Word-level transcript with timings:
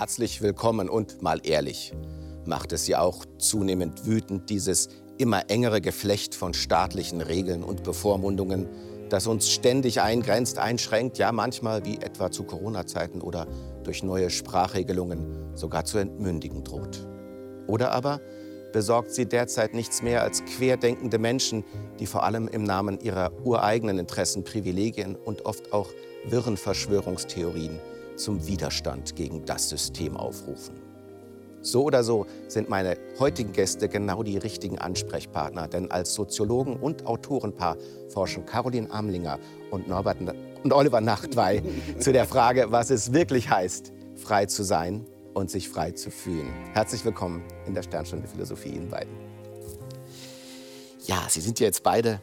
Herzlich 0.00 0.40
willkommen 0.40 0.88
und 0.88 1.20
mal 1.20 1.42
ehrlich, 1.42 1.92
macht 2.46 2.72
es 2.72 2.88
ja 2.88 3.02
auch 3.02 3.26
zunehmend 3.36 4.06
wütend, 4.06 4.48
dieses 4.48 4.88
immer 5.18 5.50
engere 5.50 5.82
Geflecht 5.82 6.34
von 6.34 6.54
staatlichen 6.54 7.20
Regeln 7.20 7.62
und 7.62 7.82
Bevormundungen, 7.82 8.66
das 9.10 9.26
uns 9.26 9.50
ständig 9.50 10.00
eingrenzt, 10.00 10.58
einschränkt, 10.58 11.18
ja 11.18 11.32
manchmal 11.32 11.84
wie 11.84 11.98
etwa 11.98 12.30
zu 12.30 12.44
Corona-Zeiten 12.44 13.20
oder 13.20 13.46
durch 13.84 14.02
neue 14.02 14.30
Sprachregelungen 14.30 15.54
sogar 15.54 15.84
zu 15.84 15.98
entmündigen 15.98 16.64
droht. 16.64 17.06
Oder 17.66 17.92
aber 17.92 18.22
besorgt 18.72 19.10
sie 19.10 19.26
derzeit 19.26 19.74
nichts 19.74 20.00
mehr 20.00 20.22
als 20.22 20.42
querdenkende 20.46 21.18
Menschen, 21.18 21.62
die 21.98 22.06
vor 22.06 22.22
allem 22.22 22.48
im 22.48 22.64
Namen 22.64 22.98
ihrer 23.00 23.32
ureigenen 23.44 23.98
Interessen, 23.98 24.44
Privilegien 24.44 25.14
und 25.14 25.44
oft 25.44 25.74
auch 25.74 25.90
wirren 26.24 26.56
Verschwörungstheorien 26.56 27.78
zum 28.20 28.46
Widerstand 28.46 29.16
gegen 29.16 29.44
das 29.44 29.68
System 29.68 30.16
aufrufen. 30.16 30.74
So 31.62 31.84
oder 31.84 32.02
so 32.02 32.26
sind 32.48 32.70
meine 32.70 32.96
heutigen 33.18 33.52
Gäste 33.52 33.88
genau 33.88 34.22
die 34.22 34.38
richtigen 34.38 34.78
Ansprechpartner, 34.78 35.68
denn 35.68 35.90
als 35.90 36.14
Soziologen 36.14 36.76
und 36.76 37.06
Autorenpaar 37.06 37.76
forschen 38.08 38.46
Caroline 38.46 38.90
Amlinger 38.90 39.38
und, 39.70 39.86
Norbert, 39.86 40.18
und 40.62 40.72
Oliver 40.72 41.02
Nachtwey 41.02 41.62
zu 41.98 42.12
der 42.12 42.24
Frage, 42.24 42.72
was 42.72 42.90
es 42.90 43.12
wirklich 43.12 43.50
heißt, 43.50 43.92
frei 44.16 44.46
zu 44.46 44.62
sein 44.62 45.06
und 45.34 45.50
sich 45.50 45.68
frei 45.68 45.92
zu 45.92 46.10
fühlen. 46.10 46.50
Herzlich 46.72 47.04
willkommen 47.04 47.42
in 47.66 47.74
der 47.74 47.82
Sternstunde 47.82 48.26
Philosophie 48.26 48.70
Ihnen 48.70 48.88
beiden. 48.88 49.12
Ja, 51.06 51.26
Sie 51.28 51.40
sind 51.40 51.60
ja 51.60 51.66
jetzt 51.66 51.82
beide 51.82 52.20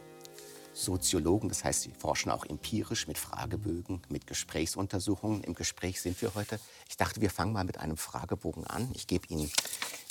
Soziologen, 0.78 1.48
das 1.48 1.64
heißt, 1.64 1.82
sie 1.82 1.92
forschen 1.92 2.30
auch 2.30 2.44
empirisch 2.44 3.08
mit 3.08 3.18
Fragebögen, 3.18 4.00
mit 4.08 4.26
Gesprächsuntersuchungen. 4.26 5.42
Im 5.42 5.54
Gespräch 5.54 6.00
sind 6.00 6.20
wir 6.22 6.34
heute. 6.34 6.60
Ich 6.88 6.96
dachte, 6.96 7.20
wir 7.20 7.30
fangen 7.30 7.52
mal 7.52 7.64
mit 7.64 7.78
einem 7.78 7.96
Fragebogen 7.96 8.66
an. 8.66 8.88
Ich 8.94 9.06
gebe 9.06 9.26
Ihnen 9.28 9.50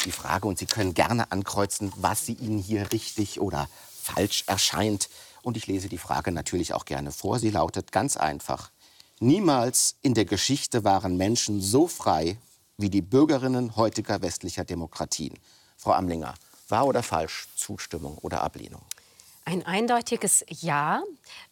die 0.05 0.11
Frage 0.11 0.47
und 0.47 0.59
Sie 0.59 0.65
können 0.65 0.93
gerne 0.93 1.31
ankreuzen, 1.31 1.91
was 1.95 2.25
Sie 2.25 2.33
Ihnen 2.33 2.59
hier 2.59 2.91
richtig 2.91 3.39
oder 3.39 3.69
falsch 4.01 4.43
erscheint. 4.47 5.09
Und 5.41 5.57
ich 5.57 5.67
lese 5.67 5.87
die 5.87 5.97
Frage 5.97 6.31
natürlich 6.31 6.73
auch 6.73 6.85
gerne 6.85 7.11
vor. 7.11 7.39
Sie 7.39 7.49
lautet 7.49 7.91
ganz 7.91 8.17
einfach. 8.17 8.71
Niemals 9.19 9.95
in 10.01 10.13
der 10.13 10.25
Geschichte 10.25 10.83
waren 10.83 11.17
Menschen 11.17 11.61
so 11.61 11.87
frei 11.87 12.37
wie 12.77 12.89
die 12.89 13.01
Bürgerinnen 13.01 13.75
heutiger 13.75 14.21
westlicher 14.21 14.65
Demokratien. 14.65 15.33
Frau 15.77 15.93
Amlinger, 15.93 16.35
wahr 16.67 16.85
oder 16.85 17.01
falsch, 17.01 17.47
Zustimmung 17.55 18.17
oder 18.19 18.43
Ablehnung? 18.43 18.81
Ein 19.47 19.65
eindeutiges 19.65 20.43
Ja. 20.49 21.03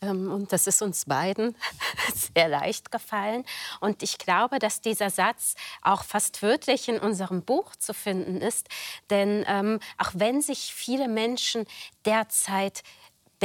Ähm, 0.01 0.29
und 0.29 0.51
das 0.51 0.67
ist 0.67 0.81
uns 0.81 1.05
beiden 1.05 1.55
sehr 2.13 2.49
leicht 2.49 2.91
gefallen. 2.91 3.45
Und 3.79 4.03
ich 4.03 4.17
glaube, 4.17 4.59
dass 4.59 4.81
dieser 4.81 5.09
Satz 5.09 5.55
auch 5.81 6.03
fast 6.03 6.43
wörtlich 6.43 6.89
in 6.89 6.99
unserem 6.99 7.41
Buch 7.41 7.73
zu 7.77 7.93
finden 7.93 8.41
ist. 8.41 8.67
Denn 9.09 9.45
ähm, 9.47 9.79
auch 9.97 10.11
wenn 10.13 10.41
sich 10.41 10.73
viele 10.75 11.07
Menschen 11.07 11.65
derzeit 12.03 12.83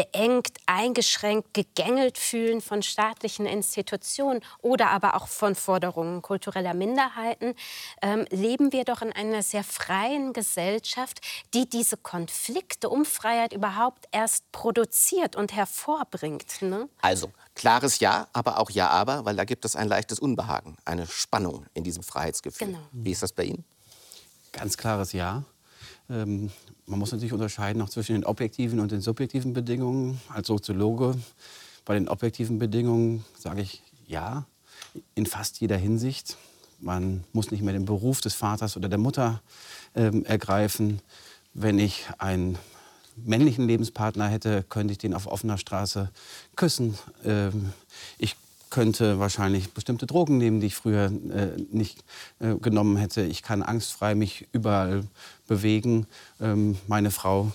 beengt, 0.01 0.57
eingeschränkt, 0.65 1.53
gegängelt 1.53 2.17
fühlen 2.17 2.63
von 2.63 2.83
staatlichen 2.83 3.45
Institutionen 3.45 4.41
oder 4.63 4.89
aber 4.91 5.15
auch 5.15 5.29
von 5.29 5.55
Forderungen 5.55 6.23
kultureller 6.23 6.73
Minderheiten, 6.73 7.55
ähm, 8.01 8.25
leben 8.31 8.73
wir 8.73 8.85
doch 8.85 9.03
in 9.03 9.13
einer 9.13 9.43
sehr 9.43 9.63
freien 9.63 10.33
Gesellschaft, 10.33 11.21
die 11.53 11.69
diese 11.69 11.99
Konflikte 11.99 12.89
um 12.89 13.05
Freiheit 13.05 13.53
überhaupt 13.53 14.07
erst 14.11 14.51
produziert 14.53 15.37
und 15.37 15.55
hervorbringt. 15.55 16.63
Ne? 16.63 16.89
Also 17.03 17.31
klares 17.55 18.01
Ja, 18.01 18.29
aber 18.33 18.59
auch 18.59 18.71
Ja, 18.71 18.89
aber, 18.89 19.27
weil 19.27 19.37
da 19.37 19.45
gibt 19.45 19.67
es 19.67 19.77
ein 19.77 19.89
leichtes 19.89 20.19
Unbehagen, 20.19 20.79
eine 20.87 21.07
Spannung 21.07 21.67
in 21.75 21.85
diesem 21.85 22.03
Freiheitsgefühl. 22.03 22.69
Genau. 22.69 22.81
Wie 22.93 23.11
ist 23.11 23.23
das 23.23 23.33
bei 23.33 23.45
Ihnen? 23.45 23.67
Ganz 24.53 24.79
klares 24.79 25.13
Ja. 25.13 25.45
Ähm, 26.11 26.51
man 26.87 26.99
muss 26.99 27.13
natürlich 27.13 27.33
unterscheiden 27.33 27.81
auch 27.83 27.89
zwischen 27.89 28.15
den 28.15 28.25
objektiven 28.25 28.81
und 28.81 28.91
den 28.91 29.01
subjektiven 29.01 29.53
Bedingungen. 29.53 30.21
Als 30.29 30.49
Soziologe 30.49 31.15
bei 31.85 31.95
den 31.95 32.09
objektiven 32.09 32.59
Bedingungen 32.59 33.25
sage 33.39 33.63
ich 33.63 33.83
ja, 34.07 34.45
in 35.15 35.27
fast 35.27 35.61
jeder 35.61 35.77
Hinsicht. 35.77 36.37
Man 36.81 37.25
muss 37.33 37.51
nicht 37.51 37.63
mehr 37.63 37.75
den 37.75 37.85
Beruf 37.85 38.21
des 38.21 38.35
Vaters 38.35 38.77
oder 38.77 38.89
der 38.89 38.99
Mutter 38.99 39.41
ähm, 39.95 40.25
ergreifen. 40.25 41.01
Wenn 41.55 41.79
ich 41.79 42.07
einen 42.19 42.59
männlichen 43.17 43.67
Lebenspartner 43.67 44.29
hätte, 44.29 44.65
könnte 44.69 44.93
ich 44.93 44.99
den 44.99 45.15
auf 45.15 45.27
offener 45.27 45.59
Straße 45.59 46.11
küssen. 46.57 46.99
Ähm, 47.25 47.73
ich 48.19 48.35
könnte 48.71 49.19
wahrscheinlich 49.19 49.73
bestimmte 49.73 50.07
Drogen 50.07 50.39
nehmen, 50.39 50.61
die 50.61 50.69
ich 50.69 50.77
früher 50.77 51.07
äh, 51.07 51.61
nicht 51.71 52.05
äh, 52.39 52.55
genommen 52.55 52.97
hätte. 52.97 53.23
Ich 53.23 53.43
kann 53.43 53.63
angstfrei 53.63 54.15
mich 54.15 54.47
überall 54.53 55.05
bewegen. 55.47 56.07
Ähm, 56.41 56.79
meine 56.87 57.11
Frau 57.11 57.53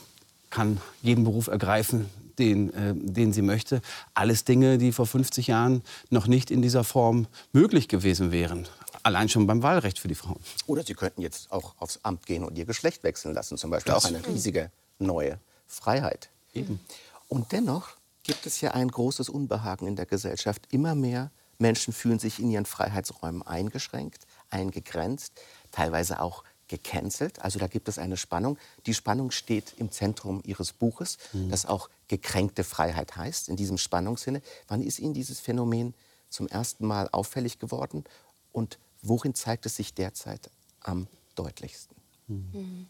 kann 0.50 0.80
jeden 1.02 1.24
Beruf 1.24 1.48
ergreifen, 1.48 2.10
den, 2.38 2.74
äh, 2.74 2.94
den 2.96 3.34
sie 3.34 3.42
möchte. 3.42 3.82
Alles 4.14 4.44
Dinge, 4.44 4.78
die 4.78 4.92
vor 4.92 5.08
50 5.08 5.48
Jahren 5.48 5.82
noch 6.10 6.28
nicht 6.28 6.52
in 6.52 6.62
dieser 6.62 6.84
Form 6.84 7.28
möglich 7.54 7.88
gewesen 7.88 8.32
wären. 8.32 8.68
Allein 9.04 9.30
schon 9.30 9.48
beim 9.48 9.64
Wahlrecht 9.64 10.00
für 10.00 10.08
die 10.08 10.16
Frauen. 10.16 10.40
Oder 10.66 10.84
Sie 10.84 10.96
könnten 10.96 11.22
jetzt 11.22 11.52
auch 11.52 11.76
aufs 11.78 12.00
Amt 12.04 12.26
gehen 12.26 12.44
und 12.44 12.58
Ihr 12.58 12.66
Geschlecht 12.66 13.04
wechseln 13.04 13.34
lassen. 13.34 13.58
Zum 13.58 13.70
Beispiel 13.70 13.94
das 13.94 14.06
auch 14.06 14.10
eine 14.10 14.26
riesige 14.26 14.72
neue 15.00 15.40
Freiheit. 15.68 16.30
Eben. 16.54 16.80
Und 17.28 17.52
dennoch 17.52 17.90
gibt 18.26 18.46
es 18.46 18.60
ja 18.60 18.72
ein 18.72 18.90
großes 18.90 19.30
Unbehagen 19.30 19.88
in 19.88 19.96
der 19.96 20.06
Gesellschaft. 20.06 20.68
Immer 20.72 20.96
mehr 20.96 21.32
Menschen 21.60 21.94
fühlen 21.94 22.20
sich 22.20 22.40
in 22.40 22.50
ihren 22.52 22.66
Freiheitsräumen 22.66 23.44
eingeschränkt, 23.44 24.26
eingegrenzt, 24.50 25.34
teilweise 25.72 26.20
auch 26.20 26.44
gecancelt. 26.68 27.40
Also 27.42 27.60
da 27.60 27.68
gibt 27.68 27.88
es 27.88 28.00
eine 28.00 28.18
Spannung. 28.18 28.58
Die 28.88 28.96
Spannung 28.96 29.30
steht 29.32 29.76
im 29.78 29.92
Zentrum 29.92 30.42
Ihres 30.44 30.74
Buches, 30.74 31.20
mhm. 31.34 31.52
das 31.52 31.68
auch 31.68 31.90
gekränkte 32.08 32.64
Freiheit 32.64 33.16
heißt, 33.16 33.48
in 33.48 33.56
diesem 33.56 33.78
Spannungssinne. 33.78 34.42
Wann 34.68 34.82
ist 34.82 35.00
Ihnen 35.00 35.14
dieses 35.14 35.40
Phänomen 35.40 35.94
zum 36.30 36.48
ersten 36.48 36.88
Mal 36.88 37.08
auffällig 37.12 37.60
geworden 37.60 38.04
und 38.52 38.80
worin 39.04 39.36
zeigt 39.36 39.68
es 39.68 39.76
sich 39.76 39.94
derzeit 39.94 40.50
am 40.82 41.08
deutlichsten? 41.36 41.96
Mhm. 42.28 42.88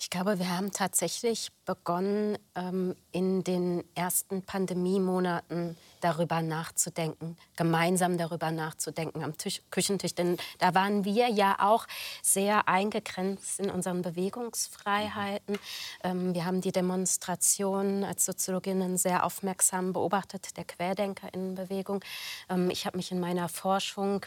Ich 0.00 0.10
glaube, 0.10 0.38
wir 0.38 0.56
haben 0.56 0.70
tatsächlich 0.70 1.50
begonnen, 1.64 2.38
ähm, 2.54 2.94
in 3.10 3.42
den 3.42 3.82
ersten 3.96 4.42
Pandemiemonaten 4.42 5.76
darüber 6.00 6.40
nachzudenken, 6.40 7.36
gemeinsam 7.56 8.16
darüber 8.16 8.52
nachzudenken 8.52 9.24
am 9.24 9.36
Tisch, 9.36 9.60
Küchentisch. 9.72 10.14
Denn 10.14 10.36
da 10.60 10.74
waren 10.76 11.04
wir 11.04 11.28
ja 11.28 11.56
auch 11.58 11.84
sehr 12.22 12.68
eingegrenzt 12.68 13.58
in 13.58 13.70
unseren 13.70 14.02
Bewegungsfreiheiten. 14.02 15.58
Ähm, 16.04 16.32
wir 16.32 16.44
haben 16.44 16.60
die 16.60 16.72
Demonstrationen 16.72 18.04
als 18.04 18.24
Soziologinnen 18.24 18.96
sehr 18.98 19.24
aufmerksam 19.24 19.92
beobachtet, 19.92 20.56
der 20.56 20.64
Querdenkerinnenbewegung. 20.64 22.04
Ähm, 22.48 22.70
ich 22.70 22.86
habe 22.86 22.96
mich 22.96 23.10
in 23.10 23.18
meiner 23.18 23.48
Forschung 23.48 24.24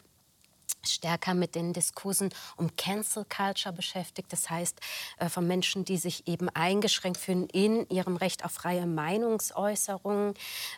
stärker 0.83 1.33
mit 1.33 1.55
den 1.55 1.73
Diskursen 1.73 2.29
um 2.57 2.75
Cancel 2.75 3.25
Culture 3.25 3.73
beschäftigt. 3.73 4.31
Das 4.31 4.49
heißt, 4.49 4.79
äh, 5.17 5.29
von 5.29 5.47
Menschen, 5.47 5.85
die 5.85 5.97
sich 5.97 6.27
eben 6.27 6.49
eingeschränkt 6.49 7.19
fühlen 7.19 7.47
in 7.47 7.87
ihrem 7.89 8.15
Recht 8.15 8.45
auf 8.45 8.51
freie 8.51 8.85
Meinungsäußerung. 8.85 10.33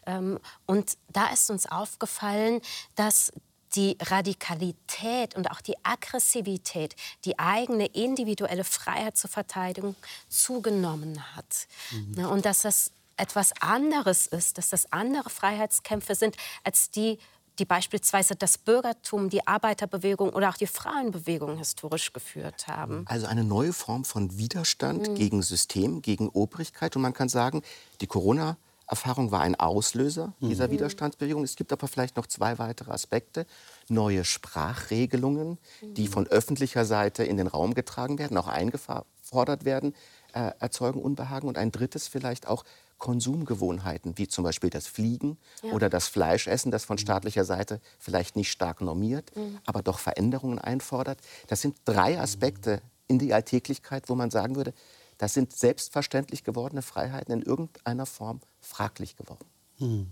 Ähm, 0.05 0.39
und 0.65 0.97
da 1.09 1.27
ist 1.27 1.49
uns 1.49 1.65
aufgefallen, 1.65 2.61
dass 2.95 3.31
die 3.75 3.97
Radikalität 3.99 5.35
und 5.35 5.49
auch 5.49 5.61
die 5.61 5.75
Aggressivität, 5.83 6.95
die 7.25 7.39
eigene 7.39 7.87
individuelle 7.87 8.63
Freiheit 8.63 9.17
zur 9.17 9.29
Verteidigung 9.29 9.95
zugenommen 10.29 11.35
hat. 11.35 11.67
Mhm. 11.91 12.25
Und 12.25 12.45
dass 12.45 12.61
das 12.61 12.91
etwas 13.17 13.53
anderes 13.61 14.27
ist, 14.27 14.57
dass 14.57 14.69
das 14.69 14.91
andere 14.91 15.29
Freiheitskämpfe 15.29 16.15
sind 16.15 16.35
als 16.63 16.89
die 16.89 17.19
die 17.59 17.65
beispielsweise 17.65 18.35
das 18.35 18.57
Bürgertum, 18.57 19.29
die 19.29 19.45
Arbeiterbewegung 19.45 20.29
oder 20.29 20.49
auch 20.49 20.57
die 20.57 20.67
Frauenbewegung 20.67 21.57
historisch 21.57 22.11
geführt 22.13 22.67
haben. 22.67 23.05
Also 23.07 23.27
eine 23.27 23.43
neue 23.43 23.73
Form 23.73 24.05
von 24.05 24.37
Widerstand 24.37 25.09
mhm. 25.09 25.15
gegen 25.15 25.41
System, 25.41 26.01
gegen 26.01 26.29
Obrigkeit. 26.29 26.95
Und 26.95 27.01
man 27.03 27.13
kann 27.13 27.29
sagen, 27.29 27.61
die 28.01 28.07
Corona 28.07 28.57
Erfahrung 28.87 29.31
war 29.31 29.41
ein 29.41 29.55
Auslöser 29.55 30.33
dieser 30.41 30.67
mhm. 30.67 30.73
Widerstandsbewegung. 30.73 31.43
Es 31.43 31.55
gibt 31.55 31.71
aber 31.71 31.87
vielleicht 31.87 32.17
noch 32.17 32.27
zwei 32.27 32.59
weitere 32.59 32.91
Aspekte. 32.91 33.45
Neue 33.87 34.25
Sprachregelungen, 34.25 35.57
die 35.81 36.07
von 36.07 36.27
öffentlicher 36.27 36.85
Seite 36.85 37.23
in 37.23 37.37
den 37.37 37.47
Raum 37.47 37.73
getragen 37.73 38.19
werden, 38.19 38.37
auch 38.37 38.47
eingefordert 38.47 39.65
werden, 39.65 39.95
äh, 40.33 40.51
erzeugen 40.59 41.01
Unbehagen. 41.01 41.47
Und 41.47 41.57
ein 41.57 41.71
drittes 41.71 42.07
vielleicht 42.07 42.47
auch 42.47 42.65
Konsumgewohnheiten, 43.03 44.17
wie 44.17 44.29
zum 44.29 44.45
Beispiel 44.45 44.69
das 44.69 44.87
Fliegen 44.87 45.37
ja. 45.61 45.73
oder 45.73 45.89
das 45.89 46.07
Fleischessen, 46.07 46.71
das 46.71 46.85
von 46.85 46.97
staatlicher 46.97 47.43
Seite 47.43 47.81
vielleicht 47.99 48.37
nicht 48.37 48.49
stark 48.49 48.79
normiert, 48.79 49.35
mhm. 49.35 49.59
aber 49.65 49.81
doch 49.81 49.99
Veränderungen 49.99 50.57
einfordert. 50.57 51.19
Das 51.47 51.59
sind 51.59 51.75
drei 51.83 52.17
Aspekte 52.17 52.81
in 53.07 53.19
die 53.19 53.33
Alltäglichkeit, 53.33 54.07
wo 54.07 54.15
man 54.15 54.31
sagen 54.31 54.55
würde, 54.55 54.73
das 55.17 55.33
sind 55.33 55.51
selbstverständlich 55.51 56.45
gewordene 56.45 56.81
Freiheiten 56.81 57.33
in 57.33 57.41
irgendeiner 57.41 58.05
Form 58.05 58.39
fraglich 58.61 59.17
geworden. 59.17 59.45
Mhm. 59.79 60.07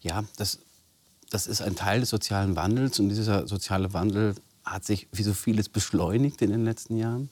Ja, 0.00 0.24
das, 0.38 0.60
das 1.28 1.46
ist 1.46 1.60
ein 1.60 1.76
Teil 1.76 2.00
des 2.00 2.08
sozialen 2.08 2.56
Wandels 2.56 2.98
und 3.00 3.10
dieser 3.10 3.46
soziale 3.46 3.92
Wandel 3.92 4.34
hat 4.64 4.84
sich 4.84 5.08
wie 5.12 5.22
so 5.22 5.34
vieles 5.34 5.68
beschleunigt 5.68 6.40
in 6.42 6.50
den 6.50 6.64
letzten 6.64 6.96
Jahren. 6.96 7.28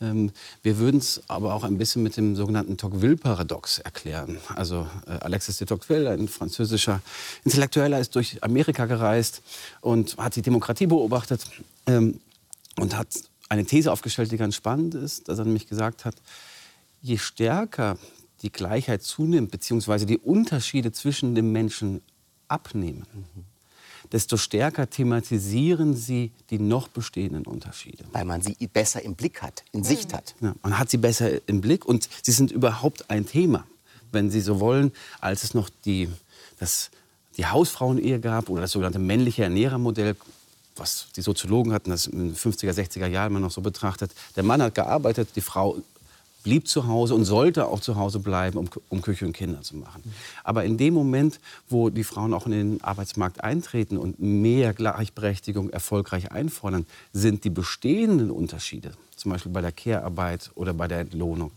Ähm, 0.00 0.30
wir 0.62 0.78
würden 0.78 0.98
es 0.98 1.22
aber 1.28 1.54
auch 1.54 1.64
ein 1.64 1.76
bisschen 1.76 2.02
mit 2.02 2.16
dem 2.16 2.36
sogenannten 2.36 2.76
Tocqueville-Paradox 2.76 3.78
erklären. 3.80 4.38
Also 4.54 4.86
äh, 5.06 5.12
Alexis 5.12 5.56
de 5.58 5.66
Tocqueville, 5.66 6.10
ein 6.10 6.28
französischer 6.28 7.00
Intellektueller, 7.44 7.98
ist 7.98 8.14
durch 8.14 8.42
Amerika 8.42 8.86
gereist 8.86 9.42
und 9.80 10.16
hat 10.18 10.36
die 10.36 10.42
Demokratie 10.42 10.86
beobachtet 10.86 11.44
ähm, 11.86 12.20
und 12.78 12.96
hat 12.96 13.08
eine 13.48 13.64
These 13.64 13.90
aufgestellt, 13.90 14.30
die 14.30 14.36
ganz 14.36 14.54
spannend 14.54 14.94
ist, 14.94 15.28
dass 15.28 15.38
er 15.38 15.44
nämlich 15.44 15.66
gesagt 15.66 16.04
hat, 16.04 16.14
je 17.00 17.18
stärker 17.18 17.98
die 18.42 18.52
Gleichheit 18.52 19.02
zunimmt, 19.02 19.50
beziehungsweise 19.50 20.06
die 20.06 20.18
Unterschiede 20.18 20.92
zwischen 20.92 21.34
den 21.34 21.50
Menschen 21.50 22.02
abnehmen, 22.46 23.04
mhm 23.12 23.44
desto 24.12 24.36
stärker 24.36 24.88
thematisieren 24.88 25.96
sie 25.96 26.30
die 26.50 26.58
noch 26.58 26.88
bestehenden 26.88 27.44
Unterschiede. 27.44 28.04
Weil 28.12 28.24
man 28.24 28.42
sie 28.42 28.54
besser 28.66 29.02
im 29.02 29.14
Blick 29.14 29.42
hat, 29.42 29.64
in 29.72 29.84
Sicht 29.84 30.14
hat. 30.14 30.34
Ja, 30.40 30.54
man 30.62 30.78
hat 30.78 30.90
sie 30.90 30.98
besser 30.98 31.48
im 31.48 31.60
Blick 31.60 31.84
und 31.84 32.08
sie 32.22 32.32
sind 32.32 32.50
überhaupt 32.50 33.10
ein 33.10 33.26
Thema, 33.26 33.66
wenn 34.12 34.30
Sie 34.30 34.40
so 34.40 34.60
wollen, 34.60 34.92
als 35.20 35.44
es 35.44 35.54
noch 35.54 35.68
die, 35.84 36.08
das, 36.58 36.90
die 37.36 37.46
Hausfrauenehe 37.46 38.20
gab 38.20 38.48
oder 38.48 38.62
das 38.62 38.72
sogenannte 38.72 38.98
männliche 38.98 39.42
Ernährermodell, 39.42 40.16
was 40.76 41.08
die 41.16 41.22
Soziologen 41.22 41.72
hatten 41.72 41.90
das 41.90 42.06
in 42.06 42.28
den 42.28 42.36
50er, 42.36 42.72
60er 42.72 43.06
Jahren 43.06 43.32
immer 43.32 43.40
noch 43.40 43.50
so 43.50 43.60
betrachtet. 43.60 44.12
Der 44.36 44.42
Mann 44.42 44.62
hat 44.62 44.74
gearbeitet, 44.74 45.30
die 45.34 45.40
Frau 45.40 45.78
blieb 46.42 46.68
zu 46.68 46.86
Hause 46.86 47.14
und 47.14 47.24
sollte 47.24 47.66
auch 47.66 47.80
zu 47.80 47.96
Hause 47.96 48.20
bleiben, 48.20 48.58
um, 48.58 48.68
um 48.88 49.02
Küche 49.02 49.26
und 49.26 49.32
Kinder 49.32 49.62
zu 49.62 49.76
machen. 49.76 50.02
Aber 50.44 50.64
in 50.64 50.78
dem 50.78 50.94
Moment, 50.94 51.40
wo 51.68 51.90
die 51.90 52.04
Frauen 52.04 52.32
auch 52.32 52.46
in 52.46 52.52
den 52.52 52.84
Arbeitsmarkt 52.84 53.42
eintreten 53.42 53.98
und 53.98 54.20
mehr 54.20 54.72
Gleichberechtigung 54.72 55.70
erfolgreich 55.70 56.32
einfordern, 56.32 56.86
sind 57.12 57.44
die 57.44 57.50
bestehenden 57.50 58.30
Unterschiede, 58.30 58.92
zum 59.16 59.32
Beispiel 59.32 59.52
bei 59.52 59.60
der 59.60 59.72
Care-Arbeit 59.72 60.50
oder 60.54 60.74
bei 60.74 60.88
der 60.88 61.00
Entlohnung, 61.00 61.50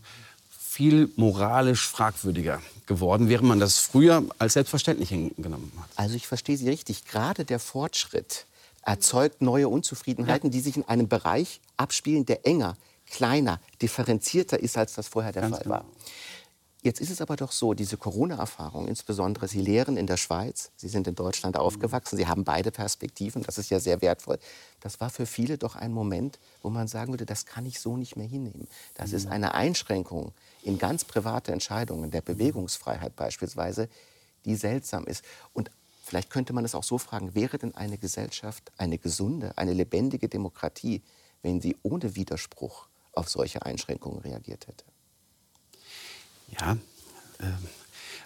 viel 0.72 1.10
moralisch 1.16 1.86
fragwürdiger 1.86 2.62
geworden, 2.86 3.28
während 3.28 3.46
man 3.46 3.60
das 3.60 3.78
früher 3.78 4.24
als 4.38 4.54
selbstverständlich 4.54 5.10
hingenommen 5.10 5.70
hat. 5.78 5.90
Also 5.96 6.16
ich 6.16 6.26
verstehe 6.26 6.56
Sie 6.56 6.68
richtig. 6.68 7.04
Gerade 7.04 7.44
der 7.44 7.58
Fortschritt 7.58 8.46
erzeugt 8.80 9.42
neue 9.42 9.68
Unzufriedenheiten, 9.68 10.50
ja. 10.50 10.52
die 10.52 10.60
sich 10.60 10.76
in 10.76 10.88
einem 10.88 11.08
Bereich 11.08 11.60
abspielen, 11.76 12.26
der 12.26 12.46
enger 12.46 12.76
kleiner, 13.12 13.60
differenzierter 13.80 14.58
ist, 14.58 14.76
als 14.76 14.94
das 14.94 15.06
vorher 15.06 15.32
der 15.32 15.42
Ganz 15.42 15.56
Fall 15.56 15.62
genau. 15.62 15.74
war. 15.76 15.84
Jetzt 16.84 17.00
ist 17.00 17.10
es 17.10 17.20
aber 17.20 17.36
doch 17.36 17.52
so, 17.52 17.74
diese 17.74 17.96
Corona-Erfahrung, 17.96 18.88
insbesondere 18.88 19.46
Sie 19.46 19.60
lehren 19.60 19.96
in 19.96 20.08
der 20.08 20.16
Schweiz, 20.16 20.72
Sie 20.74 20.88
sind 20.88 21.06
in 21.06 21.14
Deutschland 21.14 21.56
aufgewachsen, 21.56 22.16
Sie 22.16 22.26
haben 22.26 22.42
beide 22.42 22.72
Perspektiven, 22.72 23.44
das 23.44 23.56
ist 23.56 23.70
ja 23.70 23.78
sehr 23.78 24.02
wertvoll. 24.02 24.40
Das 24.80 25.00
war 25.00 25.08
für 25.08 25.26
viele 25.26 25.58
doch 25.58 25.76
ein 25.76 25.92
Moment, 25.92 26.40
wo 26.60 26.70
man 26.70 26.88
sagen 26.88 27.12
würde, 27.12 27.24
das 27.24 27.46
kann 27.46 27.66
ich 27.66 27.78
so 27.78 27.96
nicht 27.96 28.16
mehr 28.16 28.26
hinnehmen. 28.26 28.66
Das 28.94 29.12
ist 29.12 29.28
eine 29.28 29.54
Einschränkung 29.54 30.32
in 30.64 30.78
ganz 30.78 31.04
private 31.04 31.52
Entscheidungen, 31.52 32.10
der 32.10 32.20
Bewegungsfreiheit 32.20 33.14
beispielsweise, 33.14 33.88
die 34.44 34.56
seltsam 34.56 35.04
ist. 35.04 35.24
Und 35.52 35.70
vielleicht 36.02 36.30
könnte 36.30 36.52
man 36.52 36.64
es 36.64 36.74
auch 36.74 36.82
so 36.82 36.98
fragen, 36.98 37.36
wäre 37.36 37.58
denn 37.58 37.76
eine 37.76 37.96
Gesellschaft 37.96 38.72
eine 38.76 38.98
gesunde, 38.98 39.56
eine 39.56 39.72
lebendige 39.72 40.28
Demokratie, 40.28 41.00
wenn 41.42 41.60
sie 41.60 41.76
ohne 41.84 42.16
Widerspruch 42.16 42.88
auf 43.12 43.28
solche 43.28 43.62
Einschränkungen 43.64 44.20
reagiert 44.20 44.66
hätte. 44.66 44.84
Ja, 46.58 46.76
äh, 47.38 47.52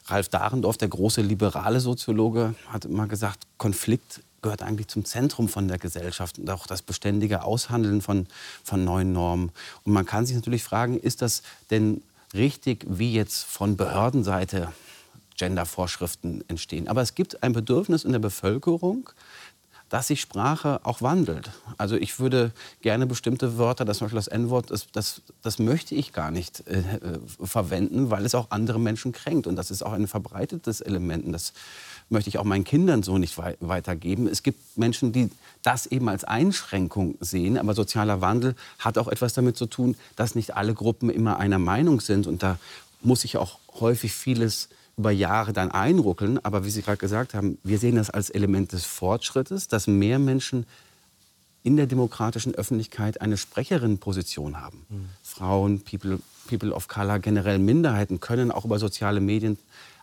Ralf 0.06 0.28
Dahrendorf, 0.28 0.76
der 0.76 0.88
große 0.88 1.20
liberale 1.20 1.80
Soziologe, 1.80 2.54
hat 2.68 2.84
immer 2.84 3.08
gesagt, 3.08 3.44
Konflikt 3.58 4.22
gehört 4.42 4.62
eigentlich 4.62 4.86
zum 4.86 5.04
Zentrum 5.04 5.48
von 5.48 5.66
der 5.66 5.78
Gesellschaft 5.78 6.38
und 6.38 6.48
auch 6.50 6.66
das 6.66 6.82
beständige 6.82 7.42
Aushandeln 7.42 8.00
von, 8.00 8.28
von 8.62 8.84
neuen 8.84 9.12
Normen. 9.12 9.50
Und 9.84 9.92
man 9.92 10.06
kann 10.06 10.26
sich 10.26 10.36
natürlich 10.36 10.62
fragen, 10.62 11.00
ist 11.00 11.22
das 11.22 11.42
denn 11.70 12.02
richtig, 12.34 12.86
wie 12.88 13.12
jetzt 13.12 13.42
von 13.42 13.76
Behördenseite 13.76 14.72
Gendervorschriften 15.36 16.48
entstehen. 16.48 16.88
Aber 16.88 17.02
es 17.02 17.14
gibt 17.14 17.42
ein 17.42 17.52
Bedürfnis 17.52 18.04
in 18.04 18.12
der 18.12 18.18
Bevölkerung, 18.20 19.10
dass 19.88 20.08
sich 20.08 20.20
Sprache 20.20 20.80
auch 20.82 21.00
wandelt. 21.00 21.50
Also 21.78 21.96
ich 21.96 22.18
würde 22.18 22.52
gerne 22.82 23.06
bestimmte 23.06 23.56
Wörter, 23.56 23.84
das 23.84 23.98
zum 23.98 24.06
Beispiel 24.06 24.18
das 24.18 24.26
N-Wort, 24.28 24.70
das, 24.70 24.88
das, 24.92 25.22
das, 25.42 25.58
möchte 25.58 25.94
ich 25.94 26.12
gar 26.12 26.30
nicht 26.30 26.66
äh, 26.66 26.78
äh, 26.78 27.18
verwenden, 27.44 28.10
weil 28.10 28.24
es 28.24 28.34
auch 28.34 28.50
andere 28.50 28.80
Menschen 28.80 29.12
kränkt. 29.12 29.46
Und 29.46 29.56
das 29.56 29.70
ist 29.70 29.82
auch 29.82 29.92
ein 29.92 30.08
verbreitetes 30.08 30.80
Element. 30.80 31.32
Das 31.32 31.52
möchte 32.08 32.28
ich 32.28 32.38
auch 32.38 32.44
meinen 32.44 32.64
Kindern 32.64 33.02
so 33.02 33.18
nicht 33.18 33.38
wei 33.38 33.56
weitergeben. 33.60 34.26
Es 34.26 34.42
gibt 34.42 34.76
Menschen, 34.76 35.12
die 35.12 35.30
das 35.62 35.86
eben 35.86 36.08
als 36.08 36.24
Einschränkung 36.24 37.16
sehen. 37.20 37.56
Aber 37.56 37.74
sozialer 37.74 38.20
Wandel 38.20 38.56
hat 38.80 38.98
auch 38.98 39.08
etwas 39.08 39.34
damit 39.34 39.56
zu 39.56 39.66
tun, 39.66 39.96
dass 40.16 40.34
nicht 40.34 40.56
alle 40.56 40.74
Gruppen 40.74 41.10
immer 41.10 41.38
einer 41.38 41.58
Meinung 41.58 42.00
sind. 42.00 42.26
Und 42.26 42.42
da 42.42 42.58
muss 43.02 43.20
sich 43.20 43.36
auch 43.36 43.58
häufig 43.80 44.12
vieles 44.12 44.68
über 44.96 45.10
Jahre 45.10 45.52
dann 45.52 45.70
einruckeln. 45.70 46.38
Aber 46.44 46.64
wie 46.64 46.70
Sie 46.70 46.82
gerade 46.82 46.98
gesagt 46.98 47.34
haben, 47.34 47.58
wir 47.62 47.78
sehen 47.78 47.96
das 47.96 48.10
als 48.10 48.30
Element 48.30 48.72
des 48.72 48.84
Fortschrittes, 48.84 49.68
dass 49.68 49.86
mehr 49.86 50.18
Menschen 50.18 50.66
in 51.62 51.76
der 51.76 51.86
demokratischen 51.86 52.54
Öffentlichkeit 52.54 53.20
eine 53.20 53.36
Sprecherinnenposition 53.36 54.60
haben. 54.60 54.86
Mhm. 54.88 55.08
Frauen, 55.22 55.80
People, 55.80 56.20
People 56.48 56.72
of 56.72 56.88
Color, 56.88 57.18
generell 57.18 57.58
Minderheiten 57.58 58.20
können 58.20 58.50
auch 58.50 58.64
über 58.64 58.78
soziale 58.78 59.20
Medien 59.20 59.58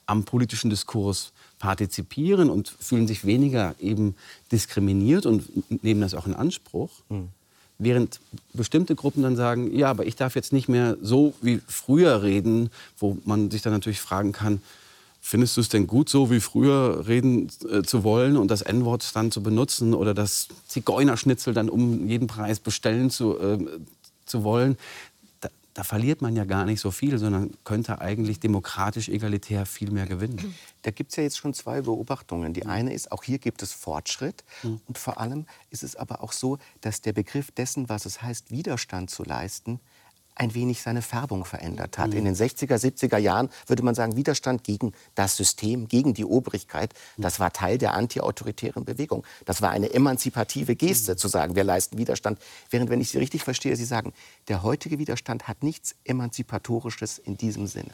am 0.06 0.26
politischen 0.26 0.70
Diskurs 0.70 1.32
partizipieren 1.60 2.50
und 2.50 2.68
fühlen 2.68 3.08
sich 3.08 3.26
weniger 3.26 3.76
eben 3.80 4.16
diskriminiert 4.52 5.26
und 5.26 5.84
nehmen 5.84 6.02
das 6.02 6.14
auch 6.14 6.28
in 6.28 6.34
Anspruch. 6.34 6.92
Mhm. 7.08 7.30
Während 7.80 8.20
bestimmte 8.54 8.96
Gruppen 8.96 9.24
dann 9.24 9.38
sagen, 9.38 9.74
ja, 9.76 9.90
aber 9.90 10.06
ich 10.06 10.18
darf 10.18 10.36
jetzt 10.36 10.54
nicht 10.54 10.68
mehr 10.68 10.98
so 11.02 11.34
wie 11.42 11.62
früher 11.66 12.22
reden, 12.22 12.70
wo 13.00 13.18
man 13.24 13.50
sich 13.50 13.62
dann 13.62 13.74
natürlich 13.74 14.02
fragen 14.02 14.34
kann, 14.34 14.62
Findest 15.26 15.56
du 15.56 15.62
es 15.62 15.70
denn 15.70 15.88
gut, 15.88 16.10
so 16.10 16.30
wie 16.32 16.42
früher 16.42 17.08
reden 17.08 17.50
äh, 17.72 17.82
zu 17.82 18.04
wollen 18.04 18.36
und 18.36 18.52
das 18.52 18.62
N-Wort 18.62 19.16
dann 19.16 19.32
zu 19.32 19.42
benutzen 19.42 19.94
oder 19.94 20.14
das 20.14 20.50
Zigeunerschnitzel 20.68 21.54
dann 21.54 21.70
um 21.70 22.10
jeden 22.10 22.28
Preis 22.28 22.60
bestellen 22.60 23.10
zu, 23.10 23.40
äh, 23.40 23.58
zu 24.26 24.44
wollen? 24.44 24.78
Da, 25.40 25.48
da, 25.76 25.86
verliert 25.86 26.22
man 26.22 26.36
ja 26.36 26.44
gar 26.44 26.66
nicht 26.66 26.82
so 26.82 26.92
viel, 26.92 27.18
sondern 27.20 27.52
könnte 27.64 28.02
eigentlich 28.02 28.42
demokratisch 28.42 29.08
egalitär 29.08 29.66
viel 29.66 29.92
mehr 29.92 30.08
gewinnen. 30.08 30.54
Da 30.82 30.92
gibt 30.92 31.12
es 31.12 31.16
ja 31.16 31.24
jetzt 31.24 31.38
schon 31.38 31.54
zwei 31.54 31.80
Beobachtungen. 31.80 32.54
Die 32.54 32.66
eine 32.66 32.94
ist, 32.94 33.14
auch 33.14 33.24
hier 33.24 33.40
gibt 33.40 33.64
es 33.64 33.72
Fortschritt. 33.72 34.44
Mhm. 34.62 34.82
Und 34.88 34.98
vor 34.98 35.22
allem 35.22 35.46
ist 35.70 35.84
es 35.84 35.96
aber 35.96 36.22
auch 36.22 36.34
so, 36.34 36.58
dass 36.82 37.00
der 37.00 37.14
Begriff 37.14 37.50
dessen, 37.52 37.88
was 37.88 38.06
es 38.06 38.22
heißt, 38.22 38.52
Widerstand 38.52 39.10
zu 39.10 39.24
leisten, 39.24 39.80
ein 40.36 40.54
wenig 40.54 40.82
seine 40.82 41.02
Färbung 41.02 41.46
verändert 41.46 41.98
hat. 41.98 42.12
Mhm. 42.12 42.18
In 42.18 42.26
den 42.26 42.36
60er, 42.36 42.76
70er 42.76 43.18
Jahren 43.18 43.50
würde 43.68 43.84
man 43.84 43.96
sagen, 43.96 44.16
Widerstand 44.16 44.64
gegen 44.64 44.94
das 45.16 45.38
System, 45.38 45.88
gegen 45.88 46.14
die 46.14 46.26
Obrigkeit, 46.26 46.94
das 47.18 47.40
war 47.40 47.54
Teil 47.54 47.78
der 47.78 47.94
antiautoritären 47.94 48.86
Bewegung. 48.86 49.24
Das 49.46 49.62
war 49.62 49.72
eine 49.72 49.94
emanzipative 49.94 50.76
Geste, 50.76 51.14
mhm. 51.14 51.18
zu 51.18 51.28
sagen, 51.28 51.56
wir 51.56 51.64
leisten 51.64 51.98
Widerstand. 51.98 52.40
Während, 52.70 52.90
wenn 52.90 53.02
ich 53.02 53.10
Sie 53.10 53.18
richtig 53.18 53.44
verstehe, 53.44 53.76
Sie 53.76 53.86
sagen, 53.86 54.14
der 54.48 54.64
heutige 54.64 55.00
Widerstand 55.00 55.48
hat 55.48 55.64
nichts 55.64 55.96
Emanzipatorisches 56.04 57.20
in 57.20 57.38
diesem 57.38 57.68
Sinne. 57.68 57.92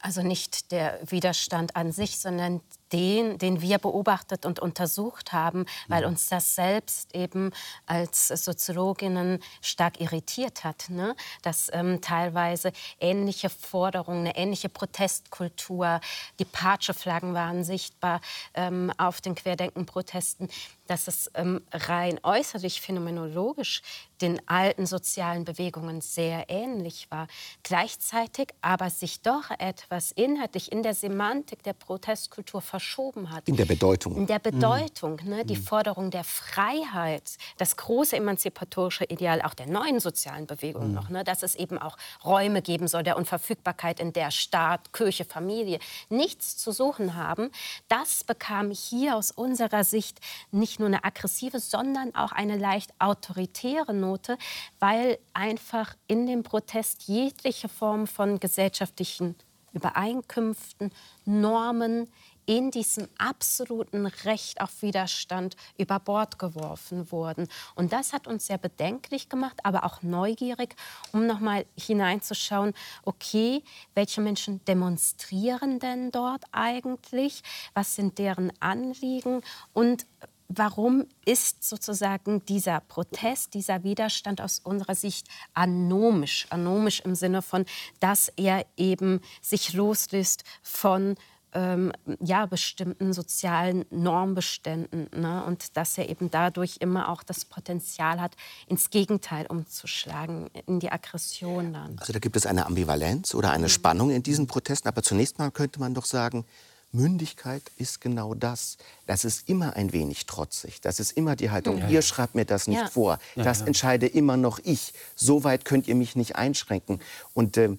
Also 0.00 0.22
nicht 0.22 0.72
der 0.72 0.98
Widerstand 1.06 1.76
an 1.76 1.92
sich, 1.92 2.18
sondern 2.18 2.62
den, 2.92 3.38
den 3.38 3.60
wir 3.60 3.78
beobachtet 3.78 4.46
und 4.46 4.60
untersucht 4.60 5.32
haben, 5.32 5.66
weil 5.88 6.04
uns 6.04 6.28
das 6.28 6.54
selbst 6.54 7.14
eben 7.14 7.52
als 7.86 8.28
Soziologinnen 8.28 9.42
stark 9.60 10.00
irritiert 10.00 10.64
hat, 10.64 10.88
ne? 10.88 11.14
dass 11.42 11.70
ähm, 11.72 12.00
teilweise 12.00 12.72
ähnliche 12.98 13.50
Forderungen, 13.50 14.20
eine 14.20 14.36
ähnliche 14.36 14.68
Protestkultur, 14.68 16.00
die 16.38 16.44
Patsche-Flaggen 16.44 17.34
waren 17.34 17.64
sichtbar 17.64 18.20
ähm, 18.54 18.92
auf 18.98 19.20
den 19.20 19.34
Querdenken-Protesten, 19.34 20.48
dass 20.86 21.06
es 21.06 21.30
ähm, 21.34 21.62
rein 21.72 22.18
äußerlich 22.24 22.80
phänomenologisch 22.80 23.82
den 24.20 24.46
alten 24.48 24.86
sozialen 24.86 25.44
Bewegungen 25.44 26.00
sehr 26.00 26.50
ähnlich 26.50 27.10
war. 27.10 27.26
Gleichzeitig 27.62 28.48
aber 28.60 28.90
sich 28.90 29.22
doch 29.22 29.50
etwas 29.58 30.10
inhaltlich 30.10 30.72
in 30.72 30.82
der 30.82 30.94
Semantik 30.94 31.62
der 31.62 31.72
Protestkultur 31.72 32.60
verschoben 32.80 33.30
hat. 33.30 33.46
In 33.46 33.56
der 33.56 33.66
Bedeutung. 33.66 34.16
In 34.16 34.26
der 34.26 34.38
Bedeutung. 34.38 35.20
Mhm. 35.22 35.28
Ne, 35.28 35.44
die 35.44 35.56
mhm. 35.56 35.62
Forderung 35.62 36.10
der 36.10 36.24
Freiheit, 36.24 37.36
das 37.58 37.76
große 37.76 38.16
emanzipatorische 38.16 39.04
Ideal 39.04 39.42
auch 39.42 39.52
der 39.52 39.66
neuen 39.66 40.00
sozialen 40.00 40.46
Bewegung 40.46 40.88
mhm. 40.88 40.94
noch, 40.94 41.10
ne, 41.10 41.22
dass 41.22 41.42
es 41.42 41.54
eben 41.54 41.78
auch 41.78 41.98
Räume 42.24 42.62
geben 42.62 42.88
soll 42.88 43.02
der 43.02 43.18
Unverfügbarkeit, 43.18 44.00
in 44.00 44.14
der 44.14 44.30
Staat, 44.30 44.94
Kirche, 44.94 45.26
Familie 45.26 45.78
nichts 46.08 46.56
zu 46.56 46.72
suchen 46.72 47.14
haben. 47.16 47.50
Das 47.88 48.24
bekam 48.24 48.70
hier 48.70 49.16
aus 49.16 49.30
unserer 49.30 49.84
Sicht 49.84 50.18
nicht 50.50 50.80
nur 50.80 50.88
eine 50.88 51.04
aggressive, 51.04 51.60
sondern 51.60 52.14
auch 52.14 52.32
eine 52.32 52.56
leicht 52.56 52.92
autoritäre 52.98 53.92
Note, 53.92 54.38
weil 54.78 55.18
einfach 55.34 55.94
in 56.06 56.26
dem 56.26 56.42
Protest 56.42 57.02
jegliche 57.08 57.68
Form 57.68 58.06
von 58.06 58.40
gesellschaftlichen 58.40 59.36
Übereinkünften, 59.72 60.90
Normen, 61.24 62.08
in 62.50 62.72
diesem 62.72 63.06
absoluten 63.16 64.06
Recht 64.06 64.60
auf 64.60 64.82
Widerstand 64.82 65.54
über 65.78 66.00
Bord 66.00 66.40
geworfen 66.40 67.12
wurden. 67.12 67.46
Und 67.76 67.92
das 67.92 68.12
hat 68.12 68.26
uns 68.26 68.48
sehr 68.48 68.58
bedenklich 68.58 69.28
gemacht, 69.28 69.60
aber 69.62 69.84
auch 69.84 70.02
neugierig, 70.02 70.74
um 71.12 71.28
noch 71.28 71.38
mal 71.38 71.64
hineinzuschauen, 71.78 72.74
okay, 73.04 73.62
welche 73.94 74.20
Menschen 74.20 74.64
demonstrieren 74.64 75.78
denn 75.78 76.10
dort 76.10 76.42
eigentlich? 76.50 77.44
Was 77.72 77.94
sind 77.94 78.18
deren 78.18 78.50
Anliegen? 78.58 79.42
Und 79.72 80.04
warum 80.48 81.06
ist 81.24 81.62
sozusagen 81.62 82.44
dieser 82.46 82.80
Protest, 82.80 83.54
dieser 83.54 83.84
Widerstand 83.84 84.40
aus 84.40 84.58
unserer 84.58 84.96
Sicht 84.96 85.28
anomisch? 85.54 86.48
Anomisch 86.50 86.98
im 87.02 87.14
Sinne 87.14 87.42
von, 87.42 87.64
dass 88.00 88.28
er 88.36 88.66
eben 88.76 89.20
sich 89.40 89.72
loslöst 89.72 90.42
von 90.64 91.14
ähm, 91.52 91.92
ja, 92.20 92.46
bestimmten 92.46 93.12
sozialen 93.12 93.84
Normbeständen 93.90 95.08
ne? 95.14 95.44
und 95.44 95.76
dass 95.76 95.98
er 95.98 96.08
eben 96.08 96.30
dadurch 96.30 96.78
immer 96.80 97.08
auch 97.08 97.22
das 97.22 97.44
Potenzial 97.44 98.20
hat, 98.20 98.36
ins 98.66 98.90
Gegenteil 98.90 99.46
umzuschlagen, 99.46 100.48
in 100.66 100.80
die 100.80 100.90
Aggression 100.90 101.72
dann. 101.72 101.96
Also 101.98 102.12
da 102.12 102.18
gibt 102.18 102.36
es 102.36 102.46
eine 102.46 102.66
Ambivalenz 102.66 103.34
oder 103.34 103.50
eine 103.50 103.68
Spannung 103.68 104.10
in 104.10 104.22
diesen 104.22 104.46
Protesten, 104.46 104.88
aber 104.88 105.02
zunächst 105.02 105.38
mal 105.38 105.50
könnte 105.50 105.80
man 105.80 105.94
doch 105.94 106.04
sagen, 106.04 106.44
Mündigkeit 106.92 107.62
ist 107.76 108.00
genau 108.00 108.34
das. 108.34 108.76
Das 109.06 109.24
ist 109.24 109.48
immer 109.48 109.76
ein 109.76 109.92
wenig 109.92 110.26
trotzig. 110.26 110.80
Das 110.80 110.98
ist 110.98 111.12
immer 111.12 111.36
die 111.36 111.50
Haltung, 111.50 111.78
ja, 111.78 111.88
ihr 111.88 112.02
schreibt 112.02 112.34
mir 112.34 112.44
das 112.44 112.66
nicht 112.66 112.80
ja. 112.80 112.88
vor. 112.88 113.18
Das 113.36 113.60
ja, 113.60 113.66
entscheide 113.66 114.06
immer 114.06 114.36
noch 114.36 114.58
ich. 114.62 114.92
So 115.14 115.44
weit 115.44 115.64
könnt 115.64 115.86
ihr 115.86 115.94
mich 115.94 116.16
nicht 116.16 116.36
einschränken. 116.36 117.00
Und 117.32 117.56
äh, 117.56 117.76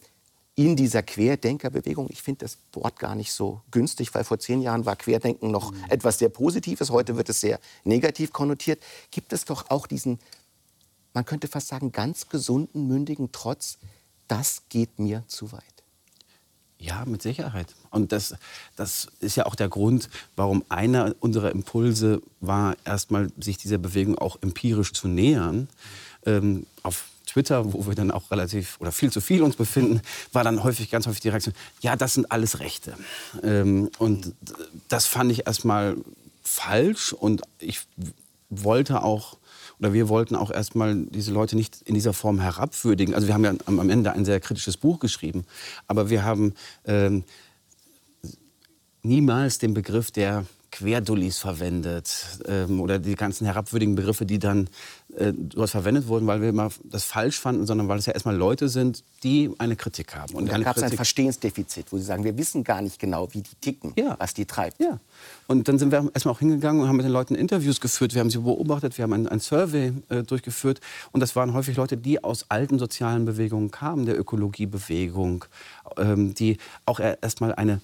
in 0.64 0.76
dieser 0.76 1.02
Querdenkerbewegung, 1.02 2.08
ich 2.10 2.22
finde 2.22 2.46
das 2.46 2.58
Wort 2.74 3.00
gar 3.00 3.16
nicht 3.16 3.32
so 3.32 3.62
günstig, 3.72 4.14
weil 4.14 4.24
vor 4.24 4.40
zehn 4.40 4.62
Jahren 4.62 4.86
war 4.86 4.96
Querdenken 4.96 5.50
noch 5.50 5.72
mhm. 5.72 5.84
etwas 5.90 6.20
sehr 6.20 6.30
Positives. 6.30 6.90
Heute 6.90 7.18
wird 7.18 7.30
es 7.30 7.42
sehr 7.42 7.60
negativ 7.84 8.32
konnotiert. 8.32 8.82
Gibt 9.10 9.34
es 9.34 9.46
doch 9.46 9.70
auch 9.70 9.88
diesen, 9.88 10.20
man 11.14 11.26
könnte 11.26 11.48
fast 11.48 11.70
sagen, 11.70 11.92
ganz 11.92 12.30
gesunden, 12.30 12.88
mündigen 12.88 13.32
Trotz. 13.32 13.80
Das 14.28 14.64
geht 14.70 15.00
mir 15.00 15.24
zu 15.28 15.52
weit. 15.52 15.64
Ja, 16.78 17.06
mit 17.06 17.22
Sicherheit. 17.22 17.76
Und 17.92 18.12
das, 18.12 18.36
das 18.76 19.08
ist 19.20 19.36
ja 19.36 19.46
auch 19.46 19.56
der 19.56 19.70
Grund, 19.70 20.10
warum 20.36 20.66
einer 20.68 21.16
unserer 21.20 21.52
Impulse 21.52 22.22
war, 22.40 22.76
erstmal 22.86 23.30
sich 23.40 23.58
dieser 23.58 23.78
Bewegung 23.78 24.18
auch 24.18 24.38
empirisch 24.42 24.92
zu 24.94 25.08
nähern. 25.08 25.70
Ähm, 26.26 26.66
auf 26.82 27.11
Twitter, 27.32 27.74
wo 27.74 27.88
wir 27.88 27.96
dann 27.96 28.12
auch 28.12 28.30
relativ 28.32 28.78
oder 28.80 28.92
viel 28.92 29.12
zu 29.12 29.22
viel 29.22 29.42
uns 29.42 29.56
befinden, 29.56 30.02
war 30.34 30.44
dann 30.44 30.64
häufig, 30.64 30.90
ganz 30.90 31.08
häufig 31.08 31.22
die 31.22 31.30
Reaktion, 31.30 31.56
ja, 31.82 31.96
das 31.96 32.16
sind 32.16 32.32
alles 32.32 32.60
Rechte. 32.60 32.94
Ähm, 33.44 33.90
und 34.00 34.34
das 34.90 35.06
fand 35.06 35.32
ich 35.32 35.48
erstmal 35.48 35.98
falsch 36.44 37.14
und 37.14 37.42
ich 37.60 37.82
wollte 38.50 39.04
auch 39.04 39.38
oder 39.80 39.94
wir 39.94 40.10
wollten 40.10 40.36
auch 40.36 40.52
erstmal 40.52 40.96
diese 40.96 41.32
Leute 41.32 41.56
nicht 41.56 41.82
in 41.86 41.96
dieser 41.96 42.14
Form 42.14 42.40
herabwürdigen. 42.40 43.16
Also 43.16 43.26
wir 43.26 43.34
haben 43.34 43.44
ja 43.44 43.54
am 43.66 43.90
Ende 43.90 44.12
ein 44.12 44.26
sehr 44.26 44.40
kritisches 44.40 44.78
Buch 44.78 45.00
geschrieben, 45.00 45.44
aber 45.88 46.12
wir 46.12 46.24
haben 46.24 46.54
ähm, 46.86 47.24
niemals 49.02 49.58
den 49.58 49.74
Begriff 49.74 50.12
der 50.12 50.46
Querdullis 50.72 51.38
verwendet 51.38 52.40
ähm, 52.48 52.80
oder 52.80 52.98
die 52.98 53.16
ganzen 53.16 53.46
herabwürdigen 53.46 53.96
Begriffe, 53.96 54.26
die 54.26 54.40
dann 54.40 54.70
äh, 55.18 55.34
dort 55.36 55.70
verwendet 55.70 56.08
wurden, 56.08 56.26
weil 56.28 56.42
wir 56.42 56.50
immer 56.50 56.70
das 56.84 57.04
falsch 57.04 57.40
fanden, 57.40 57.66
sondern 57.66 57.90
weil 57.90 58.00
es 58.00 58.06
ja 58.06 58.14
erstmal 58.14 58.36
Leute 58.36 58.70
sind, 58.70 59.04
die 59.24 59.52
eine 59.58 59.76
Kritik 59.76 60.16
haben. 60.16 60.34
Und, 60.34 60.44
und 60.44 60.52
da 60.52 60.58
gab 60.60 60.78
es 60.78 60.84
ein 60.84 60.94
Verstehensdefizit, 60.94 61.92
wo 61.92 61.98
sie 61.98 62.04
sagen, 62.04 62.24
wir 62.24 62.38
wissen 62.38 62.64
gar 62.64 62.82
nicht 62.82 63.00
genau, 63.00 63.28
wie 63.34 63.42
die 63.42 63.56
ticken, 63.60 63.92
ja. 63.98 64.16
was 64.18 64.34
die 64.34 64.46
treibt. 64.46 64.80
Ja. 64.80 65.00
Und 65.48 65.68
dann 65.68 65.78
sind 65.78 65.92
wir 65.92 66.10
erstmal 66.14 66.34
auch 66.34 66.40
hingegangen 66.40 66.82
und 66.82 66.88
haben 66.88 66.96
mit 66.96 67.06
den 67.06 67.12
Leuten 67.12 67.36
Interviews 67.36 67.82
geführt. 67.82 68.14
Wir 68.14 68.22
haben 68.22 68.30
sie 68.30 68.40
beobachtet, 68.40 68.98
wir 68.98 69.04
haben 69.04 69.14
ein, 69.14 69.28
ein 69.28 69.42
Survey 69.42 69.92
äh, 70.08 70.24
durchgeführt. 70.24 70.80
Und 71.12 71.20
das 71.20 71.36
waren 71.36 71.54
häufig 71.54 71.76
Leute, 71.76 71.98
die 71.98 72.24
aus 72.24 72.46
alten 72.48 72.80
sozialen 72.80 73.26
Bewegungen 73.26 73.72
kamen, 73.72 74.06
der 74.06 74.18
Ökologiebewegung, 74.18 75.44
ähm, 75.98 76.34
die 76.34 76.58
auch 76.86 77.02
erstmal 77.02 77.54
eine 77.56 77.82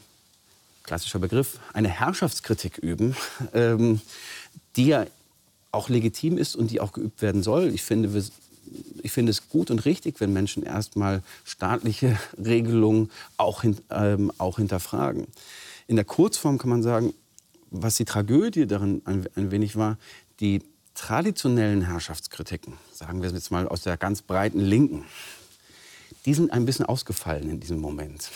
klassischer 0.87 1.19
Begriff, 1.19 1.59
eine 1.73 1.89
Herrschaftskritik 1.89 2.79
üben, 2.79 3.15
ähm, 3.53 4.01
die 4.75 4.87
ja 4.87 5.05
auch 5.71 5.89
legitim 5.89 6.37
ist 6.37 6.55
und 6.55 6.71
die 6.71 6.79
auch 6.79 6.93
geübt 6.93 7.21
werden 7.21 7.43
soll. 7.43 7.67
Ich 7.67 7.83
finde, 7.83 8.13
wir, 8.13 8.23
ich 9.03 9.11
finde 9.11 9.29
es 9.29 9.49
gut 9.49 9.69
und 9.69 9.85
richtig, 9.85 10.19
wenn 10.19 10.33
Menschen 10.33 10.63
erstmal 10.63 11.21
staatliche 11.43 12.17
Regelungen 12.43 13.11
auch, 13.37 13.61
hin, 13.61 13.77
ähm, 13.91 14.31
auch 14.39 14.57
hinterfragen. 14.57 15.27
In 15.85 15.95
der 15.95 16.05
Kurzform 16.05 16.57
kann 16.57 16.69
man 16.69 16.81
sagen, 16.81 17.13
was 17.69 17.95
die 17.95 18.05
Tragödie 18.05 18.65
darin 18.65 19.01
ein, 19.05 19.27
ein 19.35 19.51
wenig 19.51 19.75
war, 19.75 19.97
die 20.39 20.63
traditionellen 20.95 21.83
Herrschaftskritiken, 21.83 22.73
sagen 22.91 23.21
wir 23.21 23.29
jetzt 23.29 23.51
mal 23.51 23.67
aus 23.67 23.81
der 23.81 23.97
ganz 23.97 24.21
breiten 24.21 24.59
Linken, 24.59 25.05
die 26.25 26.33
sind 26.33 26.51
ein 26.51 26.65
bisschen 26.65 26.85
ausgefallen 26.85 27.49
in 27.49 27.59
diesem 27.59 27.79
Moment. 27.79 28.31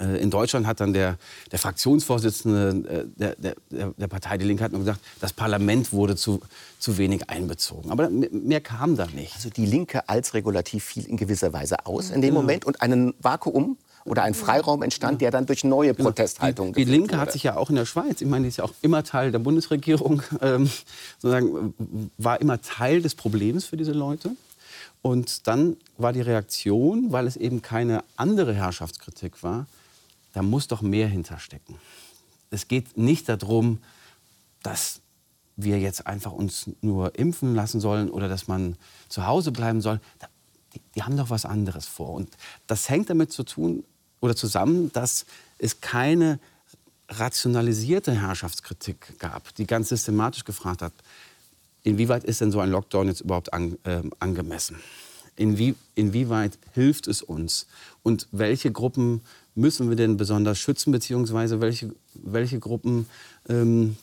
Äh, 0.00 0.22
in 0.22 0.30
Deutschland 0.30 0.66
hat 0.66 0.80
dann 0.80 0.92
der, 0.92 1.16
der 1.50 1.58
Fraktionsvorsitzende 1.58 2.88
äh, 2.88 3.04
der, 3.16 3.34
der, 3.36 3.54
der, 3.96 4.06
Partei 4.08 4.38
Die 4.38 4.44
Linke 4.44 4.64
hat 4.64 4.72
nur 4.72 4.80
gesagt, 4.80 5.00
das 5.20 5.32
Parlament 5.32 5.92
wurde 5.92 6.16
zu, 6.16 6.40
zu 6.78 6.98
wenig 6.98 7.28
einbezogen. 7.28 7.90
Aber 7.90 8.08
mehr 8.10 8.60
kam 8.60 8.96
da 8.96 9.06
nicht. 9.06 9.34
Also 9.34 9.50
die 9.50 9.66
Linke 9.66 10.08
als 10.08 10.34
regulativ 10.34 10.84
fiel 10.84 11.06
in 11.06 11.16
gewisser 11.16 11.52
Weise 11.52 11.86
aus 11.86 12.10
in 12.10 12.20
dem 12.20 12.34
ja. 12.34 12.40
Moment 12.40 12.64
und 12.64 12.80
ein 12.80 13.14
Vakuum 13.20 13.76
oder 14.04 14.22
ein 14.22 14.34
Freiraum 14.34 14.82
entstand, 14.82 15.20
der 15.20 15.30
dann 15.30 15.46
durch 15.46 15.64
neue 15.64 15.94
genau. 15.94 16.08
Protesthaltungen 16.08 16.72
Die, 16.72 16.84
die 16.84 16.90
Linke 16.90 17.12
wurde. 17.12 17.20
hat 17.20 17.32
sich 17.32 17.42
ja 17.42 17.56
auch 17.56 17.70
in 17.70 17.76
der 17.76 17.84
Schweiz, 17.84 18.20
ich 18.20 18.26
meine, 18.26 18.44
die 18.44 18.48
ist 18.48 18.58
ja 18.58 18.64
auch 18.64 18.72
immer 18.80 19.04
Teil 19.04 19.32
der 19.32 19.38
Bundesregierung, 19.38 20.22
ähm, 20.40 20.70
sozusagen, 21.18 21.74
war 22.16 22.40
immer 22.40 22.60
Teil 22.60 23.02
des 23.02 23.14
Problems 23.14 23.64
für 23.66 23.76
diese 23.76 23.92
Leute. 23.92 24.30
Und 25.00 25.46
dann 25.46 25.76
war 25.96 26.12
die 26.12 26.20
Reaktion, 26.20 27.12
weil 27.12 27.26
es 27.26 27.36
eben 27.36 27.62
keine 27.62 28.02
andere 28.16 28.52
Herrschaftskritik 28.52 29.42
war, 29.42 29.66
da 30.38 30.42
muss 30.42 30.68
doch 30.68 30.82
mehr 30.82 31.08
hinterstecken. 31.08 31.74
Es 32.50 32.68
geht 32.68 32.96
nicht 32.96 33.28
darum, 33.28 33.80
dass 34.62 35.00
wir 35.56 35.80
jetzt 35.80 36.06
einfach 36.06 36.30
uns 36.30 36.70
nur 36.80 37.18
impfen 37.18 37.56
lassen 37.56 37.80
sollen 37.80 38.08
oder 38.08 38.28
dass 38.28 38.46
man 38.46 38.76
zu 39.08 39.26
Hause 39.26 39.50
bleiben 39.50 39.80
soll. 39.80 40.00
Die, 40.72 40.80
die 40.94 41.02
haben 41.02 41.16
doch 41.16 41.30
was 41.30 41.44
anderes 41.44 41.86
vor. 41.86 42.10
Und 42.10 42.36
das 42.68 42.88
hängt 42.88 43.10
damit 43.10 43.32
zu 43.32 43.42
tun 43.42 43.82
oder 44.20 44.36
zusammen, 44.36 44.92
dass 44.92 45.26
es 45.58 45.80
keine 45.80 46.38
rationalisierte 47.08 48.12
Herrschaftskritik 48.12 49.18
gab, 49.18 49.52
die 49.56 49.66
ganz 49.66 49.88
systematisch 49.88 50.44
gefragt 50.44 50.82
hat, 50.82 50.92
inwieweit 51.82 52.22
ist 52.22 52.42
denn 52.42 52.52
so 52.52 52.60
ein 52.60 52.70
Lockdown 52.70 53.08
jetzt 53.08 53.22
überhaupt 53.22 53.52
an, 53.52 53.76
äh, 53.82 54.02
angemessen? 54.20 54.76
Inwie, 55.34 55.74
inwieweit 55.96 56.58
hilft 56.74 57.08
es 57.08 57.22
uns? 57.22 57.66
Und 58.04 58.28
welche 58.30 58.70
Gruppen 58.70 59.22
müssen 59.58 59.88
wir 59.88 59.96
denn 59.96 60.16
besonders 60.16 60.58
schützen, 60.58 60.92
beziehungsweise 60.92 61.60
welche, 61.60 61.90
welche 62.14 62.58
Gruppen 62.60 63.06
ähm, 63.48 63.96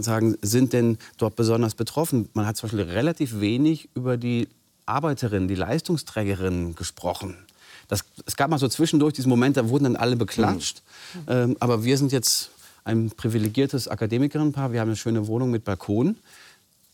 sagen, 0.00 0.36
sind 0.42 0.72
denn 0.72 0.98
dort 1.18 1.36
besonders 1.36 1.74
betroffen? 1.74 2.28
Man 2.34 2.46
hat 2.46 2.56
zum 2.56 2.68
Beispiel 2.68 2.84
relativ 2.92 3.40
wenig 3.40 3.88
über 3.94 4.16
die 4.16 4.48
Arbeiterinnen, 4.86 5.48
die 5.48 5.54
Leistungsträgerinnen 5.54 6.74
gesprochen. 6.74 7.36
Das, 7.88 8.04
es 8.26 8.36
gab 8.36 8.50
mal 8.50 8.58
so 8.58 8.68
zwischendurch 8.68 9.14
diesen 9.14 9.28
Moment, 9.28 9.56
da 9.56 9.68
wurden 9.68 9.84
dann 9.84 9.96
alle 9.96 10.16
beklatscht. 10.16 10.82
Mhm. 11.14 11.20
Ähm, 11.28 11.56
aber 11.60 11.84
wir 11.84 11.98
sind 11.98 12.12
jetzt 12.12 12.50
ein 12.84 13.10
privilegiertes 13.10 13.88
Akademikerinnenpaar. 13.88 14.72
Wir 14.72 14.80
haben 14.80 14.88
eine 14.88 14.96
schöne 14.96 15.26
Wohnung 15.26 15.50
mit 15.50 15.64
Balkon. 15.64 16.16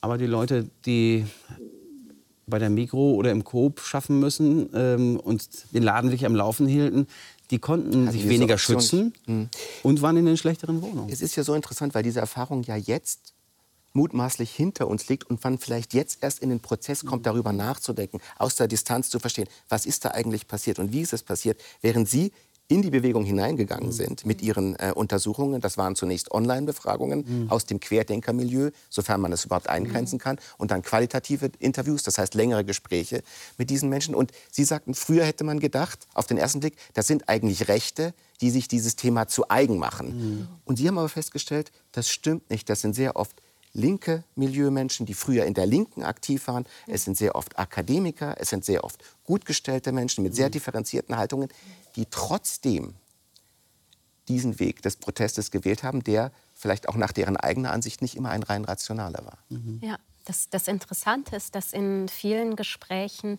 Aber 0.01 0.19
die 0.19 0.27
Leute, 0.27 0.69
die 0.87 1.27
bei 2.47 2.59
der 2.59 2.71
Mikro 2.71 3.15
oder 3.15 3.31
im 3.31 3.45
Coop 3.45 3.81
schaffen 3.81 4.19
müssen 4.19 4.71
ähm, 4.75 5.19
und 5.19 5.73
den 5.73 5.83
Laden 5.83 6.11
wirklich 6.11 6.27
am 6.27 6.35
Laufen 6.35 6.67
hielten, 6.67 7.07
die 7.51 7.59
konnten 7.59 8.07
also 8.07 8.19
sich 8.19 8.29
weniger 8.29 8.59
schützen 8.59 9.13
hm. 9.27 9.49
und 9.83 10.03
waren 10.03 10.17
in 10.17 10.27
den 10.27 10.37
schlechteren 10.37 10.83
Wohnungen. 10.83 11.13
Es 11.13 11.21
ist 11.21 11.37
ja 11.37 11.43
so 11.43 11.55
interessant, 11.55 11.95
weil 11.95 12.03
diese 12.03 12.21
Erfahrung 12.21 12.63
ja 12.63 12.77
jetzt 12.77 13.35
mutmaßlich 13.93 14.51
hinter 14.51 14.87
uns 14.89 15.09
liegt 15.09 15.29
und 15.29 15.43
man 15.43 15.59
vielleicht 15.59 15.95
jetzt 15.95 16.23
erst 16.23 16.39
in 16.39 16.51
den 16.51 16.61
Prozess 16.61 17.05
kommt, 17.05 17.27
darüber 17.27 17.53
nachzudenken, 17.53 18.21
aus 18.39 18.57
der 18.57 18.69
Distanz 18.69 19.11
zu 19.11 19.19
verstehen, 19.19 19.49
was 19.69 19.85
ist 19.85 20.05
da 20.05 20.11
eigentlich 20.11 20.47
passiert 20.47 20.79
und 20.79 20.93
wie 20.93 21.01
ist 21.01 21.13
es 21.13 21.23
passiert, 21.23 21.61
während 21.81 22.09
Sie 22.09 22.33
in 22.71 22.83
die 22.83 22.91
Bewegung 22.91 23.25
hineingegangen 23.25 23.89
mhm. 23.89 23.93
sind 23.93 24.25
mit 24.25 24.41
ihren 24.43 24.77
äh, 24.77 24.93
Untersuchungen. 24.95 25.61
Das 25.61 25.77
waren 25.77 25.97
zunächst 25.97 26.31
Online-Befragungen 26.31 27.25
mhm. 27.27 27.51
aus 27.51 27.67
dem 27.67 27.81
Querdenkermilieu, 27.81 28.71
sofern 28.89 29.21
man 29.21 29.33
es 29.33 29.45
überhaupt 29.45 29.69
eingrenzen 29.69 30.17
mhm. 30.17 30.21
kann, 30.21 30.39
und 30.57 30.71
dann 30.71 30.83
qualitative 30.83 31.51
Interviews, 31.59 32.05
das 32.05 32.17
heißt 32.17 32.35
längere 32.35 32.65
Gespräche 32.65 33.23
mit 33.59 33.71
diesen 33.71 33.89
Menschen. 33.89 34.15
Und 34.15 34.31
Sie 34.53 34.63
sagten, 34.63 34.95
früher 34.95 35.25
hätte 35.25 35.43
man 35.43 35.59
gedacht, 35.59 36.07
auf 36.15 36.29
den 36.29 36.39
ersten 36.39 36.61
Blick, 36.61 36.77
das 36.95 37.09
sind 37.09 37.29
eigentlich 37.29 37.67
Rechte, 37.67 38.15
die 38.41 38.51
sich 38.51 38.69
dieses 38.69 38.95
Thema 38.95 39.27
zu 39.27 39.51
eigen 39.51 39.79
machen. 39.79 40.39
Mhm. 40.39 40.49
Und 40.65 40.77
Sie 40.77 40.87
haben 40.87 40.97
aber 40.97 41.09
festgestellt, 41.09 41.73
das 41.91 42.09
stimmt 42.09 42.51
nicht. 42.51 42.71
Das 42.71 42.81
sind 42.81 42.95
sehr 42.95 43.17
oft 43.17 43.43
linke 43.73 44.25
Milieumenschen, 44.35 45.07
die 45.07 45.15
früher 45.15 45.45
in 45.45 45.55
der 45.55 45.67
Linken 45.67 46.03
aktiv 46.03 46.49
waren. 46.49 46.67
Es 46.87 47.05
sind 47.05 47.17
sehr 47.17 47.35
oft 47.35 47.59
Akademiker, 47.59 48.37
es 48.39 48.51
sind 48.51 48.65
sehr 48.65 48.85
oft 48.85 49.03
gut 49.25 49.45
gestellte 49.45 49.93
Menschen 49.93 50.23
mit 50.23 50.35
sehr 50.35 50.49
mhm. 50.49 50.53
differenzierten 50.53 51.17
Haltungen, 51.17 51.49
die 51.97 52.07
trotzdem 52.11 52.95
diesen 54.29 54.61
Weg 54.61 54.83
des 54.83 54.97
Protestes 54.97 55.51
gewählt 55.51 55.83
haben, 55.83 56.05
der 56.05 56.31
vielleicht 56.55 56.89
auch 56.89 56.97
nach 56.97 57.13
deren 57.13 57.37
eigener 57.37 57.73
Ansicht 57.73 58.03
nicht 58.03 58.17
immer 58.17 58.31
ein 58.31 58.43
rein 58.43 58.65
rationaler 58.65 59.25
war. 59.25 59.39
Mhm. 59.49 59.81
Ja, 59.83 59.99
das, 60.25 60.49
das 60.51 60.69
Interessante 60.69 61.37
ist, 61.37 61.55
dass 61.55 61.73
in 61.73 62.09
vielen 62.09 62.57
Gesprächen 62.57 63.39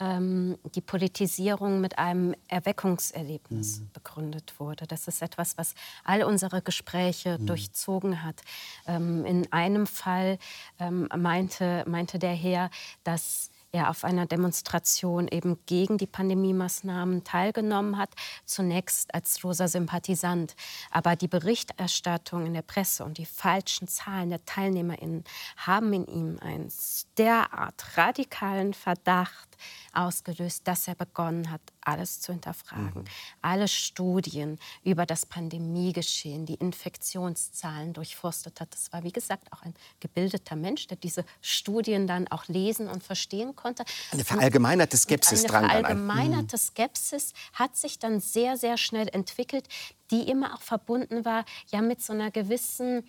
ähm, 0.00 0.58
die 0.74 0.80
Politisierung 0.80 1.80
mit 1.80 1.98
einem 1.98 2.34
Erweckungserlebnis 2.46 3.80
mhm. 3.80 3.90
begründet 3.92 4.54
wurde. 4.58 4.86
Das 4.86 5.08
ist 5.08 5.22
etwas, 5.22 5.58
was 5.58 5.74
all 6.04 6.22
unsere 6.22 6.62
Gespräche 6.62 7.38
mhm. 7.38 7.46
durchzogen 7.46 8.22
hat. 8.22 8.42
Ähm, 8.86 9.24
in 9.24 9.52
einem 9.52 9.86
Fall 9.86 10.38
ähm, 10.78 11.08
meinte, 11.16 11.84
meinte 11.86 12.18
der 12.18 12.34
Herr, 12.34 12.70
dass 13.04 13.47
er 13.72 13.90
auf 13.90 14.04
einer 14.04 14.26
Demonstration 14.26 15.28
eben 15.28 15.58
gegen 15.66 15.98
die 15.98 16.06
Pandemiemaßnahmen 16.06 17.24
teilgenommen 17.24 17.98
hat, 17.98 18.10
zunächst 18.44 19.14
als 19.14 19.42
loser 19.42 19.68
Sympathisant. 19.68 20.54
Aber 20.90 21.16
die 21.16 21.28
Berichterstattung 21.28 22.46
in 22.46 22.54
der 22.54 22.62
Presse 22.62 23.04
und 23.04 23.18
die 23.18 23.26
falschen 23.26 23.88
Zahlen 23.88 24.30
der 24.30 24.44
TeilnehmerInnen 24.44 25.24
haben 25.56 25.92
in 25.92 26.06
ihm 26.06 26.38
einen 26.40 26.72
derart 27.18 27.96
radikalen 27.96 28.74
Verdacht 28.74 29.48
ausgelöst, 29.92 30.66
dass 30.66 30.88
er 30.88 30.94
begonnen 30.94 31.50
hat, 31.50 31.60
alles 31.88 32.20
zu 32.20 32.32
hinterfragen. 32.32 33.02
Mhm. 33.02 33.04
Alle 33.40 33.66
Studien 33.66 34.58
über 34.84 35.06
das 35.06 35.24
Pandemiegeschehen, 35.26 36.44
die 36.46 36.54
Infektionszahlen 36.54 37.94
durchforstet 37.94 38.60
hat. 38.60 38.72
Das 38.72 38.92
war, 38.92 39.02
wie 39.04 39.12
gesagt, 39.12 39.52
auch 39.52 39.62
ein 39.62 39.74
gebildeter 40.00 40.54
Mensch, 40.54 40.86
der 40.86 40.98
diese 40.98 41.24
Studien 41.40 42.06
dann 42.06 42.28
auch 42.28 42.46
lesen 42.48 42.88
und 42.88 43.02
verstehen 43.02 43.56
konnte. 43.56 43.84
Eine 44.12 44.24
verallgemeinerte 44.24 44.96
Skepsis 44.96 45.44
dran. 45.44 45.64
Eine 45.64 45.80
verallgemeinerte 45.80 46.56
mhm. 46.56 46.60
Skepsis 46.60 47.32
hat 47.54 47.76
sich 47.76 47.98
dann 47.98 48.20
sehr, 48.20 48.56
sehr 48.56 48.76
schnell 48.76 49.08
entwickelt, 49.08 49.66
die 50.10 50.28
immer 50.28 50.54
auch 50.54 50.62
verbunden 50.62 51.24
war 51.24 51.44
ja 51.68 51.82
mit 51.82 52.02
so 52.02 52.12
einer 52.12 52.30
gewissen 52.30 53.04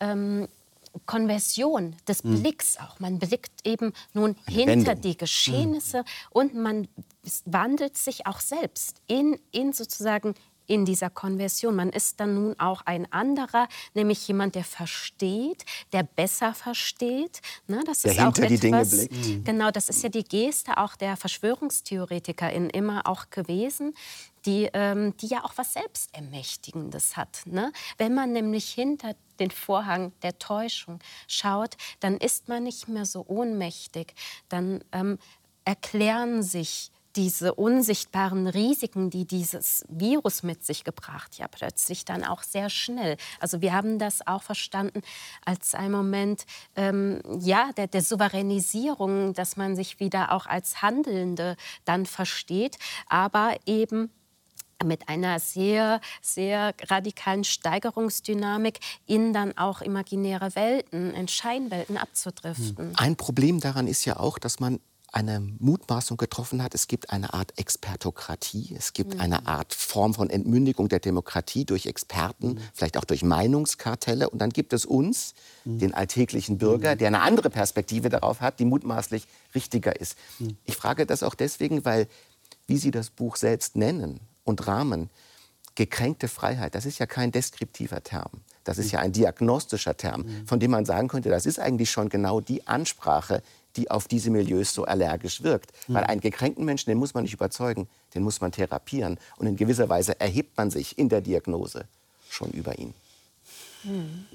ähm, 0.00 0.48
Konversion 1.06 1.96
des 2.06 2.22
hm. 2.22 2.42
Blicks 2.42 2.76
auch. 2.76 3.00
Man 3.00 3.18
blickt 3.18 3.66
eben 3.66 3.92
nun 4.12 4.36
Eine 4.46 4.56
hinter 4.56 4.86
Wendung. 4.92 5.00
die 5.00 5.16
Geschehnisse 5.16 5.98
hm. 5.98 6.04
und 6.30 6.54
man 6.54 6.88
wandelt 7.44 7.96
sich 7.96 8.26
auch 8.26 8.40
selbst 8.40 9.00
in, 9.06 9.38
in 9.52 9.72
sozusagen 9.72 10.34
in 10.66 10.84
dieser 10.84 11.10
Konversion. 11.10 11.76
Man 11.76 11.90
ist 11.90 12.20
dann 12.20 12.34
nun 12.34 12.58
auch 12.58 12.82
ein 12.86 13.10
anderer, 13.12 13.68
nämlich 13.94 14.26
jemand, 14.28 14.54
der 14.54 14.64
versteht, 14.64 15.64
der 15.92 16.02
besser 16.02 16.54
versteht. 16.54 17.40
Ne, 17.66 17.82
das 17.86 18.02
der 18.02 18.12
ist 18.12 18.20
hinter 18.20 18.28
auch 18.28 18.48
die 18.48 18.54
etwas, 18.54 18.60
Dinge 18.60 19.08
blickt. 19.08 19.26
Mhm. 19.26 19.44
Genau, 19.44 19.70
das 19.70 19.88
ist 19.88 20.02
ja 20.02 20.08
die 20.08 20.24
Geste 20.24 20.78
auch 20.78 20.96
der 20.96 21.16
Verschwörungstheoretiker 21.16 22.50
in 22.50 22.70
immer 22.70 23.06
auch 23.06 23.30
gewesen, 23.30 23.94
die, 24.46 24.68
ähm, 24.72 25.16
die 25.18 25.26
ja 25.26 25.44
auch 25.44 25.52
was 25.56 25.74
Selbstermächtigendes 25.74 27.16
hat. 27.16 27.42
Ne? 27.44 27.72
Wenn 27.98 28.14
man 28.14 28.32
nämlich 28.32 28.70
hinter 28.70 29.14
den 29.42 29.50
Vorhang 29.50 30.12
der 30.22 30.38
Täuschung 30.38 31.00
schaut, 31.26 31.76
dann 32.00 32.16
ist 32.16 32.48
man 32.48 32.62
nicht 32.62 32.88
mehr 32.88 33.04
so 33.04 33.24
ohnmächtig. 33.26 34.14
Dann 34.48 34.82
ähm, 34.92 35.18
erklären 35.64 36.42
sich 36.42 36.90
diese 37.16 37.54
unsichtbaren 37.54 38.46
Risiken, 38.46 39.10
die 39.10 39.26
dieses 39.26 39.84
Virus 39.88 40.42
mit 40.42 40.64
sich 40.64 40.82
gebracht, 40.82 41.36
ja 41.36 41.46
plötzlich 41.46 42.04
dann 42.04 42.24
auch 42.24 42.42
sehr 42.42 42.70
schnell. 42.70 43.16
Also 43.38 43.60
wir 43.60 43.74
haben 43.74 43.98
das 43.98 44.26
auch 44.26 44.42
verstanden 44.42 45.02
als 45.44 45.74
ein 45.74 45.92
Moment 45.92 46.46
ähm, 46.74 47.20
ja, 47.40 47.70
der, 47.76 47.86
der 47.86 48.02
Souveränisierung, 48.02 49.34
dass 49.34 49.56
man 49.56 49.76
sich 49.76 50.00
wieder 50.00 50.32
auch 50.32 50.46
als 50.46 50.80
Handelnde 50.80 51.56
dann 51.84 52.06
versteht, 52.06 52.78
aber 53.08 53.56
eben 53.66 54.10
mit 54.84 55.08
einer 55.08 55.38
sehr, 55.40 56.00
sehr 56.20 56.74
radikalen 56.88 57.44
Steigerungsdynamik 57.44 58.80
in 59.06 59.32
dann 59.32 59.56
auch 59.56 59.80
imaginäre 59.80 60.54
Welten, 60.54 61.14
in 61.14 61.28
Scheinwelten 61.28 61.96
abzudriften. 61.96 62.96
Ein 62.96 63.16
Problem 63.16 63.60
daran 63.60 63.86
ist 63.86 64.04
ja 64.04 64.18
auch, 64.18 64.38
dass 64.38 64.60
man 64.60 64.80
eine 65.12 65.40
Mutmaßung 65.40 66.16
getroffen 66.16 66.62
hat, 66.62 66.74
es 66.74 66.88
gibt 66.88 67.10
eine 67.10 67.34
Art 67.34 67.58
Expertokratie, 67.58 68.74
es 68.76 68.94
gibt 68.94 69.14
mhm. 69.14 69.20
eine 69.20 69.46
Art 69.46 69.74
Form 69.74 70.14
von 70.14 70.30
Entmündigung 70.30 70.88
der 70.88 71.00
Demokratie 71.00 71.66
durch 71.66 71.86
Experten, 71.86 72.54
mhm. 72.54 72.58
vielleicht 72.72 72.96
auch 72.96 73.04
durch 73.04 73.22
Meinungskartelle. 73.22 74.30
Und 74.30 74.38
dann 74.38 74.50
gibt 74.50 74.72
es 74.72 74.86
uns, 74.86 75.34
mhm. 75.64 75.78
den 75.78 75.94
alltäglichen 75.94 76.56
Bürger, 76.58 76.94
mhm. 76.94 76.98
der 76.98 77.08
eine 77.08 77.20
andere 77.20 77.50
Perspektive 77.50 78.08
darauf 78.08 78.40
hat, 78.40 78.58
die 78.58 78.64
mutmaßlich 78.64 79.26
richtiger 79.54 80.00
ist. 80.00 80.16
Mhm. 80.38 80.56
Ich 80.64 80.76
frage 80.76 81.04
das 81.04 81.22
auch 81.22 81.34
deswegen, 81.34 81.84
weil, 81.84 82.08
wie 82.66 82.78
Sie 82.78 82.90
das 82.90 83.10
Buch 83.10 83.36
selbst 83.36 83.76
nennen 83.76 84.20
und 84.44 84.66
Rahmen, 84.66 85.10
gekränkte 85.74 86.28
Freiheit, 86.28 86.74
das 86.74 86.86
ist 86.86 86.98
ja 86.98 87.06
kein 87.06 87.32
deskriptiver 87.32 88.02
Term. 88.02 88.30
Das 88.64 88.78
ist 88.78 88.92
ja 88.92 89.00
ein 89.00 89.12
diagnostischer 89.12 89.96
Term, 89.96 90.22
mhm. 90.22 90.46
von 90.46 90.60
dem 90.60 90.70
man 90.70 90.84
sagen 90.84 91.08
könnte, 91.08 91.30
das 91.30 91.46
ist 91.46 91.58
eigentlich 91.58 91.90
schon 91.90 92.08
genau 92.08 92.40
die 92.40 92.66
Ansprache, 92.66 93.42
die 93.76 93.90
auf 93.90 94.06
diese 94.06 94.30
Milieus 94.30 94.74
so 94.74 94.84
allergisch 94.84 95.42
wirkt. 95.42 95.72
Mhm. 95.88 95.94
Weil 95.94 96.04
einen 96.04 96.20
gekränkten 96.20 96.64
Menschen, 96.64 96.90
den 96.90 96.98
muss 96.98 97.14
man 97.14 97.24
nicht 97.24 97.32
überzeugen, 97.32 97.88
den 98.14 98.22
muss 98.22 98.40
man 98.40 98.52
therapieren. 98.52 99.18
Und 99.36 99.46
in 99.46 99.56
gewisser 99.56 99.88
Weise 99.88 100.20
erhebt 100.20 100.56
man 100.56 100.70
sich 100.70 100.98
in 100.98 101.08
der 101.08 101.22
Diagnose 101.22 101.86
schon 102.28 102.50
über 102.50 102.78
ihn. 102.78 102.94
Mhm. 103.82 104.26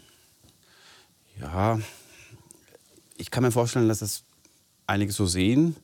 Ja, 1.40 1.80
ich 3.16 3.32
kann 3.32 3.44
mir 3.44 3.52
vorstellen, 3.52 3.88
dass 3.88 4.00
das 4.00 4.24
einige 4.88 5.12
so 5.12 5.26
sehen. 5.26 5.76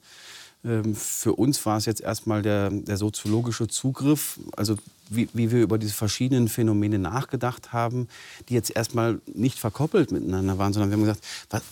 Ähm, 0.66 0.96
für 0.96 1.34
uns 1.34 1.66
war 1.66 1.78
es 1.78 1.86
jetzt 1.86 2.02
erstmal 2.02 2.42
der, 2.42 2.70
der 2.70 2.98
soziologische 2.98 3.68
Zugriff, 3.68 4.40
also 4.56 4.78
wie, 5.10 5.28
wie, 5.34 5.52
wir 5.52 5.62
über 5.62 5.78
diese 5.78 5.94
verschiedenen 5.94 6.48
Phänomene 6.48 7.00
nachgedacht 7.00 7.74
haben, 7.74 8.08
die 8.50 8.54
jetzt 8.54 8.76
erstmal 8.76 9.20
nicht 9.34 9.60
verkoppelt 9.60 10.12
miteinander 10.12 10.58
waren, 10.58 10.74
sondern 10.74 10.90
wir 10.90 10.98
haben 10.98 11.04
gesagt, 11.04 11.24
was, 11.50 11.64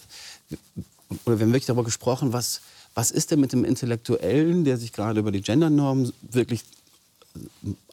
oder 1.25 1.39
wir 1.39 1.45
haben 1.45 1.53
wirklich 1.53 1.65
darüber 1.65 1.83
gesprochen, 1.83 2.33
was, 2.33 2.61
was 2.93 3.11
ist 3.11 3.31
denn 3.31 3.39
mit 3.39 3.53
dem 3.53 3.63
Intellektuellen, 3.63 4.65
der 4.65 4.77
sich 4.77 4.91
gerade 4.91 5.19
über 5.19 5.31
die 5.31 5.41
Gendernormen 5.41 6.11
wirklich 6.21 6.63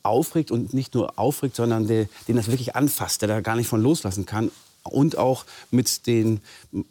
aufregt 0.03 0.51
und 0.51 0.75
nicht 0.75 0.95
nur 0.95 1.19
aufregt, 1.19 1.55
sondern 1.55 1.87
der, 1.87 2.09
den 2.27 2.37
das 2.37 2.49
wirklich 2.49 2.75
anfasst, 2.75 3.23
der 3.23 3.29
da 3.29 3.41
gar 3.41 3.57
nicht 3.57 3.69
von 3.69 3.81
loslassen 3.81 4.27
kann. 4.27 4.51
Und 4.89 5.17
auch 5.17 5.45
mit 5.71 6.07
den 6.07 6.41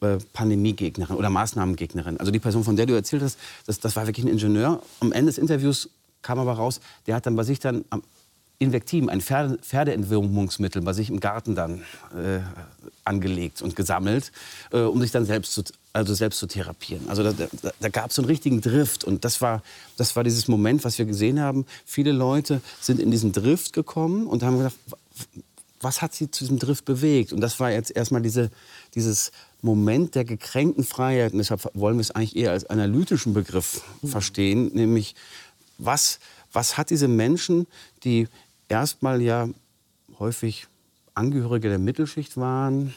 äh, 0.02 0.18
Pandemiegegnerinnen 0.34 1.18
oder 1.18 1.30
Maßnahmengegnerinnen. 1.30 2.20
Also 2.20 2.32
die 2.32 2.40
Person, 2.40 2.64
von 2.64 2.76
der 2.76 2.86
du 2.86 2.94
erzählt 2.94 3.22
hast, 3.22 3.38
das, 3.66 3.80
das 3.80 3.96
war 3.96 4.08
wirklich 4.08 4.26
ein 4.26 4.32
Ingenieur. 4.32 4.82
Am 5.00 5.12
Ende 5.12 5.32
des 5.32 5.38
Interviews 5.38 5.90
kam 6.22 6.40
aber 6.40 6.54
raus, 6.54 6.82
der 7.06 7.16
hat 7.16 7.26
dann 7.26 7.36
bei 7.36 7.44
sich 7.44 7.60
dann 7.60 7.86
am 7.90 8.04
Invektiven, 8.60 9.10
ein 9.10 9.22
Pferde, 9.22 9.60
Pferdeentwürmungsmittel 9.62 10.82
bei 10.82 10.94
sich 10.94 11.10
im 11.10 11.20
Garten 11.20 11.54
dann 11.54 11.82
äh, 12.16 12.40
angelegt 13.04 13.62
und 13.62 13.76
gesammelt, 13.76 14.32
äh, 14.72 14.80
um 14.80 15.00
sich 15.00 15.12
dann 15.12 15.26
selbst 15.26 15.54
zu, 15.54 15.64
also 15.94 16.16
selbst 16.16 16.40
zu 16.40 16.48
therapieren. 16.48 17.08
Also 17.08 17.24
da, 17.24 17.34
da, 17.34 17.72
da 17.80 17.90
gab 17.90 18.10
es 18.10 18.16
so 18.16 18.24
einen 18.24 18.30
richtigen 18.30 18.62
Drift 18.62 19.04
und 19.04 19.26
das 19.26 19.42
war, 19.42 19.62
das 19.96 20.16
war 20.16 20.24
dieses 20.24 20.48
Moment, 20.48 20.84
was 20.84 20.98
wir 20.98 21.06
gesehen 21.06 21.40
haben. 21.40 21.66
Viele 21.86 22.12
Leute 22.12 22.62
sind 22.82 23.00
in 23.00 23.12
diesen 23.12 23.32
Drift 23.32 23.74
gekommen 23.74 24.26
und 24.26 24.42
haben 24.42 24.58
gedacht, 24.58 24.76
was 25.80 26.02
hat 26.02 26.14
sie 26.14 26.32
zu 26.32 26.44
diesem 26.44 26.60
Drift 26.60 26.86
bewegt? 26.86 27.34
Und 27.34 27.42
das 27.42 27.60
war 27.60 27.72
jetzt 27.72 27.92
erstmal 27.96 28.22
diese, 28.22 28.50
dieses 28.96 29.32
Moment 29.62 30.16
der 30.16 30.26
gekränkten 30.26 30.84
Freiheit. 30.84 31.34
Und 31.34 31.40
deshalb 31.40 31.70
wollen 31.74 31.98
wir 31.98 32.02
es 32.02 32.12
eigentlich 32.12 32.36
eher 32.36 32.52
als 32.52 32.66
analytischen 32.66 33.34
Begriff 33.34 33.82
mhm. 34.02 34.08
verstehen, 34.08 34.72
nämlich 34.74 35.16
was, 35.78 36.20
was 36.52 36.78
hat 36.78 36.90
diese 36.90 37.08
Menschen, 37.08 37.68
die 38.04 38.28
erstmal 38.70 39.22
ja 39.22 39.48
häufig 40.20 40.68
Angehörige 41.14 41.70
der 41.70 41.80
Mittelschicht 41.80 42.38
waren, 42.38 42.94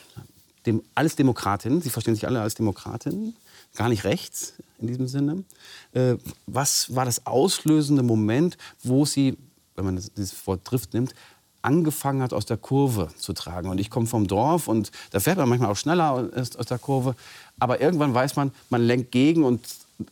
dem, 0.66 0.82
alles 0.94 1.16
Demokratinnen, 1.16 1.80
sie 1.80 1.90
verstehen 1.90 2.14
sich 2.14 2.26
alle 2.26 2.40
als 2.40 2.54
Demokratinnen, 2.54 3.34
gar 3.74 3.88
nicht 3.88 4.04
rechts 4.04 4.54
in 4.78 4.88
diesem 4.88 5.08
Sinne. 5.08 5.44
Äh, 5.92 6.16
was 6.46 6.94
war 6.94 7.04
das 7.04 7.26
auslösende 7.26 8.02
Moment, 8.02 8.58
wo 8.82 9.06
sie, 9.06 9.38
wenn 9.74 9.86
man 9.86 9.96
das, 9.96 10.12
dieses 10.12 10.46
Wort 10.46 10.60
Drift 10.64 10.92
nimmt, 10.92 11.14
angefangen 11.62 12.22
hat, 12.22 12.32
aus 12.32 12.46
der 12.46 12.56
Kurve 12.56 13.08
zu 13.16 13.32
tragen. 13.32 13.68
Und 13.68 13.78
ich 13.78 13.90
komme 13.90 14.06
vom 14.06 14.26
Dorf 14.26 14.68
und 14.68 14.90
da 15.10 15.20
fährt 15.20 15.38
man 15.38 15.48
manchmal 15.48 15.70
auch 15.70 15.76
schneller 15.76 16.30
aus, 16.34 16.56
aus 16.56 16.66
der 16.66 16.78
Kurve. 16.78 17.14
Aber 17.58 17.80
irgendwann 17.80 18.14
weiß 18.14 18.36
man, 18.36 18.52
man 18.70 18.82
lenkt 18.82 19.12
gegen 19.12 19.44
und 19.44 19.60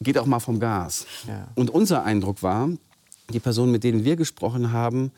geht 0.00 0.18
auch 0.18 0.26
mal 0.26 0.40
vom 0.40 0.60
Gas. 0.60 1.06
Ja. 1.26 1.48
Und 1.54 1.70
unser 1.70 2.04
Eindruck 2.04 2.42
war, 2.42 2.68
die 3.32 3.40
Personen, 3.40 3.72
mit 3.72 3.84
denen 3.84 4.04
wir 4.04 4.16
gesprochen 4.16 4.72
haben, 4.72 5.12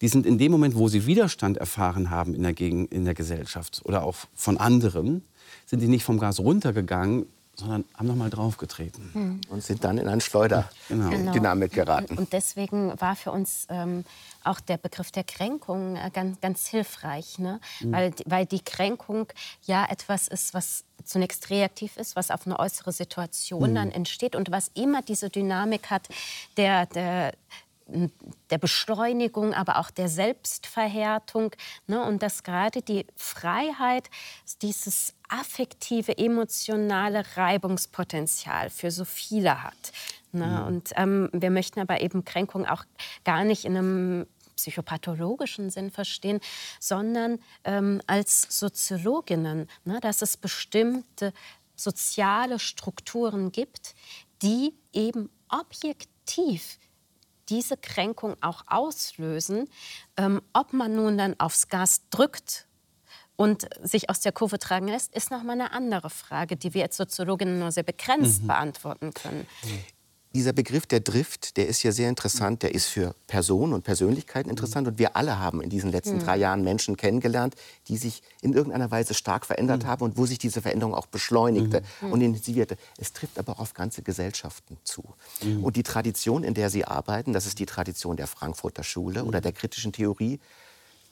die 0.00 0.08
sind 0.08 0.26
in 0.26 0.38
dem 0.38 0.52
Moment, 0.52 0.74
wo 0.74 0.88
sie 0.88 1.06
Widerstand 1.06 1.56
erfahren 1.56 2.10
haben 2.10 2.34
in 2.34 2.42
der, 2.42 2.52
Gegen 2.52 2.86
in 2.88 3.04
der 3.04 3.14
Gesellschaft 3.14 3.82
oder 3.84 4.04
auch 4.04 4.16
von 4.34 4.56
anderen, 4.56 5.22
sind 5.66 5.80
die 5.80 5.88
nicht 5.88 6.04
vom 6.04 6.18
Gas 6.18 6.40
runtergegangen, 6.40 7.26
sondern 7.56 7.84
haben 7.96 8.06
noch 8.06 8.16
mal 8.16 8.30
draufgetreten. 8.30 9.10
Mhm. 9.14 9.40
Und 9.48 9.62
sind 9.62 9.84
dann 9.84 9.98
in 9.98 10.08
eine 10.08 10.20
Schleuderdynamik 10.20 11.72
genau. 11.72 11.84
geraten. 11.84 12.12
Und, 12.12 12.18
und, 12.18 12.32
deswegen 12.32 13.00
war 13.00 13.16
für 13.16 13.30
uns 13.30 13.66
ähm, 13.68 14.04
auch 14.42 14.60
der 14.60 14.76
Begriff 14.76 15.10
der 15.10 15.24
Kränkung 15.24 15.96
äh, 15.96 16.10
ganz, 16.12 16.40
ganz 16.40 16.66
hilfreich. 16.66 17.38
Ne? 17.38 17.60
Mhm. 17.80 17.92
Weil, 17.92 18.14
weil 18.26 18.46
die 18.46 18.60
Kränkung 18.60 19.28
ja 19.62 19.86
etwas 19.88 20.28
ist, 20.28 20.54
was 20.54 20.84
zunächst 21.04 21.50
reaktiv 21.50 21.96
ist, 21.96 22.16
was 22.16 22.30
auf 22.30 22.46
eine 22.46 22.58
äußere 22.58 22.92
Situation 22.92 23.70
mhm. 23.70 23.74
dann 23.74 23.90
entsteht 23.90 24.36
und 24.36 24.50
was 24.50 24.70
immer 24.74 25.02
diese 25.02 25.30
Dynamik 25.30 25.90
hat 25.90 26.08
der, 26.56 26.86
der 26.86 27.34
der 27.86 28.58
Beschleunigung, 28.58 29.52
aber 29.52 29.78
auch 29.78 29.90
der 29.90 30.08
Selbstverhärtung. 30.08 31.52
Ne? 31.86 32.02
Und 32.02 32.22
dass 32.22 32.42
gerade 32.42 32.82
die 32.82 33.06
Freiheit, 33.16 34.08
dieses 34.62 35.14
affektive, 35.28 36.16
emotionale 36.16 37.24
Reibungspotenzial 37.36 38.70
für 38.70 38.90
so 38.90 39.04
viele 39.04 39.62
hat. 39.62 39.92
Ne? 40.32 40.46
Mhm. 40.46 40.66
Und 40.66 40.90
ähm, 40.96 41.30
wir 41.32 41.50
möchten 41.50 41.80
aber 41.80 42.00
eben 42.00 42.24
Kränkung 42.24 42.66
auch 42.66 42.84
gar 43.24 43.44
nicht 43.44 43.64
in 43.64 43.76
einem 43.76 44.26
psychopathologischen 44.56 45.70
Sinn 45.70 45.90
verstehen, 45.90 46.40
sondern 46.80 47.40
ähm, 47.64 48.00
als 48.06 48.46
Soziologinnen, 48.58 49.68
ne, 49.84 50.00
dass 50.00 50.22
es 50.22 50.36
bestimmte 50.36 51.32
soziale 51.76 52.60
Strukturen 52.60 53.50
gibt, 53.50 53.94
die 54.42 54.74
eben 54.92 55.28
objektiv 55.48 56.78
diese 57.48 57.76
Kränkung 57.76 58.36
auch 58.40 58.62
auslösen. 58.66 59.68
Ähm, 60.16 60.40
ob 60.52 60.72
man 60.72 60.94
nun 60.94 61.18
dann 61.18 61.38
aufs 61.38 61.68
Gas 61.68 62.02
drückt 62.10 62.66
und 63.36 63.66
sich 63.82 64.10
aus 64.10 64.20
der 64.20 64.32
Kurve 64.32 64.58
tragen 64.58 64.88
lässt, 64.88 65.14
ist 65.14 65.30
noch 65.30 65.42
mal 65.42 65.52
eine 65.52 65.72
andere 65.72 66.10
Frage, 66.10 66.56
die 66.56 66.74
wir 66.74 66.84
als 66.84 66.96
Soziologinnen 66.96 67.58
nur 67.58 67.72
sehr 67.72 67.82
begrenzt 67.82 68.42
mhm. 68.42 68.46
beantworten 68.48 69.12
können. 69.12 69.46
Mhm. 70.34 70.38
Dieser 70.38 70.52
Begriff 70.52 70.86
der 70.86 71.00
Drift, 71.00 71.56
der 71.56 71.68
ist 71.68 71.82
ja 71.82 71.92
sehr 71.92 72.08
interessant. 72.08 72.62
Der 72.62 72.74
ist 72.74 72.86
für 72.86 73.14
Personen 73.26 73.72
und 73.72 73.84
Persönlichkeiten 73.84 74.50
interessant. 74.50 74.88
Und 74.88 74.98
wir 74.98 75.16
alle 75.16 75.38
haben 75.38 75.60
in 75.60 75.70
diesen 75.70 75.90
letzten 75.90 76.18
drei 76.18 76.36
Jahren 76.36 76.62
Menschen 76.64 76.96
kennengelernt, 76.96 77.54
die 77.88 77.96
sich 77.96 78.22
in 78.42 78.52
irgendeiner 78.52 78.90
Weise 78.90 79.14
stark 79.14 79.46
verändert 79.46 79.86
haben 79.86 80.02
und 80.02 80.16
wo 80.16 80.26
sich 80.26 80.38
diese 80.38 80.60
Veränderung 80.60 80.94
auch 80.94 81.06
beschleunigte 81.06 81.82
und 82.00 82.20
intensivierte. 82.20 82.76
Es 82.98 83.12
trifft 83.12 83.38
aber 83.38 83.52
auch 83.52 83.60
auf 83.60 83.74
ganze 83.74 84.02
Gesellschaften 84.02 84.76
zu. 84.84 85.04
Und 85.62 85.76
die 85.76 85.82
Tradition, 85.82 86.44
in 86.44 86.54
der 86.54 86.70
Sie 86.70 86.84
arbeiten, 86.84 87.32
das 87.32 87.46
ist 87.46 87.58
die 87.58 87.66
Tradition 87.66 88.16
der 88.16 88.26
Frankfurter 88.26 88.82
Schule 88.82 89.24
oder 89.24 89.40
der 89.40 89.52
kritischen 89.52 89.92
Theorie, 89.92 90.40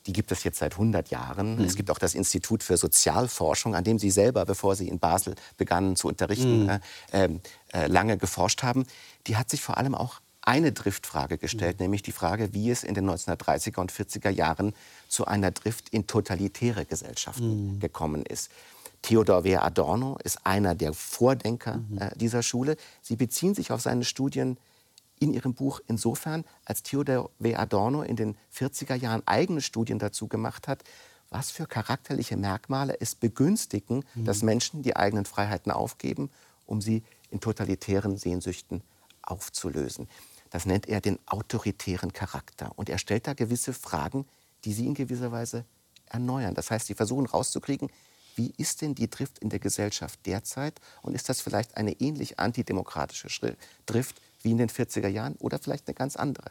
die 0.06 0.12
gibt 0.12 0.32
es 0.32 0.44
jetzt 0.44 0.58
seit 0.58 0.72
100 0.72 1.10
Jahren. 1.10 1.56
Mhm. 1.56 1.64
Es 1.64 1.76
gibt 1.76 1.90
auch 1.90 1.98
das 1.98 2.14
Institut 2.14 2.62
für 2.62 2.76
Sozialforschung, 2.76 3.74
an 3.74 3.84
dem 3.84 3.98
Sie 3.98 4.10
selber, 4.10 4.44
bevor 4.44 4.76
Sie 4.76 4.88
in 4.88 4.98
Basel 4.98 5.34
begannen 5.56 5.96
zu 5.96 6.08
unterrichten, 6.08 6.64
mhm. 6.64 6.68
äh, 6.68 6.80
ähm, 7.12 7.40
äh, 7.72 7.86
lange 7.86 8.18
geforscht 8.18 8.62
haben. 8.62 8.84
Die 9.26 9.36
hat 9.36 9.50
sich 9.50 9.60
vor 9.60 9.78
allem 9.78 9.94
auch 9.94 10.20
eine 10.42 10.72
Driftfrage 10.72 11.38
gestellt, 11.38 11.78
mhm. 11.78 11.84
nämlich 11.84 12.02
die 12.02 12.12
Frage, 12.12 12.52
wie 12.52 12.70
es 12.70 12.82
in 12.82 12.94
den 12.94 13.08
1930er 13.08 13.80
und 13.80 13.92
40er 13.92 14.30
Jahren 14.30 14.74
zu 15.08 15.26
einer 15.26 15.52
Drift 15.52 15.88
in 15.90 16.06
totalitäre 16.06 16.84
Gesellschaften 16.84 17.74
mhm. 17.74 17.80
gekommen 17.80 18.26
ist. 18.26 18.50
Theodor 19.02 19.44
W. 19.44 19.56
Adorno 19.56 20.16
ist 20.22 20.46
einer 20.46 20.74
der 20.74 20.92
Vordenker 20.92 21.78
mhm. 21.88 21.98
äh, 21.98 22.10
dieser 22.16 22.42
Schule. 22.42 22.76
Sie 23.02 23.16
beziehen 23.16 23.54
sich 23.54 23.72
auf 23.72 23.80
seine 23.80 24.04
Studien 24.04 24.56
in 25.22 25.32
ihrem 25.32 25.54
Buch 25.54 25.80
insofern, 25.86 26.44
als 26.64 26.82
Theodor 26.82 27.30
W. 27.38 27.54
Adorno 27.54 28.02
in 28.02 28.16
den 28.16 28.36
40er 28.54 28.94
Jahren 28.94 29.22
eigene 29.26 29.60
Studien 29.60 29.98
dazu 29.98 30.26
gemacht 30.26 30.68
hat, 30.68 30.82
was 31.30 31.50
für 31.50 31.66
charakterliche 31.66 32.36
Merkmale 32.36 33.00
es 33.00 33.14
begünstigen, 33.14 34.04
mhm. 34.14 34.24
dass 34.24 34.42
Menschen 34.42 34.82
die 34.82 34.96
eigenen 34.96 35.24
Freiheiten 35.24 35.72
aufgeben, 35.72 36.30
um 36.66 36.80
sie 36.80 37.02
in 37.30 37.40
totalitären 37.40 38.16
Sehnsüchten 38.16 38.82
aufzulösen. 39.22 40.08
Das 40.50 40.66
nennt 40.66 40.88
er 40.88 41.00
den 41.00 41.18
autoritären 41.24 42.12
Charakter. 42.12 42.72
Und 42.76 42.90
er 42.90 42.98
stellt 42.98 43.26
da 43.26 43.32
gewisse 43.32 43.72
Fragen, 43.72 44.26
die 44.64 44.72
sie 44.72 44.86
in 44.86 44.94
gewisser 44.94 45.32
Weise 45.32 45.64
erneuern. 46.06 46.54
Das 46.54 46.70
heißt, 46.70 46.86
sie 46.86 46.94
versuchen 46.94 47.26
rauszukriegen, 47.26 47.88
wie 48.36 48.52
ist 48.56 48.82
denn 48.82 48.94
die 48.94 49.08
Drift 49.08 49.38
in 49.38 49.50
der 49.50 49.58
Gesellschaft 49.58 50.18
derzeit 50.26 50.80
und 51.02 51.14
ist 51.14 51.28
das 51.28 51.40
vielleicht 51.40 51.76
eine 51.76 51.92
ähnlich 52.00 52.38
antidemokratische 52.38 53.56
Drift 53.86 54.20
wie 54.42 54.50
in 54.50 54.58
den 54.58 54.68
40er 54.68 55.08
Jahren 55.08 55.36
oder 55.36 55.58
vielleicht 55.58 55.88
eine 55.88 55.94
ganz 55.94 56.16
andere. 56.16 56.50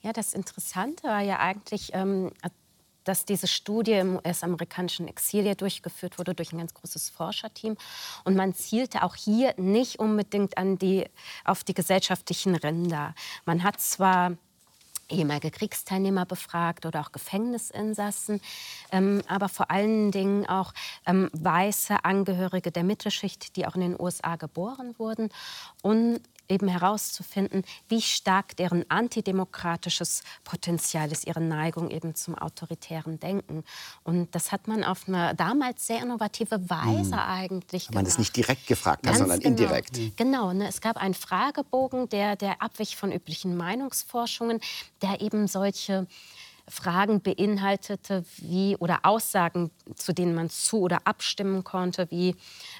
Ja, 0.00 0.12
das 0.12 0.34
Interessante 0.34 1.04
war 1.04 1.22
ja 1.22 1.38
eigentlich, 1.38 1.90
ähm, 1.94 2.30
dass 3.04 3.24
diese 3.24 3.46
Studie 3.46 3.92
im 3.92 4.16
US-amerikanischen 4.16 5.08
Exil 5.08 5.54
durchgeführt 5.54 6.18
wurde 6.18 6.34
durch 6.34 6.52
ein 6.52 6.58
ganz 6.58 6.74
großes 6.74 7.10
Forscherteam. 7.10 7.76
Und 8.24 8.34
man 8.34 8.52
zielte 8.52 9.02
auch 9.02 9.14
hier 9.14 9.54
nicht 9.56 9.98
unbedingt 9.98 10.58
an 10.58 10.76
die, 10.76 11.06
auf 11.44 11.64
die 11.64 11.74
gesellschaftlichen 11.74 12.56
Ränder. 12.56 13.14
Man 13.44 13.62
hat 13.62 13.80
zwar 13.80 14.36
ehemalige 15.08 15.50
Kriegsteilnehmer 15.50 16.26
befragt 16.26 16.86
oder 16.86 17.00
auch 17.00 17.12
Gefängnisinsassen, 17.12 18.40
ähm, 18.92 19.22
aber 19.28 19.48
vor 19.48 19.70
allen 19.70 20.10
Dingen 20.10 20.46
auch 20.46 20.72
ähm, 21.06 21.30
weiße 21.32 22.04
Angehörige 22.04 22.70
der 22.70 22.84
Mittelschicht, 22.84 23.56
die 23.56 23.66
auch 23.66 23.74
in 23.74 23.82
den 23.82 24.00
USA 24.00 24.36
geboren 24.36 24.94
wurden. 24.98 25.30
Und 25.82 26.20
eben 26.48 26.68
herauszufinden, 26.68 27.64
wie 27.88 28.00
stark 28.00 28.56
deren 28.56 28.88
antidemokratisches 28.90 30.22
Potenzial 30.44 31.10
ist, 31.12 31.26
ihre 31.26 31.40
Neigung 31.40 31.90
eben 31.90 32.14
zum 32.14 32.34
autoritären 32.34 33.18
Denken. 33.20 33.64
Und 34.02 34.34
das 34.34 34.52
hat 34.52 34.68
man 34.68 34.84
auf 34.84 35.08
eine 35.08 35.34
damals 35.34 35.86
sehr 35.86 36.02
innovative 36.02 36.68
Weise 36.70 37.14
mhm. 37.14 37.20
eigentlich 37.20 37.88
gemacht. 37.88 37.94
Man 37.94 38.06
ist 38.06 38.18
nicht 38.18 38.36
direkt 38.36 38.66
gefragt 38.66 39.06
hat, 39.06 39.16
sondern 39.16 39.40
genau. 39.40 39.50
indirekt. 39.50 40.16
Genau, 40.16 40.52
ne? 40.52 40.68
es 40.68 40.80
gab 40.80 40.96
einen 40.96 41.14
Fragebogen, 41.14 42.08
der, 42.08 42.36
der 42.36 42.62
abwich 42.62 42.96
von 42.96 43.12
üblichen 43.12 43.56
Meinungsforschungen, 43.56 44.60
der 45.02 45.20
eben 45.20 45.48
solche 45.48 46.06
Fragen 46.68 47.20
beinhaltete, 47.20 48.24
wie 48.38 48.76
oder 48.76 49.00
Aussagen, 49.04 49.70
zu 49.94 50.12
denen 50.12 50.34
man 50.34 50.50
zu 50.50 50.80
oder 50.80 51.00
abstimmen 51.04 51.62
konnte, 51.62 52.10
wie 52.10 52.34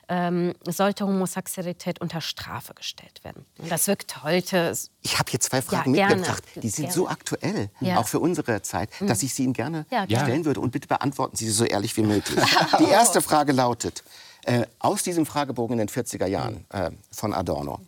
ähm, 0.09 0.55
sollte 0.65 1.07
Homosexualität 1.07 2.01
unter 2.01 2.21
Strafe 2.21 2.75
gestellt 2.75 3.23
werden. 3.23 3.47
Und 3.59 3.71
das 3.71 3.87
wirkt 3.87 4.25
heute. 4.25 4.77
Ich 5.03 5.19
habe 5.19 5.31
hier 5.31 5.39
zwei 5.39 5.63
Fragen 5.63 5.95
ja, 5.95 6.09
mitgebracht, 6.09 6.43
die 6.57 6.69
sind 6.69 6.87
gerne. 6.87 6.95
so 6.95 7.09
aktuell, 7.09 7.71
ja. 7.81 7.99
auch 7.99 8.09
für 8.09 8.19
unsere 8.19 8.61
Zeit, 8.63 8.91
mhm. 9.01 9.07
dass 9.07 9.23
ich 9.23 9.35
sie 9.35 9.45
Ihnen 9.45 9.53
gerne 9.53 9.87
ja, 9.91 10.05
stellen 10.07 10.45
würde. 10.45 10.61
Und 10.61 10.73
bitte 10.73 10.89
beantworten 10.89 11.37
Sie 11.37 11.45
sie 11.45 11.53
so 11.53 11.65
ehrlich 11.65 11.97
wie 11.97 12.03
möglich. 12.03 12.45
Die 12.81 12.89
erste 12.91 13.23
Frage 13.23 13.53
lautet: 13.53 14.03
äh, 14.45 14.67
Aus 14.81 15.05
diesem 15.05 15.27
Fragebogen 15.27 15.79
in 15.79 15.87
den 15.87 15.89
40er 15.89 16.27
Jahren 16.27 16.65
äh, 16.71 16.91
von 17.13 17.33
Adorno. 17.33 17.81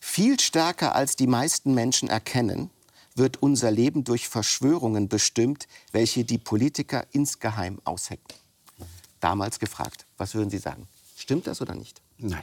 Viel 0.00 0.38
stärker 0.38 0.94
als 0.94 1.16
die 1.16 1.26
meisten 1.26 1.74
Menschen 1.74 2.10
erkennen, 2.10 2.70
wird 3.14 3.42
unser 3.42 3.70
Leben 3.70 4.04
durch 4.04 4.28
Verschwörungen 4.28 5.08
bestimmt, 5.08 5.68
welche 5.92 6.24
die 6.24 6.38
Politiker 6.38 7.06
insgeheim 7.12 7.80
aushecken. 7.84 8.34
Damals 9.20 9.58
gefragt. 9.58 10.06
Was 10.16 10.34
würden 10.34 10.50
Sie 10.50 10.58
sagen? 10.58 10.88
Stimmt 11.16 11.46
das 11.46 11.60
oder 11.62 11.74
nicht? 11.74 12.02
Nein. 12.18 12.42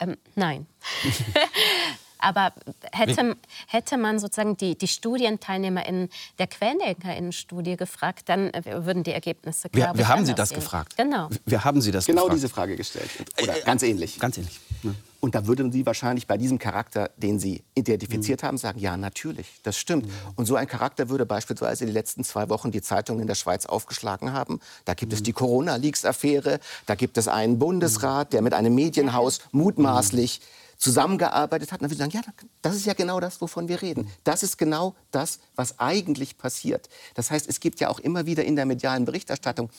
Ähm, 0.00 0.16
nein. 0.34 0.66
Aber 2.22 2.52
hätte, 2.92 3.36
hätte 3.66 3.96
man 3.98 4.18
sozusagen 4.18 4.56
die, 4.56 4.78
die 4.78 4.86
StudienteilnehmerInnen 4.86 6.08
der 6.38 6.46
Quellenlenkerinnen-Studie 6.46 7.76
gefragt, 7.76 8.28
dann 8.28 8.50
äh, 8.50 8.62
würden 8.86 9.02
die 9.02 9.12
Ergebnisse 9.12 9.68
klar 9.68 9.94
Wir, 9.94 9.98
wir 9.98 10.08
haben 10.08 10.24
Sie 10.24 10.34
das 10.34 10.50
sehen. 10.50 10.60
gefragt. 10.60 10.96
Genau. 10.96 11.28
Wir 11.44 11.64
haben 11.64 11.80
Sie 11.80 11.90
das 11.90 12.06
genau 12.06 12.22
gefragt. 12.22 12.36
diese 12.36 12.48
Frage 12.48 12.76
gestellt. 12.76 13.10
Oder 13.42 13.58
äh, 13.58 13.62
ganz 13.62 13.82
ähnlich. 13.82 14.18
Ganz 14.20 14.38
ähnlich. 14.38 14.60
Ja. 14.84 14.92
Und 15.18 15.36
da 15.36 15.46
würden 15.46 15.70
Sie 15.70 15.86
wahrscheinlich 15.86 16.26
bei 16.26 16.36
diesem 16.36 16.58
Charakter, 16.58 17.10
den 17.16 17.38
Sie 17.38 17.62
identifiziert 17.74 18.42
mhm. 18.42 18.46
haben, 18.46 18.58
sagen, 18.58 18.80
ja, 18.80 18.96
natürlich, 18.96 19.46
das 19.62 19.76
stimmt. 19.78 20.06
Mhm. 20.06 20.12
Und 20.36 20.46
so 20.46 20.56
ein 20.56 20.66
Charakter 20.66 21.08
würde 21.08 21.26
beispielsweise 21.26 21.86
die 21.86 21.92
letzten 21.92 22.24
zwei 22.24 22.48
Wochen 22.48 22.72
die 22.72 22.82
Zeitungen 22.82 23.20
in 23.20 23.28
der 23.28 23.36
Schweiz 23.36 23.66
aufgeschlagen 23.66 24.32
haben. 24.32 24.60
Da 24.84 24.94
gibt 24.94 25.12
mhm. 25.12 25.16
es 25.16 25.22
die 25.22 25.32
Corona-Leaks-Affäre, 25.32 26.58
da 26.86 26.94
gibt 26.96 27.18
es 27.18 27.28
einen 27.28 27.58
Bundesrat, 27.58 28.32
der 28.32 28.42
mit 28.42 28.52
einem 28.52 28.74
Medienhaus 28.74 29.40
mutmaßlich 29.52 30.40
zusammengearbeitet 30.82 31.70
hat. 31.70 31.80
Und 31.80 31.84
dann 31.84 31.96
würde 31.96 32.08
ich 32.08 32.12
sagen, 32.12 32.26
ja, 32.26 32.46
das 32.60 32.74
ist 32.74 32.86
ja 32.86 32.94
genau 32.94 33.20
das, 33.20 33.40
wovon 33.40 33.68
wir 33.68 33.80
reden. 33.82 34.10
Das 34.24 34.42
ist 34.42 34.58
genau 34.58 34.96
das, 35.12 35.38
was 35.54 35.78
eigentlich 35.78 36.38
passiert. 36.38 36.88
Das 37.14 37.30
heißt, 37.30 37.48
es 37.48 37.60
gibt 37.60 37.78
ja 37.78 37.88
auch 37.88 38.00
immer 38.00 38.26
wieder 38.26 38.44
in 38.44 38.56
der 38.56 38.66
medialen 38.66 39.04
Berichterstattung 39.04 39.70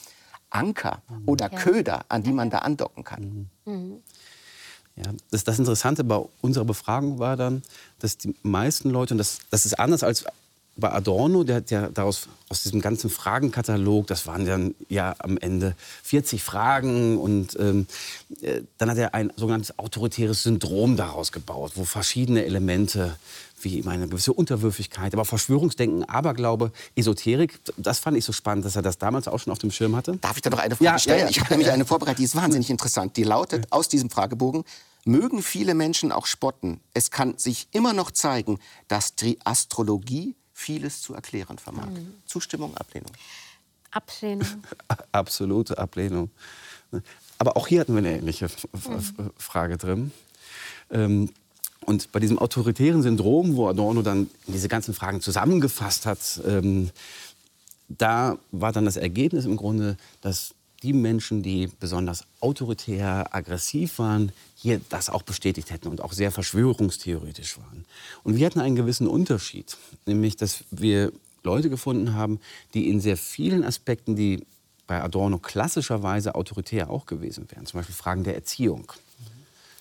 Anker 0.49 1.01
oder 1.25 1.51
ja. 1.51 1.59
Köder, 1.59 2.05
an 2.07 2.23
die 2.23 2.31
man 2.31 2.49
da 2.49 2.59
andocken 2.59 3.03
kann. 3.03 3.49
Mhm. 3.65 4.01
Ja, 4.95 5.11
das, 5.31 5.43
das, 5.43 5.59
Interessante 5.59 6.03
bei 6.03 6.23
unserer 6.41 6.65
Befragung 6.65 7.19
war 7.19 7.35
dann, 7.35 7.63
dass 7.99 8.17
die 8.17 8.35
meisten 8.43 8.89
Leute, 8.91 9.15
und 9.15 9.17
das, 9.17 9.39
das 9.49 9.65
ist 9.65 9.79
anders 9.79 10.03
als 10.03 10.23
bei 10.75 10.91
Adorno, 10.91 11.43
der 11.43 11.57
hat 11.57 11.71
ja 11.71 11.89
daraus, 11.89 12.27
aus 12.49 12.63
diesem 12.63 12.81
ganzen 12.81 13.09
Fragenkatalog, 13.09 14.07
das 14.07 14.25
waren 14.25 14.45
dann 14.45 14.75
ja 14.89 15.15
am 15.19 15.37
Ende 15.37 15.75
40 16.03 16.41
Fragen 16.41 17.17
und 17.17 17.57
ähm, 17.59 17.87
äh, 18.41 18.61
dann 18.77 18.89
hat 18.89 18.97
er 18.97 19.13
ein 19.13 19.31
sogenanntes 19.35 19.77
autoritäres 19.77 20.43
Syndrom 20.43 20.97
daraus 20.97 21.31
gebaut, 21.31 21.73
wo 21.75 21.83
verschiedene 21.83 22.45
Elemente 22.45 23.15
wie 23.61 23.83
eine 23.87 24.07
gewisse 24.07 24.33
Unterwürfigkeit, 24.33 25.13
aber 25.13 25.25
Verschwörungsdenken, 25.25 26.03
Aberglaube, 26.03 26.71
Esoterik, 26.95 27.59
das 27.77 27.99
fand 27.99 28.17
ich 28.17 28.25
so 28.25 28.33
spannend, 28.33 28.65
dass 28.65 28.75
er 28.75 28.81
das 28.81 28.97
damals 28.97 29.27
auch 29.27 29.39
schon 29.39 29.53
auf 29.53 29.59
dem 29.59 29.71
Schirm 29.71 29.95
hatte. 29.95 30.17
Darf 30.17 30.35
ich 30.35 30.41
da 30.41 30.49
noch 30.49 30.59
eine 30.59 30.75
Frage 30.75 30.85
ja, 30.85 30.99
stellen? 30.99 31.19
Ja, 31.19 31.25
ja. 31.25 31.29
Ich 31.29 31.39
habe 31.39 31.51
nämlich 31.51 31.71
eine 31.71 31.85
vorbereitet, 31.85 32.19
die 32.19 32.23
ist 32.25 32.35
wahnsinnig 32.35 32.69
interessant. 32.69 33.15
Die 33.15 33.23
lautet 33.23 33.71
aus 33.71 33.87
diesem 33.87 34.09
Fragebogen, 34.09 34.63
mögen 35.05 35.41
viele 35.41 35.75
Menschen 35.75 36.11
auch 36.11 36.25
spotten. 36.25 36.81
Es 36.93 37.11
kann 37.11 37.37
sich 37.37 37.67
immer 37.71 37.93
noch 37.93 38.11
zeigen, 38.11 38.59
dass 38.87 39.15
die 39.15 39.39
Astrologie 39.45 40.35
vieles 40.53 41.01
zu 41.01 41.13
erklären 41.13 41.57
vermag. 41.57 41.87
Mhm. 41.87 42.13
Zustimmung, 42.25 42.75
Ablehnung? 42.77 43.11
Ablehnung. 43.91 44.47
Absolute 45.11 45.77
Ablehnung. 45.77 46.29
Aber 47.37 47.57
auch 47.57 47.67
hier 47.67 47.81
hatten 47.81 47.93
wir 47.93 47.99
eine 47.99 48.17
ähnliche 48.17 48.47
mhm. 48.47 49.31
Frage 49.37 49.77
drin. 49.77 50.11
Ähm, 50.91 51.29
Und 51.85 52.11
bei 52.11 52.19
diesem 52.19 52.39
autoritären 52.39 53.01
Syndrom, 53.01 53.55
wo 53.55 53.67
Adorno 53.67 54.01
dann 54.01 54.29
diese 54.47 54.69
ganzen 54.69 54.93
Fragen 54.93 55.19
zusammengefasst 55.21 56.05
hat, 56.05 56.41
ähm, 56.45 56.91
da 57.89 58.37
war 58.51 58.71
dann 58.71 58.85
das 58.85 58.95
Ergebnis 58.95 59.45
im 59.45 59.57
Grunde, 59.57 59.97
dass 60.21 60.53
die 60.81 60.93
Menschen, 60.93 61.43
die 61.43 61.69
besonders 61.79 62.25
autoritär, 62.39 63.27
aggressiv 63.31 63.99
waren, 63.99 64.31
hier 64.63 64.79
das 64.87 65.09
auch 65.09 65.23
bestätigt 65.23 65.71
hätten 65.71 65.89
und 65.89 65.99
auch 65.99 66.13
sehr 66.13 66.31
verschwörungstheoretisch 66.31 67.57
waren. 67.57 67.83
Und 68.23 68.37
wir 68.37 68.45
hatten 68.45 68.61
einen 68.61 68.77
gewissen 68.77 69.07
Unterschied, 69.07 69.75
nämlich 70.05 70.37
dass 70.37 70.63
wir 70.71 71.11
Leute 71.43 71.69
gefunden 71.69 72.13
haben, 72.13 72.39
die 72.73 72.89
in 72.89 73.01
sehr 73.01 73.17
vielen 73.17 73.65
Aspekten, 73.65 74.15
die 74.15 74.45
bei 74.87 75.03
Adorno 75.03 75.37
klassischerweise 75.37 76.35
autoritär 76.35 76.89
auch 76.89 77.05
gewesen 77.05 77.45
wären, 77.51 77.65
zum 77.65 77.81
Beispiel 77.81 77.93
Fragen 77.93 78.23
der 78.23 78.35
Erziehung, 78.35 78.89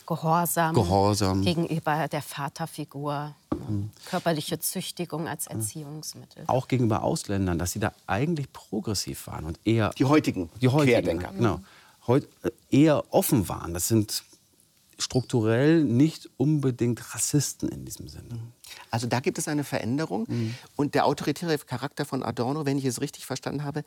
Gehorsam, 0.05 0.75
Gehorsam. 0.75 1.43
gegenüber 1.43 2.09
der 2.09 2.21
Vaterfigur, 2.21 3.37
mhm. 3.69 3.91
körperliche 4.07 4.59
Züchtigung 4.59 5.29
als 5.29 5.47
Erziehungsmittel. 5.47 6.43
Auch 6.49 6.67
gegenüber 6.67 7.05
Ausländern, 7.05 7.57
dass 7.57 7.71
sie 7.71 7.79
da 7.79 7.93
eigentlich 8.09 8.53
progressiv 8.53 9.29
waren 9.29 9.45
und 9.45 9.61
eher 9.65 9.91
die 9.91 10.07
heutigen, 10.07 10.51
die 10.61 10.67
heutigen 10.67 11.03
Querdenker, 11.03 11.33
genau, 11.33 11.61
heut, 12.09 12.27
äh, 12.43 12.51
eher 12.69 13.05
offen 13.15 13.49
waren. 13.49 13.75
Das 13.75 13.87
sind 13.87 14.25
strukturell 15.03 15.85
nicht 15.85 16.31
unbedingt 16.37 17.15
Rassisten 17.15 17.69
in 17.69 17.85
diesem 17.85 18.09
Sinne. 18.09 18.41
Also 18.91 19.07
da 19.07 19.21
gibt 19.21 19.39
es 19.39 19.49
eine 19.49 19.65
Veränderung. 19.65 20.27
Mhm. 20.29 20.55
Und 20.77 20.95
der 20.95 21.07
autoritäre 21.07 21.59
Charakter 21.59 22.05
von 22.05 22.23
Adorno, 22.23 22.65
wenn 22.65 22.79
ich 22.79 22.85
es 22.85 23.01
richtig 23.01 23.27
verstanden 23.27 23.65
habe, 23.65 23.85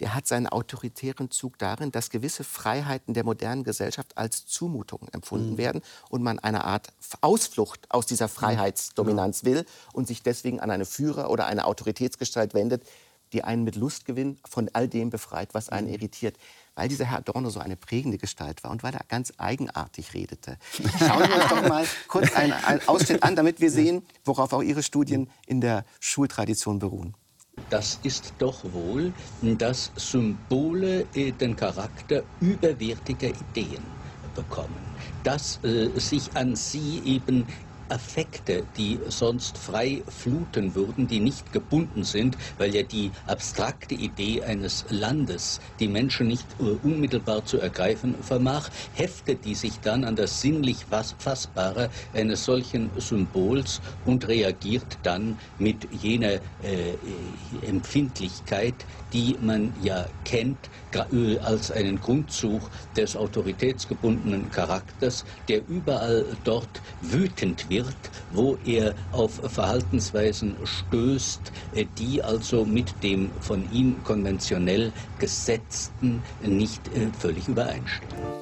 der 0.00 0.14
hat 0.14 0.26
seinen 0.26 0.46
autoritären 0.46 1.30
Zug 1.30 1.58
darin, 1.58 1.90
dass 1.90 2.10
gewisse 2.10 2.44
Freiheiten 2.44 3.14
der 3.14 3.24
modernen 3.24 3.64
Gesellschaft 3.64 4.16
als 4.16 4.46
Zumutung 4.46 5.08
empfunden 5.12 5.52
mhm. 5.52 5.58
werden 5.58 5.82
und 6.08 6.22
man 6.22 6.38
eine 6.38 6.64
Art 6.64 6.92
Ausflucht 7.20 7.86
aus 7.90 8.06
dieser 8.06 8.28
Freiheitsdominanz 8.28 9.44
will 9.44 9.64
und 9.92 10.06
sich 10.06 10.22
deswegen 10.22 10.60
an 10.60 10.70
eine 10.70 10.84
Führer 10.84 11.30
oder 11.30 11.46
eine 11.46 11.64
Autoritätsgestalt 11.66 12.54
wendet, 12.54 12.84
die 13.32 13.44
einen 13.44 13.64
mit 13.64 13.76
Lustgewinn 13.76 14.38
von 14.48 14.70
all 14.72 14.88
dem 14.88 15.10
befreit, 15.10 15.52
was 15.52 15.68
einen 15.68 15.88
mhm. 15.88 15.94
irritiert. 15.94 16.36
Weil 16.78 16.88
dieser 16.88 17.06
Herr 17.06 17.18
Adorno 17.18 17.50
so 17.50 17.58
eine 17.58 17.74
prägende 17.74 18.18
Gestalt 18.18 18.62
war 18.62 18.70
und 18.70 18.84
weil 18.84 18.94
er 18.94 19.00
ganz 19.08 19.32
eigenartig 19.36 20.14
redete. 20.14 20.58
Schauen 21.00 21.28
wir 21.28 21.34
uns 21.34 21.48
doch 21.48 21.68
mal 21.68 21.84
kurz 22.06 22.32
einen, 22.36 22.52
einen 22.52 22.80
Ausschnitt 22.86 23.24
an, 23.24 23.34
damit 23.34 23.60
wir 23.60 23.72
sehen, 23.72 24.06
worauf 24.24 24.52
auch 24.52 24.62
Ihre 24.62 24.84
Studien 24.84 25.28
in 25.48 25.60
der 25.60 25.84
Schultradition 25.98 26.78
beruhen. 26.78 27.16
Das 27.68 27.98
ist 28.04 28.32
doch 28.38 28.62
wohl, 28.72 29.12
dass 29.42 29.90
Symbole 29.96 31.04
äh, 31.14 31.32
den 31.32 31.56
Charakter 31.56 32.22
überwertiger 32.40 33.30
Ideen 33.30 33.82
bekommen, 34.36 34.78
dass 35.24 35.58
äh, 35.64 35.90
sich 35.98 36.30
an 36.36 36.54
sie 36.54 37.02
eben 37.04 37.44
Affekte, 37.88 38.66
die 38.76 39.00
sonst 39.06 39.58
frei 39.58 40.04
fluten 40.08 40.74
würden, 40.74 41.06
die 41.06 41.20
nicht 41.20 41.52
gebunden 41.52 42.04
sind, 42.04 42.36
weil 42.56 42.74
ja 42.74 42.82
die 42.82 43.12
abstrakte 43.26 43.94
Idee 43.94 44.42
eines 44.42 44.84
Landes 44.88 45.60
die 45.80 45.88
Menschen 45.88 46.26
nicht 46.26 46.58
uh, 46.60 46.78
unmittelbar 46.82 47.44
zu 47.44 47.58
ergreifen 47.58 48.22
vermag, 48.22 48.70
heftet 48.92 49.44
die 49.44 49.54
sich 49.54 49.80
dann 49.80 50.04
an 50.04 50.16
das 50.16 50.40
sinnlich 50.40 50.86
Fassbare 50.86 51.90
eines 52.12 52.44
solchen 52.44 52.92
Symbols 53.00 53.80
und 54.04 54.26
reagiert 54.28 54.98
dann 55.02 55.38
mit 55.56 55.92
jener 55.92 56.40
äh, 56.62 56.96
Empfindlichkeit, 57.62 58.86
die 59.12 59.36
man 59.40 59.72
ja 59.82 60.06
kennt 60.24 60.58
äh, 60.92 61.38
als 61.38 61.70
einen 61.70 62.00
Grundzug 62.00 62.62
des 62.96 63.16
autoritätsgebundenen 63.16 64.50
Charakters, 64.50 65.24
der 65.48 65.66
überall 65.68 66.24
dort 66.44 66.80
wütend 67.02 67.68
wird, 67.70 67.96
wo 68.32 68.56
er 68.64 68.94
auf 69.12 69.40
Verhaltensweisen 69.52 70.56
stößt, 70.64 71.52
äh, 71.74 71.86
die 71.98 72.22
also 72.22 72.64
mit 72.64 73.02
dem 73.02 73.30
von 73.40 73.70
ihm 73.72 74.02
konventionell 74.04 74.92
Gesetzten 75.18 76.22
nicht 76.42 76.86
äh, 76.88 77.08
völlig 77.18 77.48
übereinstimmen. 77.48 78.38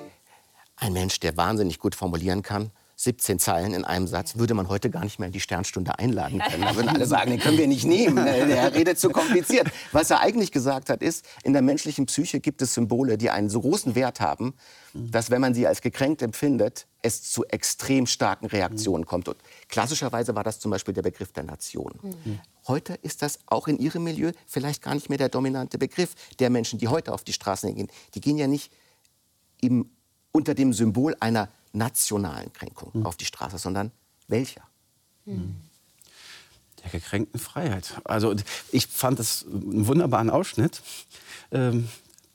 Ein 0.78 0.92
Mensch, 0.92 1.20
der 1.20 1.36
wahnsinnig 1.36 1.78
gut 1.78 1.94
formulieren 1.94 2.42
kann, 2.42 2.70
17 2.98 3.38
Zeilen 3.38 3.74
in 3.74 3.84
einem 3.84 4.06
Satz, 4.06 4.36
würde 4.36 4.54
man 4.54 4.68
heute 4.68 4.88
gar 4.88 5.04
nicht 5.04 5.18
mehr 5.18 5.26
in 5.26 5.32
die 5.32 5.40
Sternstunde 5.40 5.98
einladen 5.98 6.40
können. 6.40 6.62
Da 6.62 6.74
würden 6.74 6.88
alle 6.88 7.06
sagen, 7.06 7.30
den 7.30 7.38
können 7.38 7.58
wir 7.58 7.66
nicht 7.66 7.84
nehmen, 7.84 8.16
der 8.24 8.74
redet 8.74 8.98
zu 8.98 9.10
kompliziert. 9.10 9.70
Was 9.92 10.10
er 10.10 10.20
eigentlich 10.20 10.50
gesagt 10.50 10.88
hat, 10.88 11.02
ist, 11.02 11.26
in 11.44 11.52
der 11.52 11.60
menschlichen 11.60 12.06
Psyche 12.06 12.40
gibt 12.40 12.62
es 12.62 12.72
Symbole, 12.72 13.18
die 13.18 13.28
einen 13.28 13.50
so 13.50 13.60
großen 13.60 13.94
Wert 13.94 14.20
haben, 14.20 14.54
dass 14.94 15.30
wenn 15.30 15.42
man 15.42 15.52
sie 15.52 15.66
als 15.66 15.82
gekränkt 15.82 16.22
empfindet, 16.22 16.86
es 17.02 17.22
zu 17.22 17.44
extrem 17.44 18.06
starken 18.06 18.46
Reaktionen 18.46 19.04
kommt. 19.04 19.28
Und 19.28 19.36
klassischerweise 19.68 20.34
war 20.34 20.42
das 20.42 20.58
zum 20.58 20.70
Beispiel 20.70 20.94
der 20.94 21.02
Begriff 21.02 21.32
der 21.32 21.44
Nation. 21.44 21.92
Heute 22.66 22.94
ist 23.02 23.20
das 23.20 23.38
auch 23.46 23.68
in 23.68 23.78
Ihrem 23.78 24.04
Milieu 24.04 24.32
vielleicht 24.46 24.82
gar 24.82 24.94
nicht 24.94 25.10
mehr 25.10 25.18
der 25.18 25.28
dominante 25.28 25.76
Begriff 25.76 26.14
der 26.38 26.48
Menschen, 26.48 26.78
die 26.78 26.88
heute 26.88 27.12
auf 27.12 27.24
die 27.24 27.34
Straßen 27.34 27.74
gehen. 27.74 27.88
Die 28.14 28.22
gehen 28.22 28.38
ja 28.38 28.46
nicht 28.46 28.72
im, 29.60 29.90
unter 30.32 30.54
dem 30.54 30.72
Symbol 30.72 31.14
einer 31.20 31.50
nationalen 31.76 32.52
Kränkung 32.52 32.90
mhm. 32.92 33.06
auf 33.06 33.16
die 33.16 33.24
Straße, 33.24 33.58
sondern 33.58 33.92
welcher? 34.28 34.62
Mhm. 35.24 35.56
Der 36.82 36.90
gekränkten 36.90 37.40
Freiheit. 37.40 38.00
Also 38.04 38.34
ich 38.72 38.86
fand 38.86 39.18
das 39.18 39.44
einen 39.44 39.86
wunderbaren 39.86 40.30
Ausschnitt. 40.30 40.82
Ähm, 41.50 41.88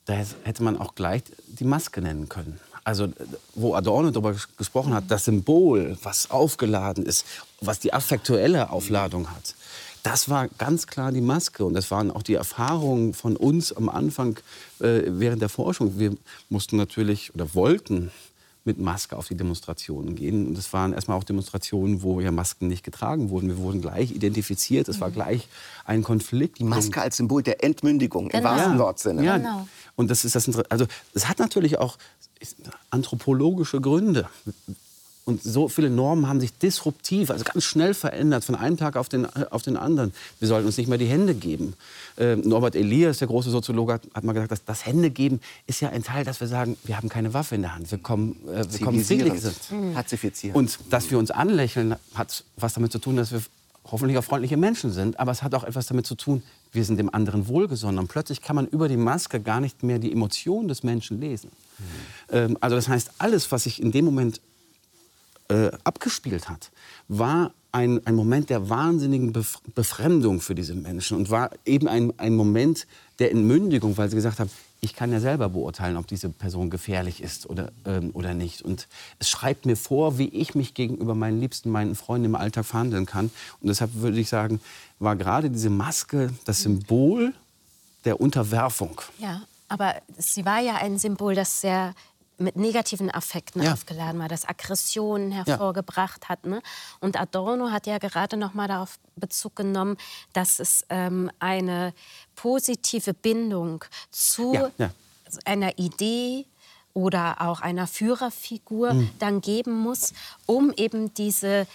da 0.06 0.14
hätte 0.44 0.64
man 0.64 0.78
auch 0.78 0.96
gleich 0.96 1.24
die 1.48 1.64
Maske 1.64 2.02
nennen 2.02 2.28
können. 2.28 2.60
Also 2.84 3.10
wo 3.54 3.76
Adorno 3.76 4.10
darüber 4.10 4.36
gesprochen 4.58 4.94
hat, 4.94 5.06
das 5.10 5.26
Symbol, 5.26 5.98
was 6.02 6.32
aufgeladen 6.32 7.06
ist, 7.06 7.26
was 7.62 7.80
die 7.80 7.94
affektuelle 7.94 8.72
Aufladung 8.72 9.30
hat, 9.30 9.56
das 10.04 10.30
war 10.30 10.48
ganz 10.48 10.88
klar 10.88 11.12
die 11.12 11.22
Maske. 11.22 11.64
Und 11.64 11.76
das 11.76 11.92
waren 11.92 12.10
auch 12.10 12.24
die 12.24 12.34
Erfahrungen 12.34 13.14
von 13.14 13.36
uns 13.36 13.72
am 13.72 13.88
Anfang 13.88 14.40
äh, 14.80 15.04
während 15.06 15.42
der 15.42 15.50
Forschung. 15.50 16.00
Wir 16.00 16.16
mussten 16.50 16.78
natürlich 16.78 17.34
oder 17.36 17.54
wollten 17.54 18.12
mit 18.64 18.78
Maske 18.78 19.18
auf 19.18 19.28
die 19.28 19.36
Demonstrationen 19.36 20.16
gehen. 20.16 20.48
Und 20.48 20.58
es 20.58 20.72
waren 20.72 20.94
erstmal 20.94 21.18
auch 21.18 21.24
Demonstrationen, 21.24 22.04
wo 22.04 22.22
ja 22.22 22.32
Masken 22.32 22.68
nicht 22.68 22.84
getragen 22.84 23.30
wurden. 23.30 23.48
Wir 23.48 23.58
wurden 23.58 23.82
gleich 23.82 24.12
identifiziert. 24.12 24.88
Es 24.88 25.02
war 25.02 25.10
mhm. 25.10 25.14
gleich 25.14 25.48
ein 25.86 26.04
Konflikt. 26.04 26.60
Die 26.60 26.64
Maske 26.64 27.02
als 27.02 27.18
Symbol 27.18 27.42
der 27.42 27.64
Entmündigung 27.64 28.30
genau. 28.30 28.38
im 28.38 28.44
wahrsten 28.44 28.80
Wortsinne. 28.80 29.24
Ja. 29.24 29.38
Genau. 29.38 29.68
Und 29.96 30.12
das 30.12 30.26
ist 30.26 30.36
das 30.36 30.48
also 30.70 30.86
es 31.14 31.28
hat 31.28 31.40
natürlich 31.40 31.80
auch 31.80 31.98
anthropologische 32.90 33.82
Gründe. 33.82 34.30
Und 35.24 35.44
so 35.44 35.68
viele 35.68 35.92
Normen 35.92 36.28
haben 36.28 36.40
sich 36.40 36.58
disruptiv, 36.58 37.30
also 37.30 37.44
ganz 37.44 37.64
schnell 37.64 37.94
verändert, 37.94 38.44
von 38.44 38.56
einem 38.56 38.76
Tag 38.78 38.96
auf 38.96 39.08
den, 39.08 39.28
auf 39.28 39.62
den 39.62 39.78
anderen. 39.78 40.14
Wir 40.40 40.48
sollten 40.48 40.66
uns 40.66 40.78
nicht 40.78 40.88
mehr 40.88 40.98
die 40.98 41.06
Hände 41.06 41.36
geben. 41.36 41.76
Äh, 42.18 42.38
Norbert 42.38 42.76
Elias, 42.76 43.20
der 43.20 43.28
große 43.28 43.52
Soziologe, 43.52 43.94
hat, 43.94 44.02
hat 44.16 44.24
mal 44.24 44.34
gesagt, 44.34 44.52
dass 44.52 44.66
das 44.66 44.86
Händegeben 44.86 45.40
ist 45.68 45.80
ja 45.80 45.90
ein 45.90 46.04
Teil, 46.04 46.26
dass 46.26 46.40
wir 46.40 46.48
sagen, 46.48 46.76
wir 46.84 46.98
haben 46.98 47.08
keine 47.08 47.36
Waffe 47.36 47.54
in 47.54 47.62
der 47.62 47.76
Hand. 47.76 47.92
Wir 47.92 48.00
kommen, 48.00 48.36
äh, 48.48 48.66
wir 48.68 48.80
kommen. 48.80 48.98
Mhm. 49.72 49.94
Pazifizieren. 49.94 50.56
Und 50.56 50.80
dass 50.90 51.12
wir 51.12 51.20
uns 51.20 51.30
anlächeln, 51.30 51.96
hat 52.16 52.44
was 52.58 52.74
damit 52.74 52.92
zu 52.92 52.98
tun, 52.98 53.16
dass 53.16 53.32
wir 53.32 53.42
hoffentlich 53.92 54.18
auch 54.18 54.24
freundliche 54.24 54.58
Menschen 54.58 54.92
sind. 54.92 55.20
Aber 55.20 55.32
es 55.32 55.44
hat 55.44 55.54
auch 55.54 55.64
etwas 55.64 55.86
damit 55.86 56.08
zu 56.08 56.16
tun, 56.16 56.42
wir 56.72 56.84
sind 56.84 56.98
dem 56.98 57.14
anderen 57.14 57.48
wohlgesonnen. 57.48 58.00
Und 58.00 58.08
plötzlich 58.08 58.42
kann 58.42 58.56
man 58.56 58.68
über 58.68 58.88
die 58.88 58.98
Maske 58.98 59.40
gar 59.40 59.62
nicht 59.62 59.84
mehr 59.84 60.00
die 60.00 60.12
Emotionen 60.12 60.68
des 60.68 60.84
Menschen 60.84 61.20
lesen. 61.20 61.52
Mhm. 61.78 61.84
Ähm, 62.36 62.58
also 62.60 62.76
das 62.76 62.88
heißt, 62.88 63.12
alles, 63.20 63.52
was 63.52 63.64
sich 63.64 63.82
in 63.82 63.92
dem 63.92 64.06
Moment 64.06 64.42
äh, 65.52 65.72
abgespielt 65.84 66.50
hat, 66.50 66.72
war 67.08 67.52
ein, 67.74 68.06
ein 68.06 68.16
Moment 68.16 68.50
der 68.50 68.70
wahnsinnigen 68.70 69.34
Bef 69.34 69.60
Befremdung 69.76 70.40
für 70.42 70.56
diese 70.56 70.76
Menschen 70.76 71.18
und 71.18 71.30
war 71.30 71.52
eben 71.66 71.88
ein, 71.88 72.14
ein 72.18 72.36
Moment 72.36 72.88
der 73.20 73.32
Entmündigung, 73.32 73.98
weil 73.98 74.10
sie 74.10 74.16
gesagt 74.16 74.40
haben, 74.40 74.50
ich 74.80 74.96
kann 74.96 75.12
ja 75.12 75.20
selber 75.20 75.50
beurteilen, 75.50 75.98
ob 75.98 76.08
diese 76.08 76.30
Person 76.30 76.70
gefährlich 76.70 77.22
ist 77.22 77.50
oder, 77.50 77.72
ähm, 77.86 78.12
oder 78.14 78.34
nicht. 78.34 78.64
Und 78.64 78.88
es 79.20 79.30
schreibt 79.30 79.66
mir 79.66 79.76
vor, 79.76 80.18
wie 80.18 80.30
ich 80.30 80.56
mich 80.56 80.74
gegenüber 80.74 81.16
meinen 81.16 81.40
Liebsten, 81.40 81.70
meinen 81.70 81.96
Freunden 81.96 82.26
im 82.26 82.36
Alltag 82.36 82.66
verhandeln 82.66 83.06
kann. 83.06 83.26
Und 83.62 83.68
deshalb 83.68 83.94
würde 83.96 84.20
ich 84.20 84.30
sagen, 84.30 84.60
war 85.00 85.16
gerade 85.16 85.50
diese 85.50 85.70
Maske 85.70 86.32
das 86.46 86.62
Symbol 86.62 87.34
der 88.06 88.20
Unterwerfung. 88.20 89.02
Ja, 89.20 89.42
aber 89.68 89.96
sie 90.18 90.46
war 90.46 90.60
ja 90.62 90.76
ein 90.76 90.98
Symbol, 90.98 91.36
das 91.36 91.62
sehr 91.62 91.94
mit 92.42 92.56
negativen 92.56 93.10
Affekten 93.12 93.62
ja. 93.62 93.74
aufgeladen 93.74 94.20
war, 94.20 94.28
das 94.28 94.48
Aggressionen 94.48 95.32
hervorgebracht 95.32 96.24
ja. 96.24 96.30
hat. 96.30 96.46
Ne? 96.46 96.62
Und 97.00 97.20
Adorno 97.20 97.72
hat 97.72 97.88
ja 97.88 97.98
gerade 97.98 98.38
noch 98.38 98.54
mal 98.54 98.68
darauf 98.68 99.00
Bezug 99.16 99.56
genommen, 99.56 99.98
dass 100.34 100.60
es 100.60 100.86
ähm, 100.90 101.32
eine 101.40 101.94
positive 102.36 103.14
Bindung 103.14 103.86
zu 104.10 104.54
ja, 104.78 104.92
einer 105.46 105.78
Idee 105.78 106.46
oder 106.94 107.42
auch 107.42 107.62
einer 107.62 107.88
Führerfigur 107.88 108.94
mhm. 108.94 109.10
dann 109.20 109.42
geben 109.42 109.74
muss, 109.74 110.14
um 110.46 110.74
eben 110.76 111.14
diese 111.14 111.68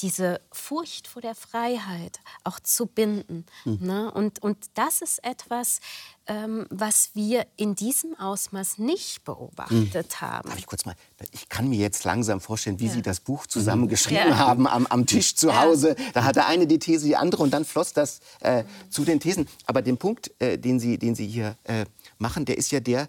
diese 0.00 0.40
Furcht 0.50 1.06
vor 1.06 1.22
der 1.22 1.34
Freiheit 1.34 2.20
auch 2.44 2.60
zu 2.60 2.86
binden. 2.86 3.46
Mhm. 3.64 3.78
Ne? 3.80 4.10
Und, 4.10 4.42
und 4.42 4.58
das 4.74 5.00
ist 5.00 5.24
etwas, 5.24 5.80
ähm, 6.26 6.66
was 6.70 7.10
wir 7.14 7.46
in 7.56 7.74
diesem 7.74 8.18
Ausmaß 8.18 8.78
nicht 8.78 9.24
beobachtet 9.24 10.16
mhm. 10.20 10.20
haben. 10.20 10.48
Darf 10.48 10.58
ich 10.58 10.66
kurz 10.66 10.84
mal, 10.84 10.94
ich 11.30 11.48
kann 11.48 11.68
mir 11.68 11.78
jetzt 11.78 12.04
langsam 12.04 12.40
vorstellen, 12.40 12.80
wie 12.80 12.86
ja. 12.86 12.92
Sie 12.92 13.02
das 13.02 13.20
Buch 13.20 13.46
zusammengeschrieben 13.46 14.28
ja. 14.28 14.38
haben 14.38 14.66
am, 14.66 14.86
am, 14.86 15.06
Tisch 15.06 15.34
zu 15.34 15.58
Hause. 15.58 15.96
Ja. 15.98 16.04
Da 16.14 16.24
hatte 16.24 16.46
eine 16.46 16.66
die 16.66 16.78
These, 16.78 17.06
die 17.06 17.16
andere 17.16 17.42
und 17.42 17.52
dann 17.52 17.64
floss 17.64 17.92
das 17.92 18.20
äh, 18.40 18.64
zu 18.90 19.04
den 19.04 19.20
Thesen. 19.20 19.48
Aber 19.66 19.82
den 19.82 19.98
Punkt, 19.98 20.30
äh, 20.40 20.58
den, 20.58 20.78
Sie, 20.80 20.98
den 20.98 21.14
Sie 21.14 21.26
hier 21.26 21.56
äh, 21.64 21.86
machen, 22.18 22.44
der 22.44 22.58
ist 22.58 22.70
ja 22.70 22.80
der, 22.80 23.08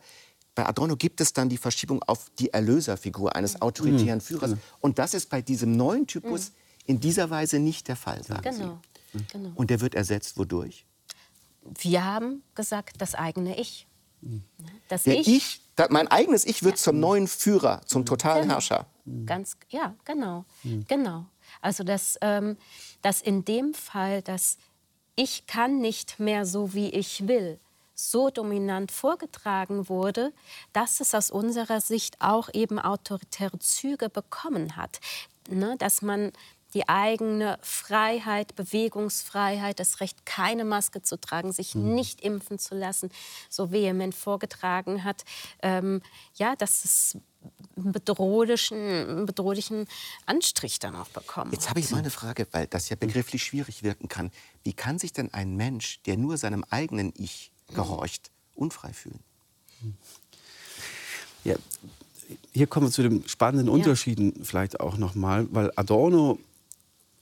bei 0.55 0.65
Adorno 0.65 0.95
gibt 0.95 1.19
es 1.21 1.33
dann 1.33 1.49
die 1.49 1.57
Verschiebung 1.57 2.01
auf 2.03 2.29
die 2.37 2.53
Erlöserfigur 2.53 3.35
eines 3.35 3.61
autoritären 3.61 4.19
mhm. 4.19 4.21
Führers. 4.21 4.51
Mhm. 4.51 4.59
Und 4.81 4.99
das 4.99 5.13
ist 5.13 5.29
bei 5.29 5.41
diesem 5.41 5.75
neuen 5.75 6.05
Typus 6.05 6.49
mhm. 6.49 6.53
in 6.85 6.99
dieser 6.99 7.29
Weise 7.29 7.59
nicht 7.59 7.87
der 7.87 7.95
Fall, 7.95 8.23
sagen 8.23 8.41
genau. 8.43 8.79
Sie. 9.13 9.17
Mhm. 9.17 9.27
Genau. 9.31 9.51
Und 9.55 9.69
der 9.69 9.81
wird 9.81 9.95
ersetzt 9.95 10.37
wodurch? 10.37 10.85
Wir 11.79 12.03
haben 12.03 12.43
gesagt, 12.55 13.01
das 13.01 13.15
eigene 13.15 13.59
Ich. 13.59 13.87
Mhm. 14.21 14.43
Das 14.89 15.03
der 15.03 15.19
Ich, 15.19 15.27
ich 15.27 15.61
das, 15.75 15.89
mein 15.89 16.07
eigenes 16.07 16.45
Ich 16.45 16.63
wird 16.63 16.75
ja. 16.75 16.83
zum 16.83 16.99
neuen 16.99 17.27
Führer, 17.27 17.81
zum 17.85 18.05
totalen 18.05 18.43
genau. 18.43 18.55
Herrscher. 18.55 18.85
Ganz, 19.25 19.57
ja, 19.69 19.95
genau, 20.05 20.45
genau. 20.87 21.25
Also 21.61 21.83
dass, 21.83 22.17
ähm, 22.21 22.57
dass 23.01 23.21
in 23.21 23.43
dem 23.43 23.73
Fall, 23.73 24.21
dass 24.21 24.57
ich 25.15 25.45
kann 25.45 25.79
nicht 25.79 26.19
mehr 26.19 26.45
so, 26.45 26.73
wie 26.73 26.89
ich 26.89 27.27
will, 27.27 27.59
so 27.95 28.29
dominant 28.29 28.91
vorgetragen 28.91 29.89
wurde, 29.89 30.33
dass 30.71 30.99
es 30.99 31.13
aus 31.13 31.31
unserer 31.31 31.81
Sicht 31.81 32.19
auch 32.19 32.49
eben 32.53 32.79
autoritäre 32.79 33.59
Züge 33.59 34.09
bekommen 34.09 34.75
hat. 34.75 34.99
Ne, 35.49 35.75
dass 35.77 36.01
man 36.01 36.31
die 36.73 36.89
eigene 36.89 37.57
Freiheit, 37.61 38.55
Bewegungsfreiheit, 38.55 39.79
das 39.79 39.99
Recht, 39.99 40.25
keine 40.25 40.65
Maske 40.65 41.01
zu 41.01 41.19
tragen, 41.19 41.51
sich 41.51 41.75
mhm. 41.75 41.93
nicht 41.93 42.21
impfen 42.21 42.59
zu 42.59 42.75
lassen, 42.75 43.11
so 43.49 43.71
vehement 43.71 44.15
vorgetragen 44.15 45.03
hat. 45.03 45.23
Ähm, 45.61 46.01
ja, 46.35 46.55
dass 46.55 46.85
es 46.85 47.17
einen 47.75 47.91
bedrohlichen, 47.91 49.25
bedrohlichen 49.25 49.87
Anstrich 50.25 50.79
dann 50.79 50.95
auch 50.95 51.09
bekommen. 51.09 51.51
Jetzt 51.51 51.69
habe 51.69 51.79
ich 51.79 51.91
mal 51.91 51.97
eine 51.97 52.09
Frage, 52.09 52.47
weil 52.51 52.67
das 52.67 52.89
ja 52.89 52.95
begrifflich 52.95 53.43
schwierig 53.43 53.83
wirken 53.83 54.07
kann. 54.07 54.31
Wie 54.63 54.73
kann 54.73 54.99
sich 54.99 55.13
denn 55.13 55.33
ein 55.33 55.55
Mensch, 55.55 56.01
der 56.03 56.17
nur 56.17 56.37
seinem 56.37 56.63
eigenen 56.69 57.13
Ich 57.17 57.52
gehorcht, 57.73 58.31
unfrei 58.55 58.93
fühlen. 58.93 59.19
Ja, 61.43 61.55
hier 62.53 62.67
kommen 62.67 62.87
wir 62.87 62.91
zu 62.91 63.03
den 63.03 63.27
spannenden 63.27 63.67
ja. 63.67 63.73
Unterschieden 63.73 64.33
vielleicht 64.43 64.79
auch 64.79 64.97
noch 64.97 65.15
mal, 65.15 65.47
weil 65.51 65.71
Adorno 65.75 66.39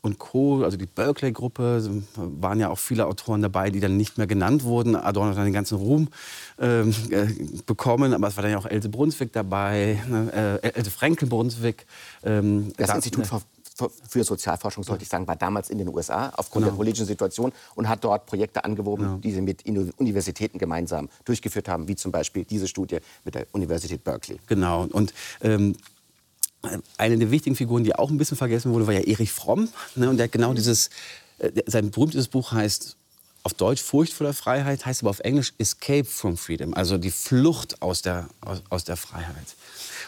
und 0.01 0.17
Co., 0.17 0.63
also 0.63 0.77
die 0.77 0.87
Berkeley-Gruppe, 0.87 2.01
waren 2.15 2.59
ja 2.59 2.69
auch 2.69 2.79
viele 2.79 3.05
Autoren 3.05 3.41
dabei, 3.41 3.69
die 3.69 3.79
dann 3.79 3.97
nicht 3.97 4.17
mehr 4.17 4.25
genannt 4.25 4.63
wurden. 4.63 4.95
Adorno 4.95 5.29
hat 5.31 5.37
dann 5.37 5.45
den 5.45 5.53
ganzen 5.53 5.77
Ruhm 5.77 6.07
ähm, 6.59 6.93
äh, 7.11 7.27
bekommen, 7.67 8.13
aber 8.13 8.27
es 8.27 8.35
war 8.35 8.41
dann 8.41 8.51
ja 8.51 8.57
auch 8.57 8.65
Else 8.65 8.89
Brunswick 8.89 9.31
dabei, 9.31 10.01
ne, 10.09 10.59
äh, 10.63 10.69
Else 10.69 10.89
Frenkel 10.89 11.27
Brunswick. 11.27 11.85
Ähm, 12.23 12.73
das 12.77 12.95
Institut 12.95 13.27
für 13.27 13.41
für 14.07 14.23
Sozialforschung, 14.23 14.83
sollte 14.83 15.03
ich 15.03 15.09
sagen, 15.09 15.27
war 15.27 15.35
damals 15.35 15.69
in 15.69 15.77
den 15.77 15.87
USA 15.87 16.29
aufgrund 16.35 16.65
genau. 16.65 16.73
der 16.73 16.77
politischen 16.77 17.05
Situation 17.05 17.51
und 17.75 17.87
hat 17.87 18.03
dort 18.03 18.25
Projekte 18.25 18.63
angeworben, 18.63 19.03
genau. 19.05 19.17
die 19.17 19.31
sie 19.31 19.41
mit 19.41 19.65
Universitäten 19.65 20.57
gemeinsam 20.57 21.09
durchgeführt 21.25 21.67
haben, 21.67 21.87
wie 21.87 21.95
zum 21.95 22.11
Beispiel 22.11 22.43
diese 22.43 22.67
Studie 22.67 22.99
mit 23.23 23.35
der 23.35 23.47
Universität 23.53 24.03
Berkeley. 24.03 24.39
Genau. 24.47 24.87
Und 24.91 25.13
ähm, 25.41 25.75
eine 26.97 27.17
der 27.17 27.31
wichtigen 27.31 27.55
Figuren, 27.55 27.83
die 27.83 27.95
auch 27.95 28.09
ein 28.09 28.17
bisschen 28.17 28.37
vergessen 28.37 28.71
wurde, 28.73 28.87
war 28.87 28.93
ja 28.93 29.01
Erich 29.01 29.31
Fromm. 29.31 29.69
Ne? 29.95 30.09
Und 30.09 30.17
der 30.17 30.25
hat 30.25 30.31
genau 30.31 30.53
dieses, 30.53 30.89
äh, 31.39 31.51
sein 31.65 31.91
berühmtes 31.91 32.27
Buch 32.27 32.51
heißt 32.51 32.97
auf 33.43 33.53
Deutsch 33.55 33.81
Furcht 33.81 34.13
vor 34.13 34.25
der 34.25 34.33
Freiheit, 34.33 34.85
heißt 34.85 35.01
aber 35.01 35.09
auf 35.09 35.19
Englisch 35.21 35.53
Escape 35.57 36.05
from 36.05 36.37
Freedom, 36.37 36.75
also 36.75 36.99
die 36.99 37.09
Flucht 37.09 37.81
aus 37.81 38.03
der, 38.03 38.29
aus, 38.41 38.61
aus 38.69 38.83
der 38.83 38.97
Freiheit. 38.97 39.55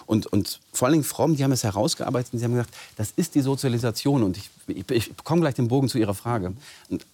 Und, 0.05 0.27
und 0.27 0.59
vor 0.71 0.87
allen 0.87 0.93
Dingen 0.93 1.03
Fromm, 1.03 1.35
die 1.35 1.43
haben 1.43 1.51
es 1.51 1.63
herausgearbeitet 1.63 2.33
und 2.33 2.39
sie 2.39 2.45
haben 2.45 2.53
gesagt, 2.53 2.73
das 2.95 3.11
ist 3.15 3.35
die 3.35 3.41
Sozialisation. 3.41 4.23
Und 4.23 4.37
ich, 4.37 4.49
ich, 4.67 4.89
ich 4.89 5.17
komme 5.23 5.41
gleich 5.41 5.55
den 5.55 5.67
Bogen 5.67 5.89
zu 5.89 5.97
Ihrer 5.97 6.13
Frage. 6.13 6.53
Und, 6.89 7.05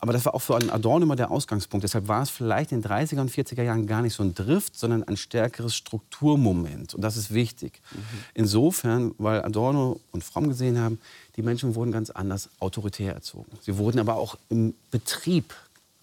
aber 0.00 0.12
das 0.12 0.24
war 0.24 0.34
auch 0.34 0.42
für 0.42 0.54
Adorno 0.54 1.04
immer 1.04 1.16
der 1.16 1.30
Ausgangspunkt. 1.30 1.82
Deshalb 1.82 2.06
war 2.06 2.22
es 2.22 2.30
vielleicht 2.30 2.70
in 2.70 2.82
den 2.82 2.90
30er 2.90 3.20
und 3.20 3.30
40er 3.32 3.62
Jahren 3.62 3.86
gar 3.86 4.00
nicht 4.00 4.14
so 4.14 4.22
ein 4.22 4.32
Drift, 4.32 4.78
sondern 4.78 5.02
ein 5.02 5.16
stärkeres 5.16 5.74
Strukturmoment. 5.74 6.94
Und 6.94 7.00
das 7.00 7.16
ist 7.16 7.34
wichtig. 7.34 7.80
Mhm. 7.90 7.98
Insofern, 8.34 9.14
weil 9.18 9.42
Adorno 9.42 9.98
und 10.12 10.22
Fromm 10.22 10.48
gesehen 10.48 10.78
haben, 10.78 11.00
die 11.36 11.42
Menschen 11.42 11.74
wurden 11.74 11.90
ganz 11.90 12.10
anders 12.10 12.48
autoritär 12.60 13.14
erzogen. 13.14 13.50
Sie 13.60 13.76
wurden 13.76 13.98
aber 13.98 14.16
auch 14.16 14.36
im 14.50 14.74
Betrieb 14.90 15.54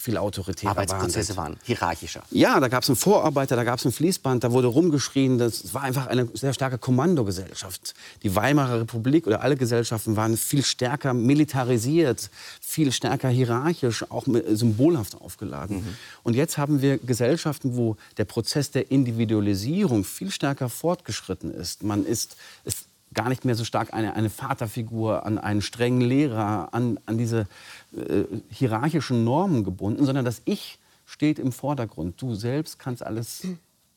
viel 0.06 0.18
autoritärer 0.18 0.72
Arbeitsprozesse 0.72 1.36
waren 1.36 1.58
hierarchischer. 1.64 2.22
Ja, 2.30 2.60
da 2.60 2.68
gab 2.68 2.84
es 2.84 2.90
einen 2.90 2.96
Vorarbeiter, 2.96 3.56
da 3.56 3.64
gab 3.64 3.80
es 3.80 3.86
ein 3.86 3.92
Fließband, 3.92 4.44
da 4.44 4.52
wurde 4.52 4.68
rumgeschrien. 4.68 5.40
Das 5.40 5.74
war 5.74 5.82
einfach 5.82 6.06
eine 6.06 6.28
sehr 6.34 6.54
starke 6.54 6.78
Kommandogesellschaft. 6.78 7.96
Die 8.22 8.36
Weimarer 8.36 8.82
Republik 8.82 9.26
oder 9.26 9.42
alle 9.42 9.58
Gesellschaften 9.58 10.16
waren 10.16 10.38
viel 10.38 10.64
stärker 10.64 11.16
militarisiert, 11.16 12.30
viel 12.62 12.92
stärker 12.92 13.30
hierarchisch, 13.30 14.10
auch 14.12 14.26
symbolhaft 14.50 15.20
aufgeladen. 15.20 15.78
Mhm. 15.78 15.98
Und 16.22 16.36
jetzt 16.36 16.60
haben 16.60 16.84
wir 16.84 17.00
Gesellschaften, 17.00 17.76
wo 17.76 17.98
der 18.18 18.26
Prozess 18.26 18.70
der 18.70 18.92
Individualisierung 18.92 20.04
viel 20.04 20.30
stärker 20.30 20.70
fortgeschritten 20.70 21.52
ist. 21.52 21.82
Man 21.82 22.06
ist, 22.06 22.38
ist 22.64 22.86
gar 23.16 23.30
nicht 23.30 23.46
mehr 23.46 23.56
so 23.56 23.64
stark 23.64 23.94
eine, 23.94 24.14
eine 24.14 24.30
Vaterfigur, 24.30 25.26
an 25.26 25.40
einen 25.40 25.62
strengen 25.62 26.02
Lehrer, 26.02 26.70
an, 26.74 27.00
an 27.08 27.18
diese 27.18 27.48
äh, 27.96 28.26
hierarchischen 28.50 29.24
Normen 29.24 29.64
gebunden, 29.64 30.06
sondern 30.06 30.26
das 30.26 30.42
Ich 30.46 30.80
steht 31.06 31.40
im 31.40 31.52
Vordergrund. 31.52 32.22
Du 32.22 32.36
selbst 32.36 32.80
kannst 32.80 33.06
alles 33.06 33.48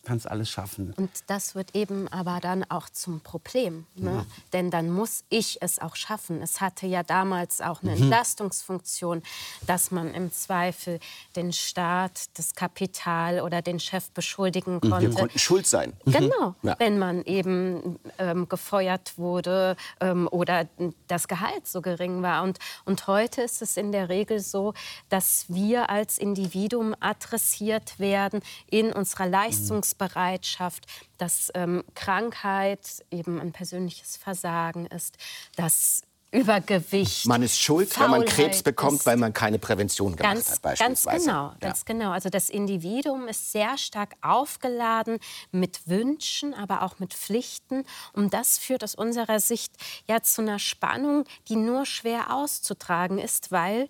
kannst 0.04 0.28
alles 0.30 0.48
schaffen. 0.48 0.94
Und 0.96 1.10
das 1.26 1.54
wird 1.54 1.74
eben 1.74 2.08
aber 2.08 2.38
dann 2.40 2.64
auch 2.70 2.88
zum 2.88 3.20
Problem. 3.20 3.86
Ne? 3.94 4.12
Ja. 4.12 4.26
Denn 4.52 4.70
dann 4.70 4.90
muss 4.90 5.24
ich 5.28 5.58
es 5.60 5.78
auch 5.78 5.96
schaffen. 5.96 6.40
Es 6.40 6.60
hatte 6.60 6.86
ja 6.86 7.02
damals 7.02 7.60
auch 7.60 7.82
eine 7.82 7.94
mhm. 7.94 8.04
Entlastungsfunktion, 8.04 9.22
dass 9.66 9.90
man 9.90 10.14
im 10.14 10.32
Zweifel 10.32 10.98
den 11.36 11.52
Staat, 11.52 12.26
das 12.38 12.54
Kapital 12.54 13.40
oder 13.40 13.60
den 13.60 13.80
Chef 13.80 14.10
beschuldigen 14.10 14.76
mhm. 14.76 14.90
konnte. 14.90 15.10
Wir 15.10 15.14
konnten 15.14 15.38
schuld 15.38 15.66
sein. 15.66 15.92
Mhm. 16.04 16.12
Genau, 16.12 16.54
ja. 16.62 16.76
wenn 16.78 16.98
man 16.98 17.24
eben 17.24 17.98
ähm, 18.18 18.48
gefeuert 18.48 19.18
wurde 19.18 19.76
ähm, 20.00 20.28
oder 20.30 20.66
das 21.06 21.28
Gehalt 21.28 21.66
so 21.66 21.82
gering 21.82 22.22
war. 22.22 22.44
Und, 22.44 22.58
und 22.84 23.06
heute 23.06 23.42
ist 23.42 23.62
es 23.62 23.76
in 23.76 23.92
der 23.92 24.08
Regel 24.08 24.40
so, 24.40 24.74
dass 25.08 25.46
wir 25.48 25.90
als 25.90 26.18
Individuum 26.18 26.94
adressiert 27.00 27.98
werden 27.98 28.40
in 28.70 28.92
unserer 28.92 29.26
Leistungs 29.26 29.87
Hilfsbereitschaft, 29.88 30.86
dass 31.16 31.50
ähm, 31.54 31.84
Krankheit 31.94 33.04
eben 33.10 33.40
ein 33.40 33.52
persönliches 33.52 34.16
Versagen 34.16 34.86
ist, 34.86 35.16
dass 35.56 36.02
Übergewicht. 36.30 37.24
Man 37.24 37.42
ist 37.42 37.58
schuld, 37.58 37.90
Faulheit 37.90 38.12
wenn 38.12 38.20
man 38.20 38.28
Krebs 38.28 38.62
bekommt, 38.62 39.06
weil 39.06 39.16
man 39.16 39.32
keine 39.32 39.58
Prävention 39.58 40.14
gemacht 40.14 40.34
ganz, 40.34 40.50
hat. 40.50 40.60
Beispielsweise. 40.60 41.08
Ganz 41.08 41.24
genau, 41.24 41.52
ganz 41.58 41.78
ja. 41.78 41.84
genau. 41.86 42.10
Also 42.10 42.28
das 42.28 42.50
Individuum 42.50 43.28
ist 43.28 43.50
sehr 43.50 43.78
stark 43.78 44.14
aufgeladen 44.20 45.20
mit 45.52 45.88
Wünschen, 45.88 46.52
aber 46.52 46.82
auch 46.82 46.98
mit 46.98 47.14
Pflichten. 47.14 47.84
Und 48.12 48.34
das 48.34 48.58
führt 48.58 48.84
aus 48.84 48.94
unserer 48.94 49.40
Sicht 49.40 49.72
ja 50.06 50.20
zu 50.20 50.42
einer 50.42 50.58
Spannung, 50.58 51.24
die 51.48 51.56
nur 51.56 51.86
schwer 51.86 52.34
auszutragen 52.34 53.18
ist, 53.18 53.50
weil 53.50 53.88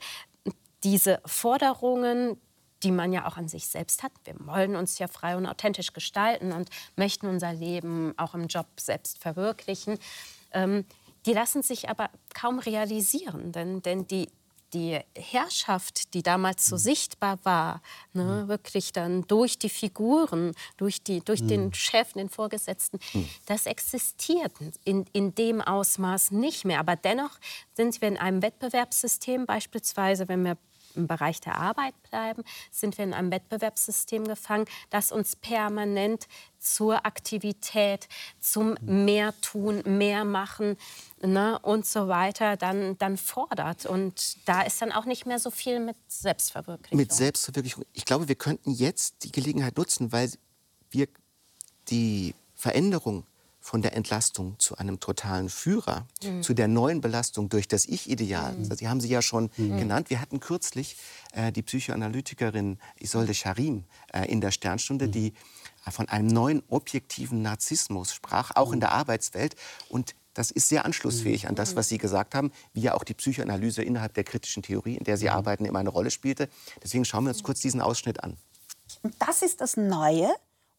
diese 0.85 1.21
Forderungen, 1.27 2.41
die 2.83 2.93
man 2.93 3.13
ja 3.13 3.27
auch 3.27 3.37
an 3.37 3.49
sich 3.49 3.67
selbst 3.67 4.03
hat. 4.03 4.13
Wir 4.25 4.35
wollen 4.47 4.77
uns 4.77 4.99
ja 4.99 5.09
frei 5.09 5.37
und 5.37 5.47
authentisch 5.47 5.93
gestalten 5.93 6.53
und 6.53 6.71
möchten 6.97 7.27
unser 7.27 7.53
Leben 7.53 8.15
auch 8.17 8.35
im 8.35 8.47
Job 8.47 8.67
selbst 8.79 9.19
verwirklichen. 9.19 9.99
Ähm, 10.53 10.85
die 11.27 11.33
lassen 11.33 11.63
sich 11.63 11.89
aber 11.89 12.11
kaum 12.35 12.59
realisieren, 12.59 13.53
denn, 13.53 13.83
denn 13.83 14.07
die, 14.07 14.29
die 14.73 14.99
Herrschaft, 15.17 16.15
die 16.15 16.23
damals 16.23 16.67
so 16.67 16.77
mhm. 16.77 16.81
sichtbar 16.81 17.39
war, 17.43 17.83
ne, 18.13 18.45
mhm. 18.45 18.49
wirklich 18.49 18.93
dann 18.93 19.23
durch 19.23 19.59
die 19.59 19.69
Figuren, 19.69 20.55
durch, 20.77 21.03
die, 21.03 21.21
durch 21.21 21.43
mhm. 21.43 21.49
den 21.49 21.75
Chef, 21.75 22.13
den 22.13 22.29
Vorgesetzten, 22.29 22.99
mhm. 23.13 23.29
das 23.47 23.67
existiert 23.67 24.53
in, 24.85 25.07
in 25.13 25.35
dem 25.35 25.61
Ausmaß 25.61 26.31
nicht 26.31 26.65
mehr. 26.65 26.81
Aber 26.81 26.97
dennoch 26.97 27.39
sind 27.75 28.01
wir 28.01 28.09
in 28.09 28.17
einem 28.17 28.43
Wettbewerbssystem, 28.43 29.47
beispielsweise 29.47 30.29
wenn 30.29 30.45
wir 30.45 30.57
im 30.95 31.07
Bereich 31.07 31.41
der 31.41 31.57
Arbeit 31.57 31.95
bleiben, 32.11 32.43
sind 32.71 32.99
wir 32.99 33.05
in 33.05 33.15
einem 33.15 33.31
Wettbewerbssystem 33.31 34.27
gefangen, 34.27 34.67
das 34.91 35.13
uns 35.13 35.37
permanent 35.37 36.27
zur 36.59 37.07
Aktivität, 37.07 38.09
zum 38.41 38.77
mehr 38.83 39.33
tun, 39.41 39.83
mehr 39.85 40.25
machen 40.25 40.77
ne, 41.23 41.59
und 41.61 41.87
so 41.87 42.09
weiter 42.09 42.57
dann, 42.57 42.99
dann 42.99 43.17
fordert. 43.17 43.87
Und 43.87 44.37
da 44.47 44.63
ist 44.63 44.83
dann 44.83 44.93
auch 44.93 45.05
nicht 45.05 45.27
mehr 45.27 45.39
so 45.39 45.51
viel 45.51 45.81
mit 45.81 45.97
Selbstverwirklichung. 46.09 46.99
Mit 46.99 47.13
Selbstverwirklichung. 47.13 47.85
Ich 47.93 48.05
glaube, 48.05 48.29
wir 48.29 48.35
könnten 48.35 48.71
jetzt 48.71 49.25
die 49.25 49.33
Gelegenheit 49.33 49.77
nutzen, 49.77 50.13
weil 50.13 50.31
wir 50.91 51.09
die 51.89 52.35
Veränderung 52.55 53.25
von 53.69 53.83
der 53.83 53.95
Entlastung 53.95 54.59
zu 54.59 54.79
einem 54.79 54.99
totalen 54.99 55.51
Führer, 55.51 56.07
mhm. 56.23 56.43
zu 56.43 56.55
der 56.55 56.69
neuen 56.69 57.03
Belastung 57.03 57.51
durch 57.51 57.69
das 57.69 57.85
Ich-Ideal. 57.85 58.55
Mhm. 58.55 58.75
Sie 58.75 58.89
haben 58.89 58.99
sie 58.99 59.11
ja 59.11 59.21
schon 59.21 59.51
mhm. 59.59 59.77
genannt. 59.77 60.09
Wir 60.09 60.23
hatten 60.23 60.41
kürzlich 60.41 60.97
äh, 61.35 61.53
die 61.53 61.61
Psychoanalytikerin 61.61 62.79
Isolde 62.99 63.35
Charim 63.35 63.85
äh, 64.15 64.25
in 64.25 64.41
der 64.41 64.53
Sternstunde, 64.53 65.09
mhm. 65.09 65.13
die 65.13 65.35
äh, 65.85 65.91
von 65.91 66.09
einem 66.09 66.29
neuen 66.29 66.63
objektiven 66.69 67.43
Narzissmus 67.43 68.15
sprach, 68.15 68.53
auch 68.57 68.73
in 68.73 68.79
mhm. 68.79 68.81
der 68.81 68.93
Arbeitswelt. 68.93 69.55
Und 69.91 70.15
das 70.33 70.51
ist 70.51 70.71
sehr 70.71 70.87
anschlussfähig 70.87 71.47
an 71.47 71.55
das, 71.55 71.77
was 71.77 71.91
Sie 71.91 71.99
gesagt 71.99 72.35
haben, 72.35 72.53
wie 72.73 72.81
ja 72.81 72.95
auch 72.95 73.05
die 73.05 73.13
Psychoanalyse 73.13 73.83
innerhalb 73.83 74.15
der 74.15 74.25
kritischen 74.25 74.63
Theorie, 74.63 74.97
in 74.97 75.05
der 75.05 75.19
Sie 75.19 75.29
arbeiten, 75.29 75.67
immer 75.67 75.81
eine 75.81 75.91
Rolle 75.91 76.11
spielte. 76.11 76.49
Deswegen 76.83 77.05
schauen 77.05 77.25
wir 77.25 77.31
uns 77.31 77.43
kurz 77.43 77.61
diesen 77.61 77.83
Ausschnitt 77.83 78.25
an. 78.25 78.39
Und 79.03 79.15
das 79.19 79.43
ist 79.43 79.61
das 79.61 79.77
Neue, 79.77 80.31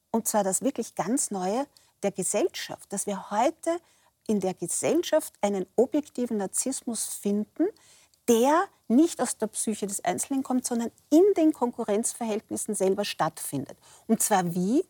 und 0.09 0.27
zwar 0.27 0.43
das 0.43 0.63
wirklich 0.63 0.95
ganz 0.95 1.29
Neue, 1.29 1.67
der 2.03 2.11
Gesellschaft, 2.11 2.91
dass 2.91 3.05
wir 3.05 3.31
heute 3.31 3.79
in 4.27 4.39
der 4.39 4.53
Gesellschaft 4.53 5.33
einen 5.41 5.65
objektiven 5.75 6.37
Narzissmus 6.37 7.05
finden, 7.05 7.67
der 8.27 8.65
nicht 8.87 9.21
aus 9.21 9.37
der 9.37 9.47
Psyche 9.47 9.87
des 9.87 10.03
Einzelnen 10.03 10.43
kommt, 10.43 10.65
sondern 10.65 10.91
in 11.09 11.23
den 11.35 11.51
Konkurrenzverhältnissen 11.51 12.75
selber 12.75 13.05
stattfindet. 13.05 13.77
Und 14.07 14.21
zwar 14.21 14.53
wie? 14.53 14.85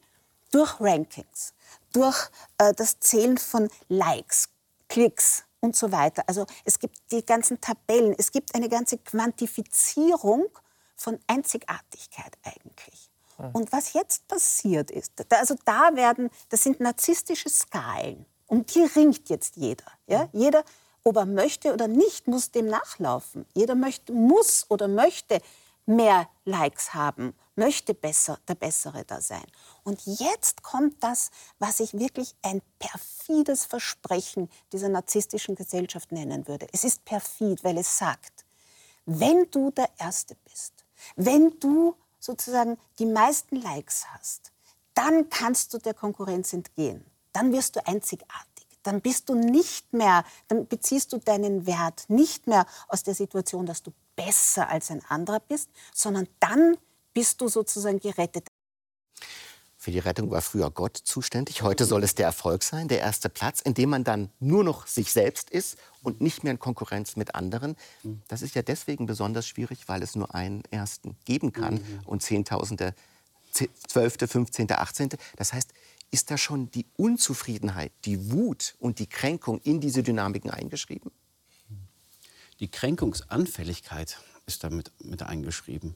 Durch 0.52 0.80
Rankings, 0.80 1.54
durch 1.94 2.30
äh, 2.58 2.74
das 2.74 3.00
Zählen 3.00 3.38
von 3.38 3.70
Likes, 3.88 4.50
Klicks 4.88 5.44
und 5.60 5.76
so 5.76 5.92
weiter. 5.92 6.24
Also 6.28 6.46
es 6.66 6.80
gibt 6.80 6.98
die 7.12 7.24
ganzen 7.24 7.62
Tabellen, 7.62 8.16
es 8.18 8.32
gibt 8.32 8.56
eine 8.56 8.68
ganze 8.68 8.98
Quantifizierung 8.98 10.48
von 10.96 11.20
Einzigartigkeit 11.28 12.38
eigentlich. 12.44 13.09
Und 13.54 13.72
was 13.72 13.94
jetzt 13.94 14.28
passiert 14.28 14.92
ist, 14.92 15.14
also 15.32 15.56
da 15.66 15.96
werden, 15.96 16.30
das 16.50 16.64
sind 16.64 16.80
narzisstische 16.80 17.50
Skalen. 17.50 18.26
Um 18.48 18.66
die 18.66 18.84
ringt 18.84 19.30
jetzt 19.30 19.56
jeder. 19.56 19.86
Ja? 20.08 20.28
Jeder, 20.34 20.64
ob 21.04 21.18
er 21.18 21.26
möchte 21.26 21.74
oder 21.74 21.88
nicht, 21.88 22.28
muss 22.28 22.52
dem 22.52 22.68
nachlaufen. 22.68 23.46
Jeder 23.54 23.76
möchte, 23.76 24.12
muss 24.12 24.66
oder 24.70 24.88
möchte 24.88 25.40
mehr 25.86 26.30
Likes 26.46 26.94
haben, 26.94 27.34
möchte 27.56 27.94
besser, 27.94 28.40
der 28.48 28.56
Bessere 28.56 29.04
da 29.06 29.22
sein. 29.22 29.46
Und 29.84 30.02
jetzt 30.06 30.64
kommt 30.64 31.04
das, 31.04 31.30
was 31.58 31.80
ich 31.80 31.94
wirklich 31.94 32.36
ein 32.42 32.62
perfides 32.78 33.66
Versprechen 33.66 34.50
dieser 34.72 34.90
narzisstischen 34.90 35.56
Gesellschaft 35.56 36.12
nennen 36.12 36.48
würde. 36.48 36.68
Es 36.72 36.84
ist 36.84 37.06
perfid, 37.06 37.64
weil 37.64 37.78
es 37.78 37.98
sagt, 37.98 38.46
wenn 39.06 39.50
du 39.52 39.72
der 39.72 39.90
Erste 39.98 40.36
bist, 40.46 40.86
wenn 41.16 41.60
du 41.60 41.96
sozusagen 42.30 42.78
die 43.00 43.08
meisten 43.08 43.56
Likes 43.56 44.06
hast, 44.14 44.52
dann 44.94 45.30
kannst 45.30 45.74
du 45.74 45.80
der 45.80 45.96
Konkurrenz 45.96 46.54
entgehen. 46.54 47.04
Dann 47.34 47.52
wirst 47.52 47.76
du 47.76 47.86
einzigartig. 47.88 48.68
Dann 48.84 49.02
bist 49.02 49.30
du 49.30 49.36
nicht 49.36 49.92
mehr, 49.94 50.24
dann 50.48 50.68
beziehst 50.68 51.12
du 51.12 51.18
deinen 51.18 51.66
Wert 51.66 52.06
nicht 52.08 52.48
mehr 52.48 52.66
aus 52.88 53.04
der 53.04 53.16
Situation, 53.16 53.66
dass 53.66 53.82
du 53.82 53.92
besser 54.16 54.70
als 54.70 54.92
ein 54.92 55.04
anderer 55.10 55.40
bist, 55.40 55.70
sondern 55.94 56.28
dann 56.40 56.78
bist 57.14 57.42
du 57.42 57.48
sozusagen 57.48 58.00
gerettet. 58.00 58.48
Für 59.90 59.94
die 59.94 59.98
Rettung 59.98 60.30
war 60.30 60.44
früher 60.44 60.70
Gott 60.70 60.98
zuständig. 60.98 61.64
Heute 61.64 61.84
soll 61.84 62.04
es 62.04 62.14
der 62.14 62.28
Erfolg 62.28 62.62
sein, 62.62 62.88
der 62.90 63.00
erste 63.00 63.28
Platz, 63.28 63.60
in 63.60 63.74
dem 63.74 63.90
man 63.90 64.04
dann 64.04 64.30
nur 64.40 64.64
noch 64.64 64.86
sich 64.86 65.12
selbst 65.12 65.50
ist 65.50 65.80
und 66.04 66.22
nicht 66.22 66.44
mehr 66.44 66.52
in 66.52 66.60
Konkurrenz 66.60 67.16
mit 67.16 67.34
anderen. 67.34 67.76
Das 68.28 68.44
ist 68.44 68.54
ja 68.54 68.62
deswegen 68.62 69.08
besonders 69.08 69.48
schwierig, 69.48 69.88
weil 69.88 70.04
es 70.04 70.16
nur 70.16 70.36
einen 70.36 70.62
ersten 70.70 71.18
geben 71.26 71.54
kann 71.54 71.74
mhm. 71.74 72.02
und 72.06 72.22
Zehntausende, 72.22 72.94
Zwölfte, 73.88 74.28
Fünfzehnte, 74.28 74.78
Achtzehnte. 74.78 75.18
Das 75.38 75.54
heißt, 75.54 75.74
ist 76.12 76.30
da 76.30 76.38
schon 76.38 76.70
die 76.70 76.86
Unzufriedenheit, 76.96 77.92
die 78.06 78.32
Wut 78.32 78.76
und 78.78 79.00
die 79.00 79.08
Kränkung 79.08 79.60
in 79.62 79.82
diese 79.82 80.04
Dynamiken 80.04 80.52
eingeschrieben? 80.52 81.10
Die 82.60 82.70
Kränkungsanfälligkeit 82.70 84.20
ist 84.46 84.64
damit 84.64 84.92
mit 85.04 85.24
eingeschrieben. 85.24 85.96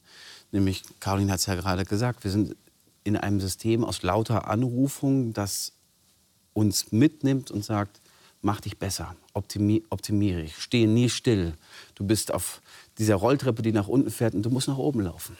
Nämlich, 0.51 0.81
Caroline 0.99 1.31
hat 1.31 1.41
es 1.41 1.45
ja 1.45 1.53
gerade 1.53 1.85
gesagt, 1.85 2.23
wir 2.23 2.31
sind 2.31 2.55
in 3.03 3.17
einem 3.17 3.39
System 3.39 3.83
aus 3.83 4.03
lauter 4.03 4.47
Anrufungen, 4.47 5.33
das 5.33 5.73
uns 6.53 6.91
mitnimmt 6.91 7.51
und 7.51 7.65
sagt, 7.65 7.99
mach 8.41 8.61
dich 8.61 8.77
besser, 8.77 9.15
optimi 9.33 9.83
optimiere 9.89 10.43
dich, 10.43 10.57
stehe 10.57 10.87
nie 10.87 11.09
still. 11.09 11.53
Du 11.95 12.05
bist 12.05 12.33
auf 12.33 12.61
dieser 12.97 13.15
Rolltreppe, 13.15 13.61
die 13.61 13.71
nach 13.71 13.87
unten 13.87 14.11
fährt 14.11 14.35
und 14.35 14.43
du 14.43 14.49
musst 14.49 14.67
nach 14.67 14.77
oben 14.77 15.01
laufen. 15.01 15.37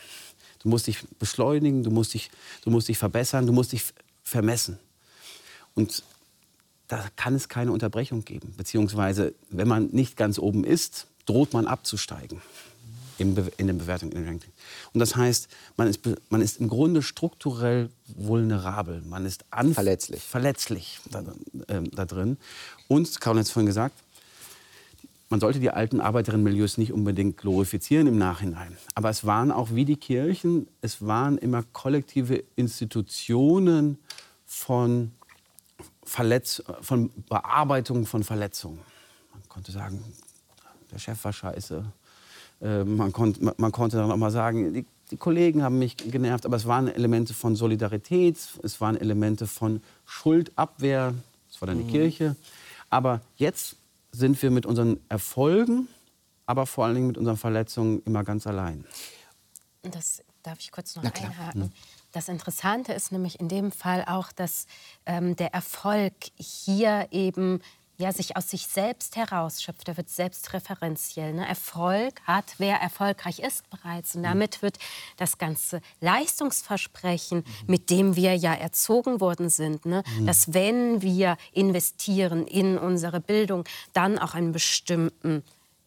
Du 0.60 0.70
musst 0.70 0.88
dich 0.88 1.06
beschleunigen, 1.20 1.84
du 1.84 1.92
musst 1.92 2.14
dich, 2.14 2.32
du 2.64 2.70
musst 2.70 2.88
dich 2.88 2.98
verbessern, 2.98 3.46
du 3.46 3.54
musst 3.54 3.74
dich 3.74 3.84
vermessen. 4.24 4.80
Und 5.76 6.04
da 6.88 7.06
kann 7.16 7.36
es 7.36 7.50
keine 7.50 7.72
Unterbrechung 7.72 8.24
geben. 8.24 8.54
Beziehungsweise, 8.56 9.34
wenn 9.50 9.68
man 9.68 9.88
nicht 9.88 10.16
ganz 10.16 10.40
oben 10.40 10.64
ist, 10.64 11.08
droht 11.26 11.54
man 11.54 11.68
abzusteigen 11.68 12.42
in, 13.18 13.36
den 13.36 13.78
Bewertungen, 13.78 14.12
in 14.12 14.22
den 14.22 14.28
Ranking. 14.28 14.52
Und 14.94 15.00
das 15.00 15.16
heißt, 15.16 15.48
man 15.78 15.88
ist, 15.88 16.02
man 16.30 16.42
ist 16.42 16.60
im 16.60 16.68
Grunde 16.68 17.02
strukturell 17.02 17.90
vulnerabel. 18.08 19.02
Man 19.02 19.26
ist 19.26 19.46
verletzlich, 19.74 20.24
verletzlich 20.24 21.00
da, 21.10 21.24
äh, 21.68 21.82
da 21.92 22.06
drin. 22.06 22.38
Und, 22.88 23.22
Karin 23.22 23.40
hat 23.40 23.46
es 23.46 23.52
vorhin 23.52 23.68
gesagt, 23.68 23.96
man 25.30 25.40
sollte 25.40 25.60
die 25.60 25.72
alten 25.72 26.00
Arbeiterinnenmilieus 26.00 26.78
nicht 26.78 26.94
unbedingt 26.94 27.38
glorifizieren 27.38 28.06
im 28.06 28.20
Nachhinein. 28.20 28.78
Aber 28.94 29.10
es 29.10 29.26
waren 29.26 29.52
auch 29.52 29.72
wie 29.72 29.84
die 29.84 29.96
Kirchen, 29.96 30.68
es 30.82 31.04
waren 31.06 31.40
immer 31.40 31.64
kollektive 31.74 32.44
Institutionen 32.56 33.98
von, 34.46 35.12
Verletz 36.04 36.62
von 36.82 37.10
Bearbeitung 37.28 38.06
von 38.06 38.24
Verletzungen. 38.24 38.80
Man 39.34 39.50
konnte 39.50 39.72
sagen, 39.72 40.04
der 40.92 41.00
Chef 41.00 41.24
war 41.24 41.34
scheiße, 41.34 41.84
äh, 42.62 42.84
man, 42.84 43.12
konnt, 43.12 43.60
man, 43.60 43.72
konnte 43.72 43.98
dann 43.98 44.12
auch 44.12 44.18
mal 44.18 44.32
sagen, 44.32 44.74
die, 44.74 44.86
die, 45.12 45.18
Kollegen 45.18 45.64
haben 45.64 45.80
mich 45.80 45.98
genervt, 45.98 46.46
aber 46.46 46.56
es 46.56 46.66
waren 46.66 46.88
Elemente 46.88 47.34
von 47.34 47.56
Solidarität, 47.56 48.38
es 48.64 48.82
waren 48.82 48.98
Elemente 48.98 49.48
von 49.48 49.82
Schuldabwehr, 50.06 51.14
das 51.50 51.62
war 51.62 51.68
dann 51.68 51.78
die 51.78 51.84
mhm. 51.84 51.92
Kirche. 51.92 52.36
Aber 52.90 53.22
jetzt 53.36 53.76
sind 54.12 54.42
wir 54.42 54.52
mit 54.52 54.66
unseren 54.66 55.00
Erfolgen, 55.10 55.88
aber 56.46 56.66
vor 56.66 56.86
allen 56.86 56.96
Dingen 56.96 57.08
mit 57.08 57.18
unseren 57.18 57.38
Verletzungen 57.38 58.02
immer 58.06 58.24
ganz 58.24 58.48
allein. 58.48 58.86
Das 59.84 60.24
darf 60.44 60.60
ich 60.60 60.72
kurz 60.72 60.96
noch 60.96 61.04
einhaken. 61.04 61.72
Das 62.12 62.30
Interessante 62.30 62.94
ist 62.94 63.12
nämlich 63.12 63.40
in 63.40 63.50
dem 63.50 63.72
Fall 63.72 64.06
auch, 64.08 64.32
dass 64.32 64.68
ähm, 65.08 65.36
der 65.36 65.54
Erfolg 65.54 66.14
hier 66.36 67.08
eben 67.10 67.60
ja, 68.04 68.12
sich 68.12 68.36
aus 68.36 68.50
sich 68.50 68.68
selbst 68.68 69.16
herausschöpft. 69.16 69.88
Er 69.88 69.98
wird 69.98 70.10
selbstreferenziell. 70.10 71.34
Ne? 71.34 71.48
Erfolg 71.48 72.22
hat, 72.26 72.56
wer 72.58 72.76
erfolgreich 72.76 73.40
ist 73.40 73.70
bereits. 73.70 74.16
Und 74.16 74.22
mhm. 74.22 74.26
damit 74.26 74.62
wird 74.62 74.78
das 75.18 75.38
ganze 75.38 75.82
Leistungsversprechen, 76.02 77.40
mhm. 77.40 77.44
mit 77.66 77.90
dem 77.90 78.16
wir 78.16 78.36
ja 78.36 78.54
erzogen 78.54 79.22
worden 79.22 79.50
sind, 79.50 79.86
ne? 79.86 80.04
Mhm. 80.20 80.26
dass 80.26 80.54
wenn 80.54 81.02
wir 81.02 81.38
investieren 81.54 82.46
in 82.46 82.78
unsere 82.78 83.22
Bildung, 83.22 83.64
dann 83.94 84.20
auch 84.20 84.34
einen 84.34 84.52
bestimmten 84.52 85.44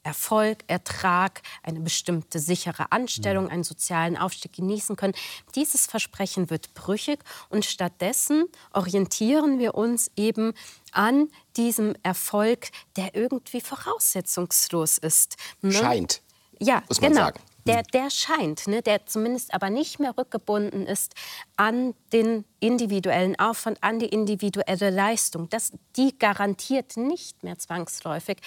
Erfolg, 0.07 0.59
Ertrag, 0.69 1.43
eine 1.65 1.81
bestimmte 1.81 2.39
sichere 2.39 2.93
Anstellung, 2.93 3.51
einen 3.51 3.65
sozialen 3.65 4.17
Aufstieg 4.17 4.53
genießen 4.53 4.95
können. 4.95 5.15
Dieses 5.57 5.87
Versprechen 5.87 6.49
wird 6.49 6.75
brüchig 6.75 7.19
und 7.49 7.65
stattdessen 7.65 8.45
orientieren 8.73 9.59
wir 9.59 9.75
uns 9.75 10.13
eben 10.15 10.55
an 10.93 11.29
diesem 11.57 11.95
Erfolg, 12.05 12.69
der 12.97 13.17
irgendwie 13.17 13.61
voraussetzungslos 13.61 14.99
ist. 14.99 15.37
Ne? 15.61 15.73
Scheint. 15.73 16.23
Ja, 16.61 16.83
muss 16.89 17.01
man 17.01 17.11
genau. 17.11 17.25
sagen 17.25 17.41
der, 17.67 17.83
der 17.83 18.11
scheint, 18.11 18.67
ne, 18.67 18.83
der 18.83 19.07
zumindest 19.07 19.53
aber 19.55 19.71
nicht 19.71 19.99
mehr 19.99 20.17
rückgebunden 20.17 20.87
ist 20.87 21.15
an 21.57 21.95
den 22.13 22.45
individuellen 22.61 23.39
Aufwand, 23.39 23.83
an 23.83 23.99
die 23.99 24.09
individuelle 24.09 24.91
Leistung. 24.91 25.49
Das, 25.49 25.73
die 25.97 26.19
garantiert 26.19 26.97
nicht 26.97 27.43
mehr 27.43 27.59
zwangsläufig, 27.59 28.39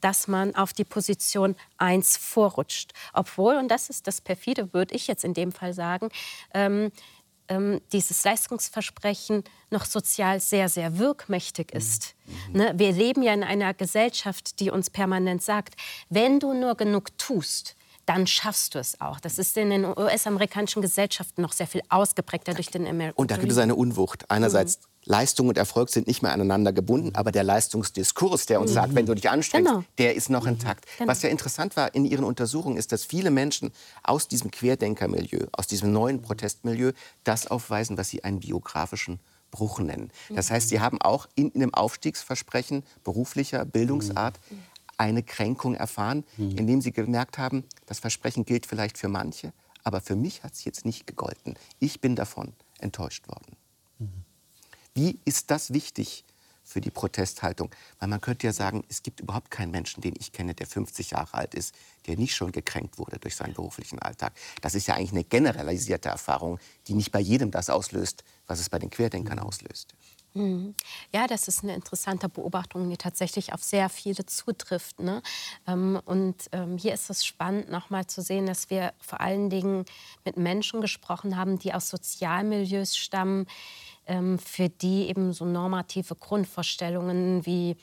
dass 0.00 0.28
man 0.28 0.54
auf 0.54 0.72
die 0.72 0.84
Position 0.84 1.56
1 1.78 2.16
vorrutscht. 2.16 2.92
Obwohl, 3.12 3.56
und 3.56 3.68
das 3.68 3.90
ist 3.90 4.06
das 4.06 4.20
perfide, 4.20 4.72
würde 4.72 4.94
ich 4.94 5.06
jetzt 5.06 5.24
in 5.24 5.34
dem 5.34 5.52
Fall 5.52 5.72
sagen, 5.72 6.08
ähm, 6.54 6.90
ähm, 7.48 7.80
dieses 7.92 8.22
Leistungsversprechen 8.24 9.44
noch 9.70 9.84
sozial 9.84 10.40
sehr, 10.40 10.68
sehr 10.68 10.98
wirkmächtig 10.98 11.72
ist. 11.72 12.14
Mhm. 12.26 12.56
Ne? 12.56 12.72
Wir 12.76 12.92
leben 12.92 13.22
ja 13.22 13.32
in 13.32 13.42
einer 13.42 13.74
Gesellschaft, 13.74 14.60
die 14.60 14.70
uns 14.70 14.90
permanent 14.90 15.42
sagt, 15.42 15.74
wenn 16.10 16.40
du 16.40 16.52
nur 16.52 16.74
genug 16.74 17.16
tust, 17.18 17.76
dann 18.08 18.26
schaffst 18.26 18.74
du 18.74 18.78
es 18.78 19.00
auch. 19.02 19.20
Das 19.20 19.38
ist 19.38 19.56
in 19.58 19.68
den 19.68 19.84
US-amerikanischen 19.84 20.80
Gesellschaften 20.80 21.42
noch 21.42 21.52
sehr 21.52 21.66
viel 21.66 21.82
ausgeprägter 21.90 22.54
durch 22.54 22.68
den 22.68 22.86
American 22.86 23.16
Und 23.16 23.30
da 23.30 23.36
gibt 23.36 23.52
es 23.52 23.58
eine 23.58 23.74
Unwucht. 23.74 24.30
Einerseits 24.30 24.78
mhm. 24.78 25.12
Leistung 25.12 25.48
und 25.48 25.58
Erfolg 25.58 25.90
sind 25.90 26.06
nicht 26.06 26.22
mehr 26.22 26.32
aneinander 26.32 26.72
gebunden, 26.72 27.14
aber 27.14 27.32
der 27.32 27.44
Leistungsdiskurs, 27.44 28.46
der 28.46 28.62
uns 28.62 28.70
mhm. 28.70 28.74
sagt, 28.74 28.94
wenn 28.94 29.04
du 29.04 29.14
dich 29.14 29.28
anstrengst, 29.28 29.70
genau. 29.70 29.84
der 29.98 30.14
ist 30.14 30.30
noch 30.30 30.46
intakt. 30.46 30.86
Genau. 30.96 31.10
Was 31.10 31.20
ja 31.20 31.28
interessant 31.28 31.76
war 31.76 31.94
in 31.94 32.06
Ihren 32.06 32.24
Untersuchungen, 32.24 32.78
ist, 32.78 32.92
dass 32.92 33.04
viele 33.04 33.30
Menschen 33.30 33.72
aus 34.02 34.26
diesem 34.26 34.50
Querdenkermilieu, 34.50 35.46
aus 35.52 35.66
diesem 35.66 35.92
neuen 35.92 36.22
Protestmilieu, 36.22 36.92
das 37.24 37.46
aufweisen, 37.46 37.98
was 37.98 38.08
sie 38.08 38.24
einen 38.24 38.40
biografischen 38.40 39.20
Bruch 39.50 39.80
nennen. 39.80 40.10
Das 40.28 40.50
heißt, 40.50 40.68
Sie 40.68 40.80
haben 40.80 41.00
auch 41.00 41.26
in, 41.34 41.50
in 41.50 41.62
einem 41.62 41.74
Aufstiegsversprechen 41.74 42.84
beruflicher 43.02 43.64
Bildungsart 43.64 44.38
eine 44.98 45.22
Kränkung 45.22 45.74
erfahren, 45.74 46.24
indem 46.36 46.80
Sie 46.82 46.92
gemerkt 46.92 47.38
haben, 47.38 47.64
das 47.86 48.00
Versprechen 48.00 48.44
gilt 48.44 48.66
vielleicht 48.66 48.98
für 48.98 49.08
manche, 49.08 49.52
aber 49.84 50.00
für 50.00 50.16
mich 50.16 50.42
hat 50.42 50.52
es 50.52 50.64
jetzt 50.64 50.84
nicht 50.84 51.06
gegolten. 51.06 51.54
Ich 51.78 52.00
bin 52.00 52.16
davon 52.16 52.52
enttäuscht 52.78 53.26
worden. 53.28 53.56
Wie 54.94 55.18
ist 55.24 55.50
das 55.50 55.72
wichtig 55.72 56.24
für 56.64 56.80
die 56.80 56.90
Protesthaltung? 56.90 57.70
Weil 58.00 58.08
man 58.08 58.20
könnte 58.20 58.46
ja 58.48 58.52
sagen, 58.52 58.84
es 58.88 59.04
gibt 59.04 59.20
überhaupt 59.20 59.50
keinen 59.50 59.70
Menschen, 59.70 60.00
den 60.00 60.14
ich 60.18 60.32
kenne, 60.32 60.54
der 60.54 60.66
50 60.66 61.12
Jahre 61.12 61.34
alt 61.34 61.54
ist, 61.54 61.74
der 62.06 62.16
nicht 62.16 62.34
schon 62.34 62.50
gekränkt 62.50 62.98
wurde 62.98 63.18
durch 63.18 63.36
seinen 63.36 63.54
beruflichen 63.54 64.00
Alltag. 64.00 64.32
Das 64.60 64.74
ist 64.74 64.88
ja 64.88 64.96
eigentlich 64.96 65.12
eine 65.12 65.24
generalisierte 65.24 66.08
Erfahrung, 66.08 66.58
die 66.88 66.94
nicht 66.94 67.12
bei 67.12 67.20
jedem 67.20 67.52
das 67.52 67.70
auslöst, 67.70 68.24
was 68.48 68.58
es 68.58 68.68
bei 68.68 68.80
den 68.80 68.90
Querdenkern 68.90 69.38
auslöst. 69.38 69.94
Mhm. 70.34 70.74
Ja, 71.12 71.26
das 71.26 71.48
ist 71.48 71.64
eine 71.64 71.74
interessante 71.74 72.28
Beobachtung, 72.28 72.88
die 72.90 72.96
tatsächlich 72.96 73.52
auf 73.52 73.62
sehr 73.64 73.88
viele 73.88 74.26
zutrifft. 74.26 75.00
Ne? 75.00 75.22
Ähm, 75.66 76.00
und 76.04 76.48
ähm, 76.52 76.76
hier 76.78 76.94
ist 76.94 77.10
es 77.10 77.24
spannend, 77.24 77.70
nochmal 77.70 78.06
zu 78.06 78.20
sehen, 78.22 78.46
dass 78.46 78.70
wir 78.70 78.92
vor 79.00 79.20
allen 79.20 79.50
Dingen 79.50 79.84
mit 80.24 80.36
Menschen 80.36 80.80
gesprochen 80.80 81.36
haben, 81.36 81.58
die 81.58 81.72
aus 81.74 81.88
Sozialmilieus 81.88 82.96
stammen, 82.96 83.46
ähm, 84.06 84.38
für 84.38 84.68
die 84.68 85.08
eben 85.08 85.32
so 85.32 85.44
normative 85.44 86.14
Grundvorstellungen 86.14 87.44
wie 87.46 87.76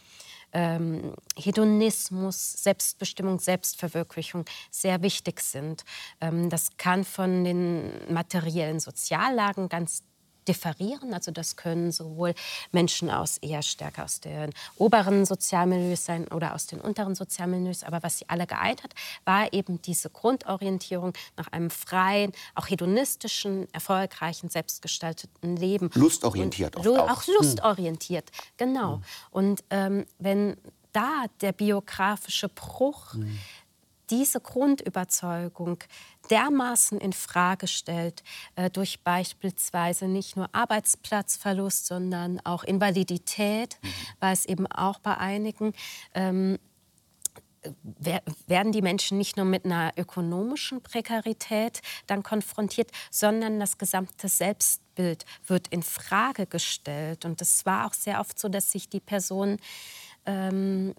Hedonismus, 1.37 2.63
Selbstbestimmung, 2.63 3.39
Selbstverwirklichung 3.39 4.45
sehr 4.71 5.01
wichtig 5.01 5.41
sind. 5.41 5.83
Das 6.21 6.77
kann 6.77 7.03
von 7.03 7.43
den 7.43 7.91
materiellen 8.13 8.79
Soziallagen 8.79 9.67
ganz 9.67 10.03
differieren. 10.47 11.13
Also 11.13 11.31
das 11.31 11.55
können 11.55 11.91
sowohl 11.91 12.33
Menschen 12.71 13.09
aus 13.09 13.37
eher 13.37 13.61
stärker 13.61 14.05
aus 14.05 14.19
den 14.19 14.51
oberen 14.77 15.25
Sozialmilieus 15.25 16.05
sein 16.05 16.27
oder 16.29 16.53
aus 16.53 16.67
den 16.67 16.79
unteren 16.79 17.15
Sozialmilieus. 17.15 17.83
Aber 17.83 18.03
was 18.03 18.19
sie 18.19 18.25
alle 18.29 18.47
geeint 18.47 18.83
hat, 18.83 18.93
war 19.25 19.51
eben 19.53 19.81
diese 19.81 20.09
Grundorientierung 20.09 21.13
nach 21.37 21.47
einem 21.47 21.69
freien, 21.69 22.31
auch 22.53 22.69
hedonistischen, 22.69 23.67
erfolgreichen, 23.73 24.49
selbstgestalteten 24.49 25.55
Leben. 25.55 25.89
Lustorientiert 25.93 26.75
Und, 26.75 26.87
auch. 26.87 27.09
Auch 27.09 27.27
lustorientiert, 27.27 28.31
genau. 28.57 29.01
Und 29.31 29.63
ähm, 29.69 30.05
wenn 30.19 30.57
da 30.91 31.25
der 31.41 31.51
biografische 31.51 32.47
Bruch 32.47 33.15
mhm 33.15 33.37
diese 34.09 34.39
Grundüberzeugung 34.39 35.79
dermaßen 36.29 36.99
in 36.99 37.13
Frage 37.13 37.67
stellt, 37.67 38.23
äh, 38.55 38.69
durch 38.69 39.03
beispielsweise 39.03 40.07
nicht 40.07 40.35
nur 40.35 40.49
Arbeitsplatzverlust, 40.53 41.85
sondern 41.87 42.39
auch 42.43 42.63
Invalidität, 42.63 43.77
mhm. 43.81 43.87
weil 44.19 44.33
es 44.33 44.45
eben 44.45 44.67
auch 44.67 44.99
bei 44.99 45.17
einigen 45.17 45.73
ähm, 46.13 46.57
werden 48.47 48.71
die 48.71 48.81
Menschen 48.81 49.17
nicht 49.17 49.37
nur 49.37 49.45
mit 49.45 49.65
einer 49.65 49.91
ökonomischen 49.97 50.81
Prekarität 50.81 51.81
dann 52.07 52.23
konfrontiert, 52.23 52.91
sondern 53.11 53.59
das 53.59 53.77
gesamte 53.77 54.27
Selbstbild 54.27 55.25
wird 55.47 55.67
in 55.69 55.83
Frage 55.83 56.45
gestellt. 56.45 57.25
Und 57.25 57.41
es 57.41 57.65
war 57.65 57.87
auch 57.87 57.93
sehr 57.93 58.19
oft 58.19 58.37
so, 58.37 58.49
dass 58.49 58.71
sich 58.71 58.89
die 58.89 58.99
Personen 58.99 59.57
ähm, 60.25 60.93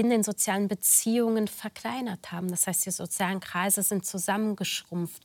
in 0.00 0.08
den 0.08 0.22
sozialen 0.22 0.66
Beziehungen 0.66 1.46
verkleinert 1.46 2.32
haben. 2.32 2.48
Das 2.48 2.66
heißt, 2.66 2.86
die 2.86 2.90
sozialen 2.90 3.38
Kreise 3.38 3.82
sind 3.82 4.06
zusammengeschrumpft. 4.06 5.22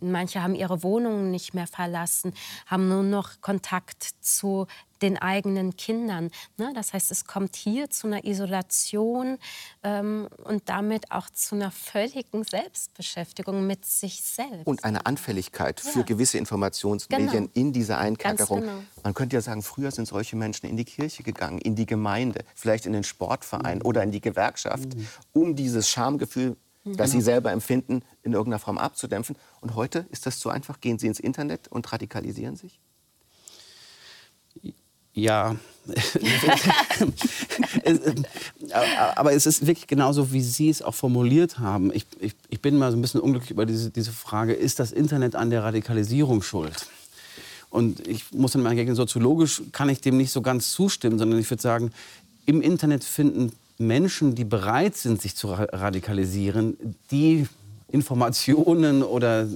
Manche 0.00 0.42
haben 0.42 0.54
ihre 0.54 0.82
Wohnungen 0.82 1.30
nicht 1.30 1.54
mehr 1.54 1.66
verlassen, 1.66 2.34
haben 2.66 2.88
nur 2.88 3.02
noch 3.02 3.40
Kontakt 3.40 4.02
zu 4.20 4.66
den 5.02 5.18
eigenen 5.18 5.76
Kindern. 5.76 6.30
Ne? 6.56 6.72
Das 6.74 6.92
heißt, 6.92 7.10
es 7.10 7.24
kommt 7.26 7.56
hier 7.56 7.90
zu 7.90 8.06
einer 8.06 8.24
Isolation 8.24 9.38
ähm, 9.82 10.28
und 10.44 10.68
damit 10.68 11.12
auch 11.12 11.28
zu 11.30 11.54
einer 11.54 11.70
völligen 11.70 12.44
Selbstbeschäftigung 12.44 13.66
mit 13.66 13.84
sich 13.84 14.22
selbst. 14.22 14.66
Und 14.66 14.84
eine 14.84 15.06
Anfälligkeit 15.06 15.82
ja. 15.84 15.90
für 15.90 16.04
gewisse 16.04 16.38
Informationsmedien 16.38 17.30
genau. 17.30 17.50
in 17.54 17.72
dieser 17.72 17.98
Einkerkerung. 17.98 18.60
Genau. 18.60 18.82
Man 19.02 19.14
könnte 19.14 19.36
ja 19.36 19.40
sagen, 19.40 19.62
früher 19.62 19.90
sind 19.90 20.08
solche 20.08 20.36
Menschen 20.36 20.66
in 20.66 20.76
die 20.76 20.84
Kirche 20.84 21.22
gegangen, 21.22 21.58
in 21.58 21.74
die 21.74 21.86
Gemeinde, 21.86 22.44
vielleicht 22.54 22.86
in 22.86 22.92
den 22.92 23.04
Sportverein 23.04 23.78
mhm. 23.78 23.86
oder 23.86 24.02
in 24.02 24.10
die 24.10 24.20
Gewerkschaft, 24.20 24.94
mhm. 24.94 25.06
um 25.32 25.56
dieses 25.56 25.88
Schamgefühl 25.88 26.56
das 26.94 27.10
Sie 27.10 27.18
genau. 27.18 27.24
selber 27.24 27.52
empfinden, 27.52 28.02
in 28.22 28.32
irgendeiner 28.32 28.60
Form 28.60 28.78
abzudämpfen. 28.78 29.36
Und 29.60 29.74
heute 29.74 30.06
ist 30.10 30.26
das 30.26 30.38
zu 30.38 30.50
einfach. 30.50 30.80
Gehen 30.80 30.98
Sie 30.98 31.06
ins 31.06 31.20
Internet 31.20 31.68
und 31.68 31.92
radikalisieren 31.92 32.56
sich? 32.56 32.80
Ja, 35.12 35.56
aber 39.14 39.32
es 39.32 39.46
ist 39.46 39.66
wirklich 39.66 39.86
genauso, 39.86 40.30
wie 40.30 40.42
Sie 40.42 40.68
es 40.68 40.82
auch 40.82 40.94
formuliert 40.94 41.58
haben. 41.58 41.90
Ich, 41.94 42.06
ich, 42.20 42.34
ich 42.50 42.60
bin 42.60 42.76
mal 42.76 42.90
so 42.90 42.98
ein 42.98 43.00
bisschen 43.00 43.22
unglücklich 43.22 43.50
über 43.50 43.64
diese, 43.64 43.90
diese 43.90 44.12
Frage, 44.12 44.52
ist 44.52 44.78
das 44.78 44.92
Internet 44.92 45.34
an 45.34 45.48
der 45.48 45.62
Radikalisierung 45.62 46.42
schuld? 46.42 46.86
Und 47.70 48.06
ich 48.06 48.30
muss 48.32 48.52
dann 48.52 48.62
mal 48.62 48.70
entgegnen, 48.70 48.94
soziologisch 48.94 49.62
kann 49.72 49.88
ich 49.88 50.02
dem 50.02 50.18
nicht 50.18 50.32
so 50.32 50.42
ganz 50.42 50.70
zustimmen, 50.72 51.18
sondern 51.18 51.38
ich 51.38 51.48
würde 51.48 51.62
sagen, 51.62 51.92
im 52.44 52.60
Internet 52.60 53.02
finden 53.02 53.52
Menschen, 53.78 54.34
die 54.34 54.44
bereit 54.44 54.96
sind, 54.96 55.20
sich 55.20 55.36
zu 55.36 55.48
radikalisieren, 55.48 56.76
die 57.10 57.46
Informationen 57.88 59.02
oder 59.02 59.46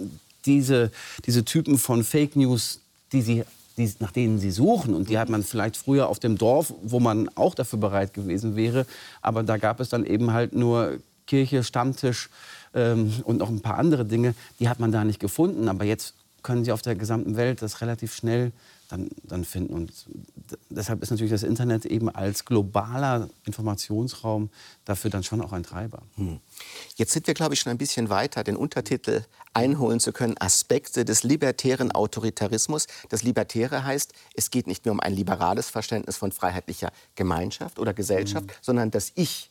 diese, 0.47 0.91
diese 1.27 1.45
Typen 1.45 1.79
von 1.79 2.05
Fake 2.05 2.37
News, 2.37 2.81
die 3.13 3.23
sie 3.23 3.45
die, 3.81 3.93
nach 3.99 4.13
denen 4.13 4.39
sie 4.39 4.51
suchen. 4.51 4.95
Und 4.95 5.09
die 5.09 5.19
hat 5.19 5.29
man 5.29 5.43
vielleicht 5.43 5.77
früher 5.77 6.09
auf 6.09 6.19
dem 6.19 6.39
Dorf, 6.39 6.75
wo 6.83 7.01
man 7.01 7.29
auch 7.35 7.55
dafür 7.55 7.79
bereit 7.79 8.15
gewesen 8.15 8.57
wäre. 8.57 8.87
Aber 9.23 9.43
da 9.43 9.57
gab 9.57 9.81
es 9.81 9.89
dann 9.89 10.05
eben 10.05 10.33
halt 10.33 10.55
nur 10.55 10.99
Kirche, 11.27 11.65
Stammtisch 11.65 12.29
ähm, 12.75 13.13
und 13.25 13.39
noch 13.39 13.49
ein 13.49 13.61
paar 13.61 13.79
andere 13.79 14.05
Dinge. 14.05 14.35
Die 14.59 14.69
hat 14.69 14.81
man 14.81 14.93
da 14.93 15.05
nicht 15.05 15.21
gefunden. 15.21 15.69
Aber 15.69 15.85
jetzt 15.85 16.15
können 16.43 16.65
sie 16.65 16.73
auf 16.73 16.83
der 16.83 16.95
gesamten 16.95 17.37
Welt 17.37 17.63
das 17.63 17.81
relativ 17.81 18.15
schnell 18.15 18.53
dann, 18.91 19.09
dann 19.23 19.45
finden. 19.45 19.73
Und 19.73 19.93
deshalb 20.69 21.03
ist 21.03 21.11
natürlich 21.11 21.31
das 21.31 21.43
Internet 21.43 21.85
eben 21.85 22.09
als 22.09 22.45
globaler 22.45 23.29
Informationsraum 23.47 24.51
dafür 24.85 25.11
dann 25.11 25.23
schon 25.23 25.41
auch 25.41 25.53
ein 25.53 25.63
Treiber. 25.63 26.03
Hm. 26.17 26.41
Jetzt 26.97 27.13
sind 27.13 27.27
wir, 27.27 27.35
glaube 27.35 27.55
ich, 27.55 27.61
schon 27.61 27.71
ein 27.71 27.79
bisschen 27.79 28.09
weiter, 28.09 28.45
den 28.45 28.57
Untertitel 28.57 29.23
einholen 29.55 30.01
zu 30.01 30.13
können, 30.13 30.37
Aspekte 30.39 31.05
des 31.05 31.23
libertären 31.23 31.93
Autoritarismus. 31.93 32.87
Das 33.09 33.23
Libertäre 33.23 33.85
heißt, 33.85 34.13
es 34.35 34.51
geht 34.51 34.67
nicht 34.67 34.85
mehr 34.85 34.93
um 34.93 35.01
ein 35.01 35.15
liberales 35.15 35.71
Verständnis 35.71 36.17
von 36.17 36.33
freiheitlicher 36.33 36.93
Gemeinschaft 37.15 37.79
oder 37.79 37.95
Gesellschaft, 37.95 38.47
mhm. 38.47 38.53
sondern 38.61 38.91
das 38.91 39.13
Ich 39.15 39.51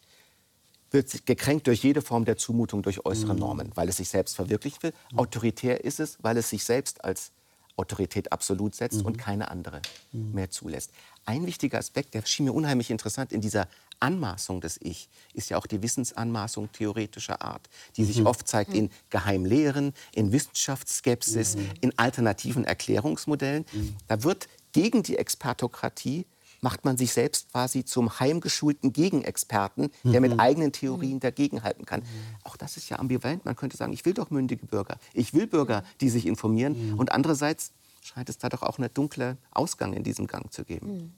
wird 0.92 1.26
gekränkt 1.26 1.68
durch 1.68 1.84
jede 1.84 2.02
Form 2.02 2.26
der 2.26 2.38
Zumutung 2.38 2.82
durch 2.82 3.06
äußere 3.06 3.34
mhm. 3.34 3.40
Normen, 3.40 3.72
weil 3.76 3.90
es 3.90 3.98
sich 3.98 4.10
selbst 4.10 4.36
verwirklichen 4.36 4.82
will. 4.82 4.94
Mhm. 5.12 5.20
Autoritär 5.20 5.84
ist 5.84 6.00
es, 6.00 6.18
weil 6.22 6.38
es 6.38 6.50
sich 6.50 6.64
selbst 6.64 7.04
als 7.04 7.32
Autorität 7.80 8.32
absolut 8.32 8.76
setzt 8.76 9.00
mhm. 9.00 9.06
und 9.08 9.18
keine 9.18 9.50
andere 9.50 9.82
mhm. 10.12 10.34
mehr 10.34 10.52
zulässt. 10.52 10.92
Ein 11.26 11.46
wichtiger 11.46 11.78
Aspekt, 11.78 12.14
der 12.14 12.26
schien 12.26 12.46
mir 12.46 12.54
unheimlich 12.54 12.92
interessant 12.92 13.32
in 13.32 13.42
dieser 13.42 13.68
Anmaßung 14.00 14.62
des 14.62 14.80
Ich, 14.82 15.10
ist 15.34 15.50
ja 15.50 15.58
auch 15.58 15.66
die 15.66 15.82
Wissensanmaßung 15.82 16.72
theoretischer 16.72 17.42
Art, 17.42 17.70
die 17.98 18.06
sich 18.06 18.20
mhm. 18.20 18.28
oft 18.28 18.48
zeigt 18.48 18.74
in 18.74 18.90
Geheimlehren, 19.10 19.94
in 20.14 20.32
Wissenschaftsskepsis, 20.32 21.56
mhm. 21.56 21.70
in 21.82 21.98
alternativen 21.98 22.66
Erklärungsmodellen. 22.66 23.66
Mhm. 23.72 23.96
Da 24.08 24.24
wird 24.24 24.48
gegen 24.72 25.04
die 25.04 25.18
Expertokratie 25.18 26.26
macht 26.62 26.86
man 26.86 26.98
sich 26.98 27.14
selbst 27.14 27.52
quasi 27.52 27.86
zum 27.86 28.20
heimgeschulten 28.20 28.94
Gegenexperten, 28.94 29.90
der 30.04 30.22
mit 30.22 30.34
mhm. 30.34 30.40
eigenen 30.40 30.72
Theorien 30.72 31.16
mhm. 31.16 31.20
dagegenhalten 31.22 31.86
kann. 31.86 32.04
Auch 32.44 32.58
das 32.58 32.78
ist 32.78 32.90
ja 32.90 33.00
ambivalent. 33.00 33.46
Man 33.46 33.56
könnte 33.56 33.78
sagen, 33.78 33.94
ich 33.94 34.06
will 34.06 34.14
doch 34.14 34.30
mündige 34.30 34.66
Bürger. 34.66 34.98
Ich 35.14 35.34
will 35.34 35.48
Bürger, 35.48 35.84
die 36.02 36.10
sich 36.10 36.26
informieren. 36.26 36.92
Mhm. 36.92 37.00
Und 37.00 37.12
andererseits 37.12 37.72
scheint 38.02 38.30
es 38.30 38.38
da 38.38 38.50
doch 38.50 38.64
auch 38.64 38.78
einen 38.78 38.94
dunklen 38.94 39.38
Ausgang 39.52 39.94
in 39.94 40.04
diesem 40.04 40.28
Gang 40.28 40.52
zu 40.52 40.64
geben. 40.64 41.14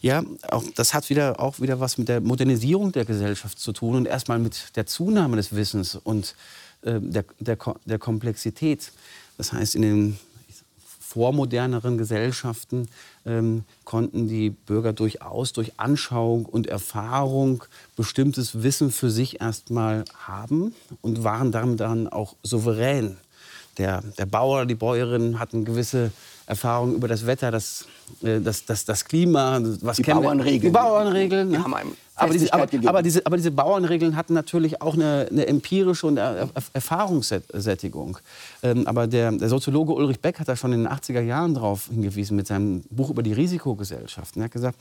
Ja, 0.00 0.22
auch 0.48 0.64
das 0.74 0.94
hat 0.94 1.10
wieder, 1.10 1.40
auch 1.40 1.60
wieder 1.60 1.80
was 1.80 1.98
mit 1.98 2.08
der 2.08 2.20
Modernisierung 2.20 2.92
der 2.92 3.04
Gesellschaft 3.04 3.58
zu 3.58 3.72
tun 3.72 3.96
und 3.96 4.06
erstmal 4.06 4.38
mit 4.38 4.76
der 4.76 4.86
Zunahme 4.86 5.36
des 5.36 5.54
Wissens 5.54 5.96
und 5.96 6.36
äh, 6.82 7.00
der, 7.00 7.24
der, 7.40 7.58
der 7.84 7.98
Komplexität. 7.98 8.92
Das 9.38 9.52
heißt, 9.52 9.74
in 9.74 9.82
den 9.82 10.18
vormoderneren 11.12 11.98
Gesellschaften 11.98 12.88
ähm, 13.26 13.64
konnten 13.84 14.28
die 14.28 14.50
Bürger 14.50 14.94
durchaus 14.94 15.52
durch 15.52 15.72
Anschauung 15.78 16.46
und 16.46 16.66
Erfahrung 16.66 17.64
bestimmtes 17.96 18.62
Wissen 18.62 18.90
für 18.90 19.10
sich 19.10 19.40
erstmal 19.42 20.04
haben 20.26 20.74
und 21.02 21.22
waren 21.22 21.52
damit 21.52 21.80
dann 21.80 22.08
auch 22.08 22.34
souverän. 22.42 23.18
Der, 23.78 24.02
der 24.18 24.26
Bauer, 24.26 24.64
die 24.66 24.74
Bäuerin 24.74 25.38
hatten 25.38 25.64
gewisse 25.64 26.12
Erfahrungen 26.46 26.94
über 26.94 27.08
das 27.08 27.26
Wetter, 27.26 27.50
das, 27.50 27.86
äh, 28.22 28.40
das, 28.40 28.64
das, 28.64 28.84
das 28.84 29.04
Klima. 29.04 29.60
Was 29.80 29.98
die 29.98 30.02
Bauernregeln. 30.02 30.60
Die 30.60 30.70
Bauernregeln. 30.70 31.50
Ne? 31.50 31.64
Aber, 32.22 32.32
diese, 32.32 32.52
aber, 32.52 32.68
aber, 32.86 33.02
diese, 33.02 33.26
aber 33.26 33.36
diese 33.36 33.50
Bauernregeln 33.50 34.16
hatten 34.16 34.34
natürlich 34.34 34.80
auch 34.80 34.94
eine, 34.94 35.28
eine 35.30 35.46
empirische 35.46 36.06
und 36.06 36.16
er, 36.16 36.48
Erfahrungssättigung. 36.72 38.18
Ähm, 38.62 38.86
aber 38.86 39.06
der, 39.06 39.32
der, 39.32 39.48
Soziologe 39.48 39.92
Ulrich 39.92 40.20
Beck 40.20 40.38
hat 40.38 40.48
da 40.48 40.56
schon 40.56 40.72
in 40.72 40.84
den 40.84 40.92
80er 40.92 41.20
Jahren 41.20 41.54
darauf 41.54 41.88
hingewiesen 41.88 42.36
mit 42.36 42.46
seinem 42.46 42.82
Buch 42.90 43.10
über 43.10 43.22
die 43.22 43.32
Risikogesellschaften. 43.32 44.42
Er 44.42 44.46
hat 44.46 44.52
gesagt, 44.52 44.78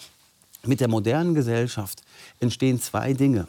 mit 0.65 0.79
der 0.79 0.87
modernen 0.87 1.33
Gesellschaft 1.33 2.03
entstehen 2.39 2.79
zwei 2.79 3.13
Dinge. 3.13 3.47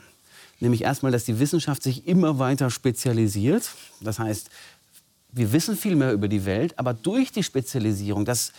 Nämlich 0.61 0.83
erstmal, 0.83 1.13
dass 1.13 1.25
die 1.25 1.39
Wissenschaft 1.39 1.83
sich 1.83 2.07
immer 2.07 2.39
weiter 2.39 2.71
spezialisiert. 2.71 3.71
Das 4.01 4.19
heißt, 4.19 4.49
wir 5.33 5.53
wissen 5.53 5.77
viel 5.77 5.97
mehr 5.97 6.13
über 6.13 6.29
die 6.29 6.45
Welt, 6.45 6.79
aber 6.79 6.95
durch 6.95 7.33
die 7.33 7.43
Spezialisierung, 7.43 8.25
dass 8.25 8.53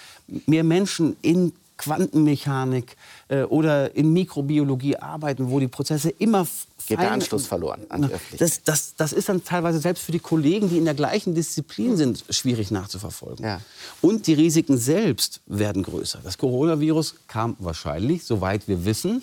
mehr 0.46 0.64
Menschen 0.64 1.16
in 1.22 1.54
Quantenmechanik 1.84 2.96
äh, 3.28 3.44
oder 3.44 3.96
in 3.96 4.14
Mikrobiologie 4.14 4.98
arbeiten, 4.98 5.50
wo 5.50 5.60
die 5.60 5.68
Prozesse 5.68 6.10
immer 6.10 6.48
geht 6.88 7.00
der 7.00 7.12
Anschluss 7.12 7.48
verloren 7.48 7.82
an 7.90 8.02
die 8.04 8.38
das, 8.38 8.62
das, 8.64 8.96
das 8.96 9.14
ist 9.14 9.30
dann 9.30 9.44
teilweise 9.44 9.80
selbst 9.80 10.04
für 10.04 10.12
die 10.12 10.20
Kollegen, 10.20 10.70
die 10.70 10.78
in 10.78 10.86
der 10.86 10.94
gleichen 10.94 11.34
Disziplin 11.34 11.96
sind, 11.96 12.26
schwierig 12.30 12.72
nachzuverfolgen. 12.72 13.46
Ja. 13.46 13.62
Und 14.02 14.28
die 14.28 14.34
Risiken 14.34 14.78
selbst 14.78 15.42
werden 15.46 15.84
größer. 15.84 16.20
Das 16.24 16.38
Coronavirus 16.38 17.16
kam 17.28 17.56
wahrscheinlich, 17.60 18.26
soweit 18.26 18.68
wir 18.68 18.86
wissen, 18.86 19.22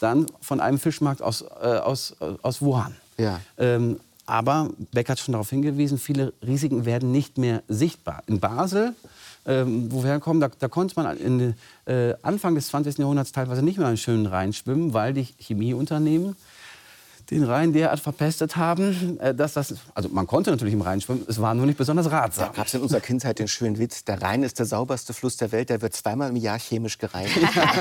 dann 0.00 0.26
von 0.40 0.60
einem 0.60 0.78
Fischmarkt 0.78 1.22
aus, 1.22 1.42
äh, 1.42 1.44
aus, 1.44 2.16
äh, 2.20 2.34
aus 2.42 2.62
Wuhan. 2.62 2.94
Ja. 3.18 3.40
Ähm, 3.58 4.00
aber 4.26 4.70
Beck 4.92 5.08
hat 5.10 5.18
schon 5.18 5.32
darauf 5.32 5.50
hingewiesen, 5.50 5.98
viele 5.98 6.32
Risiken 6.44 6.86
werden 6.86 7.12
nicht 7.12 7.36
mehr 7.36 7.62
sichtbar. 7.68 8.22
In 8.26 8.40
Basel, 8.40 8.94
ähm, 9.46 9.92
wo 9.92 10.02
wir 10.02 10.10
da, 10.40 10.48
da 10.58 10.68
konnte 10.68 10.94
man 10.96 11.16
in, 11.18 11.54
äh, 11.86 12.14
Anfang 12.22 12.54
des 12.54 12.68
20. 12.68 12.98
Jahrhunderts 12.98 13.32
teilweise 13.32 13.62
nicht 13.62 13.78
mehr 13.78 13.88
einen 13.88 13.96
schönen 13.96 14.26
Rhein 14.26 14.52
schwimmen, 14.52 14.92
weil 14.92 15.12
die 15.12 15.28
Chemieunternehmen 15.38 16.36
den 17.34 17.44
Rhein 17.44 17.72
derart 17.72 18.00
verpestet 18.00 18.56
haben, 18.56 19.18
äh, 19.20 19.34
dass 19.34 19.54
das, 19.54 19.74
also 19.94 20.08
man 20.08 20.26
konnte 20.26 20.50
natürlich 20.50 20.74
im 20.74 20.80
Rhein 20.80 21.00
schwimmen, 21.00 21.24
es 21.28 21.40
war 21.40 21.54
nur 21.54 21.66
nicht 21.66 21.78
besonders 21.78 22.10
ratsam. 22.10 22.48
Da 22.48 22.56
gab 22.56 22.66
es 22.66 22.74
in 22.74 22.80
unserer 22.80 23.00
Kindheit 23.00 23.38
den 23.38 23.48
schönen 23.48 23.78
Witz, 23.78 24.04
der 24.04 24.22
Rhein 24.22 24.42
ist 24.42 24.58
der 24.58 24.66
sauberste 24.66 25.12
Fluss 25.12 25.36
der 25.36 25.52
Welt, 25.52 25.70
der 25.70 25.82
wird 25.82 25.94
zweimal 25.94 26.30
im 26.30 26.36
Jahr 26.36 26.58
chemisch 26.58 26.98
gereinigt. 26.98 27.38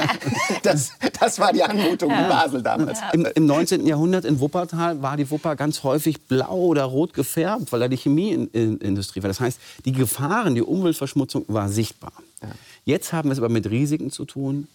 das, 0.64 0.92
das, 1.20 1.40
war 1.40 1.54
die 1.54 1.64
Anmutung 1.64 2.12
in 2.12 2.28
Basel 2.28 2.62
damals. 2.62 3.00
Im, 3.14 3.26
Im, 3.26 3.46
19. 3.46 3.86
Jahrhundert 3.86 4.26
in 4.26 4.40
Wuppertal 4.40 5.02
war 5.02 5.18
die 5.18 5.30
Wupper 5.30 5.56
ganz 5.56 5.84
häufig 5.84 6.22
blau 6.22 6.58
oder 6.58 6.84
rot 6.84 7.14
gefärbt, 7.14 7.72
weil 7.72 7.80
da 7.80 7.88
die 7.88 7.98
Chemieindustrie 7.98 9.22
war. 9.22 9.28
Das 9.28 9.40
heißt, 9.40 9.60
die 9.86 9.92
Gefahren, 9.92 10.56
die 10.56 10.62
Umweltverschmutzung 10.62 11.46
war 11.48 11.70
sichtbar. 11.70 12.14
Ja. 12.42 12.50
Jetzt 12.86 13.14
haben 13.14 13.30
wir 13.30 13.34
es 13.34 13.38
aber 13.38 13.50
mit 13.50 13.70
Risiken 13.70 14.12
zu 14.12 14.26
tun, 14.26 14.68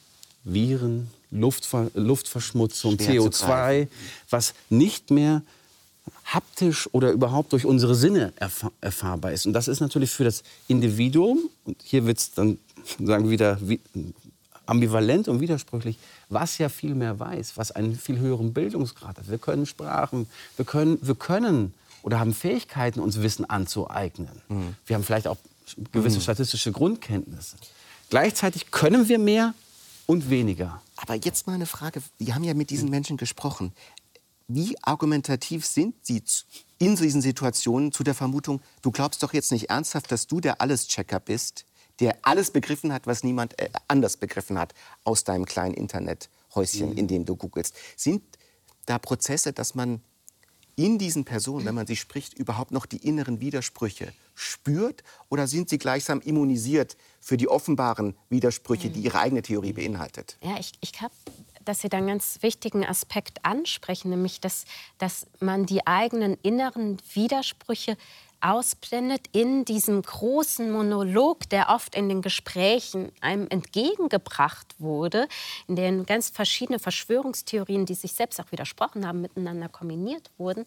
Viren, 0.44 1.10
Luftver 1.30 1.90
Luftverschmutzung, 1.94 2.98
Schwer 2.98 3.20
CO2, 3.20 3.88
was 4.30 4.54
nicht 4.70 5.10
mehr 5.10 5.42
haptisch 6.24 6.88
oder 6.92 7.10
überhaupt 7.10 7.52
durch 7.52 7.66
unsere 7.66 7.94
Sinne 7.94 8.32
erfahr 8.36 8.72
erfahrbar 8.80 9.32
ist. 9.32 9.46
Und 9.46 9.52
das 9.52 9.68
ist 9.68 9.80
natürlich 9.80 10.10
für 10.10 10.24
das 10.24 10.42
Individuum, 10.66 11.50
und 11.64 11.76
hier 11.82 12.06
wird 12.06 12.18
es 12.18 12.32
dann 12.32 12.58
sagen 13.04 13.24
wir 13.24 13.30
wieder 13.30 13.58
ambivalent 14.66 15.28
und 15.28 15.40
widersprüchlich, 15.40 15.98
was 16.28 16.58
ja 16.58 16.68
viel 16.68 16.94
mehr 16.94 17.18
weiß, 17.18 17.56
was 17.56 17.72
einen 17.72 17.96
viel 17.96 18.18
höheren 18.18 18.52
Bildungsgrad 18.52 19.18
hat. 19.18 19.30
Wir 19.30 19.38
können 19.38 19.66
Sprachen, 19.66 20.26
wir 20.56 20.64
können, 20.64 20.98
wir 21.00 21.14
können 21.14 21.74
oder 22.02 22.20
haben 22.20 22.34
Fähigkeiten, 22.34 23.00
uns 23.00 23.20
Wissen 23.22 23.48
anzueignen. 23.48 24.42
Mhm. 24.48 24.76
Wir 24.86 24.96
haben 24.96 25.04
vielleicht 25.04 25.26
auch 25.26 25.38
gewisse 25.92 26.18
mhm. 26.18 26.22
statistische 26.22 26.72
Grundkenntnisse. 26.72 27.56
Gleichzeitig 28.10 28.70
können 28.70 29.08
wir 29.08 29.18
mehr 29.18 29.54
und 30.08 30.30
weniger. 30.30 30.80
Aber 30.96 31.14
jetzt 31.14 31.46
mal 31.46 31.52
eine 31.52 31.66
Frage. 31.66 32.02
Wir 32.16 32.34
haben 32.34 32.42
ja 32.42 32.54
mit 32.54 32.70
diesen 32.70 32.88
Menschen 32.88 33.18
gesprochen. 33.18 33.74
Wie 34.48 34.74
argumentativ 34.82 35.66
sind 35.66 35.94
Sie 36.02 36.22
in 36.78 36.96
diesen 36.96 37.20
Situationen 37.20 37.92
zu 37.92 38.02
der 38.04 38.14
Vermutung, 38.14 38.62
du 38.80 38.90
glaubst 38.90 39.22
doch 39.22 39.34
jetzt 39.34 39.52
nicht 39.52 39.68
ernsthaft, 39.68 40.10
dass 40.10 40.26
du 40.26 40.40
der 40.40 40.62
Alleschecker 40.62 41.20
bist, 41.20 41.66
der 42.00 42.16
alles 42.22 42.50
begriffen 42.50 42.90
hat, 42.90 43.06
was 43.06 43.22
niemand 43.22 43.58
äh, 43.58 43.68
anders 43.86 44.16
begriffen 44.16 44.58
hat 44.58 44.72
aus 45.04 45.24
deinem 45.24 45.44
kleinen 45.44 45.74
Internethäuschen, 45.74 46.90
mhm. 46.90 46.96
in 46.96 47.06
dem 47.08 47.24
du 47.26 47.36
googelst. 47.36 47.74
Sind 47.94 48.22
da 48.86 48.98
Prozesse, 48.98 49.52
dass 49.52 49.74
man 49.74 50.00
in 50.78 50.96
diesen 50.96 51.24
Personen, 51.24 51.66
wenn 51.66 51.74
man 51.74 51.88
sie 51.88 51.96
spricht, 51.96 52.34
überhaupt 52.34 52.70
noch 52.70 52.86
die 52.86 52.98
inneren 52.98 53.40
Widersprüche 53.40 54.12
spürt? 54.36 55.02
Oder 55.28 55.48
sind 55.48 55.68
sie 55.68 55.76
gleichsam 55.76 56.20
immunisiert 56.20 56.96
für 57.20 57.36
die 57.36 57.48
offenbaren 57.48 58.14
Widersprüche, 58.30 58.88
die 58.88 59.00
ihre 59.00 59.18
eigene 59.18 59.42
Theorie 59.42 59.72
beinhaltet? 59.72 60.38
Ja, 60.40 60.56
ich, 60.58 60.72
ich 60.80 60.92
glaube, 60.92 61.14
dass 61.64 61.80
Sie 61.80 61.88
da 61.88 61.98
einen 61.98 62.06
ganz 62.06 62.38
wichtigen 62.42 62.86
Aspekt 62.86 63.44
ansprechen, 63.44 64.10
nämlich 64.10 64.40
dass, 64.40 64.66
dass 64.98 65.26
man 65.40 65.66
die 65.66 65.84
eigenen 65.86 66.38
inneren 66.42 66.98
Widersprüche 67.12 67.96
ausblendet 68.40 69.26
in 69.32 69.64
diesem 69.64 70.02
großen 70.02 70.70
Monolog, 70.70 71.48
der 71.50 71.70
oft 71.70 71.94
in 71.94 72.08
den 72.08 72.22
Gesprächen 72.22 73.12
einem 73.20 73.46
entgegengebracht 73.48 74.74
wurde, 74.78 75.28
in 75.66 75.76
denen 75.76 76.06
ganz 76.06 76.30
verschiedene 76.30 76.78
Verschwörungstheorien, 76.78 77.86
die 77.86 77.94
sich 77.94 78.12
selbst 78.12 78.40
auch 78.40 78.52
widersprochen 78.52 79.06
haben, 79.06 79.20
miteinander 79.20 79.68
kombiniert 79.68 80.30
wurden. 80.38 80.64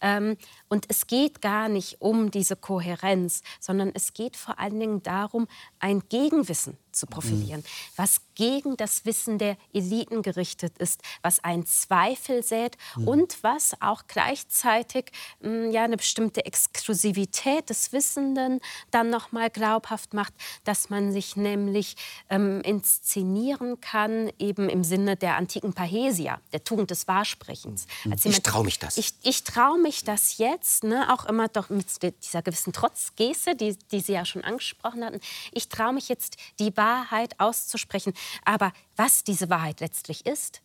Ähm, 0.00 0.36
und 0.68 0.86
es 0.88 1.06
geht 1.06 1.40
gar 1.40 1.68
nicht 1.68 2.00
um 2.00 2.30
diese 2.30 2.56
Kohärenz, 2.56 3.42
sondern 3.60 3.90
es 3.94 4.12
geht 4.12 4.36
vor 4.36 4.58
allen 4.58 4.78
Dingen 4.78 5.02
darum, 5.02 5.46
ein 5.78 6.02
Gegenwissen 6.08 6.78
zu 6.94 7.06
profilieren, 7.06 7.60
mhm. 7.60 7.92
was 7.96 8.20
gegen 8.34 8.76
das 8.76 9.04
Wissen 9.04 9.38
der 9.38 9.56
Eliten 9.72 10.22
gerichtet 10.22 10.78
ist, 10.78 11.00
was 11.22 11.42
einen 11.42 11.66
Zweifel 11.66 12.42
sät 12.42 12.76
mhm. 12.96 13.08
und 13.08 13.38
was 13.42 13.74
auch 13.80 14.04
gleichzeitig 14.06 15.12
mh, 15.40 15.48
hm, 15.48 15.70
ja, 15.70 15.84
eine 15.84 15.96
bestimmte 15.96 16.44
Exklusivität 16.44 17.70
des 17.70 17.92
Wissenden 17.92 18.60
dann 18.90 19.10
noch 19.10 19.32
mal 19.32 19.50
glaubhaft 19.50 20.14
macht, 20.14 20.32
dass 20.64 20.90
man 20.90 21.12
sich 21.12 21.36
nämlich 21.36 21.96
ähm, 22.30 22.60
inszenieren 22.62 23.80
kann, 23.80 24.30
eben 24.38 24.68
im 24.68 24.84
Sinne 24.84 25.16
der 25.16 25.36
antiken 25.36 25.72
Pahesia, 25.72 26.40
der 26.52 26.64
Tugend 26.64 26.90
des 26.90 27.08
Wahrsprechens. 27.08 27.86
Mhm. 28.04 28.14
ich 28.24 28.42
traue 28.42 28.64
mich 28.64 28.78
das. 28.78 28.96
Ich, 28.96 29.14
ich 29.22 29.44
traue 29.44 29.78
mich 29.78 30.04
das 30.04 30.38
jetzt, 30.38 30.84
ne, 30.84 31.12
auch 31.12 31.24
immer 31.26 31.48
doch 31.48 31.70
mit 31.70 31.86
dieser 32.22 32.42
gewissen 32.42 32.72
Trotzgeste, 32.72 33.54
die, 33.54 33.76
die 33.90 34.00
Sie 34.00 34.12
ja 34.12 34.24
schon 34.24 34.44
angesprochen 34.44 35.04
hatten. 35.04 35.20
Ich 35.52 35.68
traue 35.68 35.92
mich 35.92 36.08
jetzt, 36.08 36.36
die 36.58 36.76
Wahrheit 36.76 36.83
auszusprechen. 37.38 38.12
Aber 38.44 38.72
was 38.96 39.24
diese 39.24 39.50
Wahrheit 39.50 39.80
letztlich 39.80 40.26
ist, 40.26 40.62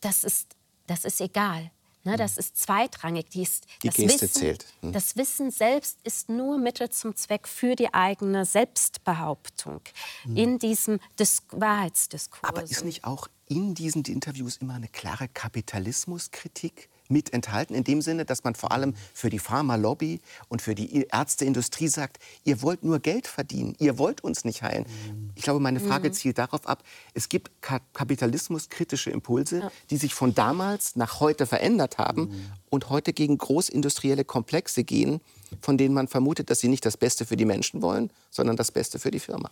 das 0.00 0.24
ist, 0.24 0.56
das 0.86 1.04
ist 1.04 1.20
egal. 1.20 1.70
Ne, 2.06 2.16
das 2.16 2.38
ist 2.38 2.56
zweitrangig. 2.56 3.30
Die, 3.30 3.42
ist, 3.42 3.66
die 3.82 3.88
das 3.88 3.96
Geste 3.96 4.22
Wissen, 4.22 4.40
zählt. 4.40 4.66
Hm. 4.80 4.92
Das 4.92 5.16
Wissen 5.16 5.50
selbst 5.50 5.98
ist 6.04 6.28
nur 6.28 6.56
Mittel 6.56 6.88
zum 6.88 7.16
Zweck 7.16 7.48
für 7.48 7.74
die 7.74 7.92
eigene 7.92 8.44
Selbstbehauptung 8.44 9.80
hm. 10.22 10.36
in 10.36 10.58
diesem 10.60 11.00
Dis 11.18 11.42
Wahrheitsdiskurs. 11.50 12.44
Aber 12.44 12.62
ist 12.62 12.84
nicht 12.84 13.02
auch 13.02 13.26
in 13.48 13.74
diesen 13.74 14.04
Interviews 14.04 14.58
immer 14.58 14.74
eine 14.74 14.86
klare 14.86 15.26
Kapitalismuskritik? 15.26 16.88
Mit 17.10 17.32
enthalten, 17.32 17.74
in 17.74 17.84
dem 17.84 18.02
Sinne, 18.02 18.24
dass 18.24 18.44
man 18.44 18.54
vor 18.54 18.72
allem 18.72 18.94
für 19.14 19.30
die 19.30 19.38
Pharmalobby 19.38 20.20
und 20.48 20.62
für 20.62 20.74
die 20.74 21.06
Ärzteindustrie 21.10 21.88
sagt, 21.88 22.18
ihr 22.44 22.62
wollt 22.62 22.84
nur 22.84 22.98
Geld 22.98 23.26
verdienen, 23.26 23.74
ihr 23.78 23.98
wollt 23.98 24.22
uns 24.22 24.44
nicht 24.44 24.62
heilen. 24.62 24.86
Ich 25.34 25.42
glaube, 25.42 25.60
meine 25.60 25.80
Frage 25.80 26.08
mhm. 26.08 26.12
zielt 26.12 26.38
darauf 26.38 26.66
ab, 26.66 26.82
es 27.14 27.28
gibt 27.28 27.62
ka 27.62 27.80
kapitalismuskritische 27.92 29.10
Impulse, 29.10 29.60
ja. 29.60 29.72
die 29.90 29.96
sich 29.96 30.14
von 30.14 30.34
damals 30.34 30.96
nach 30.96 31.20
heute 31.20 31.46
verändert 31.46 31.98
haben 31.98 32.22
mhm. 32.22 32.52
und 32.70 32.90
heute 32.90 33.12
gegen 33.12 33.38
großindustrielle 33.38 34.24
Komplexe 34.24 34.84
gehen, 34.84 35.20
von 35.60 35.78
denen 35.78 35.94
man 35.94 36.08
vermutet, 36.08 36.50
dass 36.50 36.60
sie 36.60 36.68
nicht 36.68 36.84
das 36.84 36.96
Beste 36.96 37.26
für 37.26 37.36
die 37.36 37.44
Menschen 37.44 37.82
wollen, 37.82 38.10
sondern 38.30 38.56
das 38.56 38.72
Beste 38.72 38.98
für 38.98 39.10
die 39.10 39.20
Firma. 39.20 39.50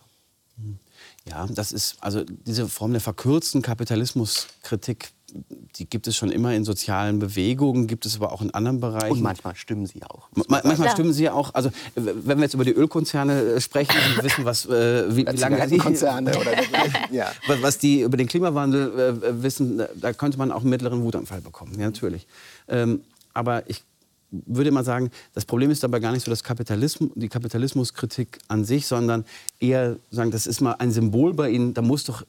Mhm. 0.57 0.79
Ja, 1.27 1.47
das 1.47 1.71
ist 1.71 1.97
also 2.01 2.23
diese 2.23 2.67
Form 2.67 2.91
der 2.91 3.01
verkürzten 3.01 3.61
Kapitalismuskritik 3.61 5.11
die 5.77 5.89
gibt 5.89 6.07
es 6.07 6.15
schon 6.15 6.31
immer 6.31 6.53
in 6.53 6.63
sozialen 6.63 7.19
Bewegungen, 7.19 7.87
gibt 7.87 8.05
es 8.05 8.15
aber 8.15 8.31
auch 8.31 8.41
in 8.41 8.53
anderen 8.53 8.79
Bereichen. 8.79 9.11
Und 9.11 9.21
manchmal 9.21 9.55
stimmen 9.55 9.85
sie 9.85 10.01
auch. 10.03 10.29
Ma 10.33 10.61
manchmal 10.63 10.89
stimmen 10.91 11.13
sie 11.13 11.29
auch. 11.29 11.53
Also 11.53 11.71
wenn 11.95 12.37
wir 12.37 12.43
jetzt 12.43 12.53
über 12.53 12.63
die 12.63 12.71
Ölkonzerne 12.71 13.41
äh, 13.41 13.61
sprechen 13.61 13.95
und 14.15 14.23
wissen, 14.23 14.45
was, 14.45 14.65
äh, 14.65 15.15
wie, 15.15 15.25
wie 15.27 15.35
lange 15.35 15.67
die 15.67 15.77
Konzerne 15.77 16.37
oder 16.37 16.51
ja. 17.11 17.31
was 17.61 17.77
die 17.77 18.01
über 18.01 18.17
den 18.17 18.27
Klimawandel 18.27 19.19
äh, 19.23 19.43
wissen, 19.43 19.81
da 19.95 20.13
könnte 20.13 20.37
man 20.37 20.51
auch 20.51 20.61
einen 20.61 20.69
mittleren 20.69 21.03
Wutanfall 21.03 21.41
bekommen. 21.41 21.73
Ja, 21.73 21.85
natürlich. 21.85 22.27
Ähm, 22.67 23.01
aber 23.33 23.69
ich 23.69 23.83
würde 24.31 24.71
mal 24.71 24.83
sagen, 24.83 25.11
das 25.33 25.45
Problem 25.45 25.71
ist 25.71 25.83
dabei 25.83 25.99
gar 25.99 26.11
nicht 26.11 26.25
so 26.25 26.31
das 26.31 26.43
Kapitalismus, 26.43 27.11
die 27.15 27.29
Kapitalismuskritik 27.29 28.39
an 28.47 28.65
sich, 28.65 28.87
sondern 28.87 29.25
eher 29.59 29.97
sagen, 30.11 30.31
das 30.31 30.47
ist 30.47 30.61
mal 30.61 30.73
ein 30.73 30.91
Symbol 30.91 31.33
bei 31.33 31.49
Ihnen. 31.49 31.73
Da 31.73 31.81
muss 31.81 32.03
doch 32.03 32.23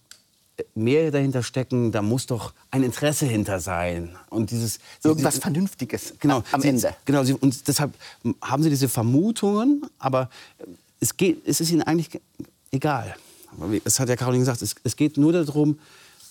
mehr 0.74 1.10
dahinter 1.10 1.42
stecken, 1.42 1.92
da 1.92 2.02
muss 2.02 2.26
doch 2.26 2.54
ein 2.70 2.82
Interesse 2.82 3.26
hinter 3.26 3.60
sein. 3.60 4.16
Und 4.30 4.50
dieses, 4.50 4.78
Irgendwas 5.02 5.34
sie, 5.36 5.40
Vernünftiges 5.40 6.14
genau, 6.18 6.42
am 6.52 6.60
sie, 6.60 6.68
Ende. 6.68 6.94
Genau, 7.04 7.22
und 7.40 7.68
deshalb 7.68 7.92
haben 8.42 8.62
sie 8.62 8.70
diese 8.70 8.88
Vermutungen, 8.88 9.86
aber 9.98 10.30
es, 11.00 11.16
geht, 11.16 11.46
es 11.46 11.60
ist 11.60 11.70
ihnen 11.70 11.82
eigentlich 11.82 12.20
egal. 12.70 13.16
Es 13.84 14.00
hat 14.00 14.08
ja 14.08 14.16
Caroline 14.16 14.42
gesagt, 14.42 14.62
es, 14.62 14.74
es 14.82 14.96
geht 14.96 15.16
nur 15.16 15.32
darum, 15.32 15.78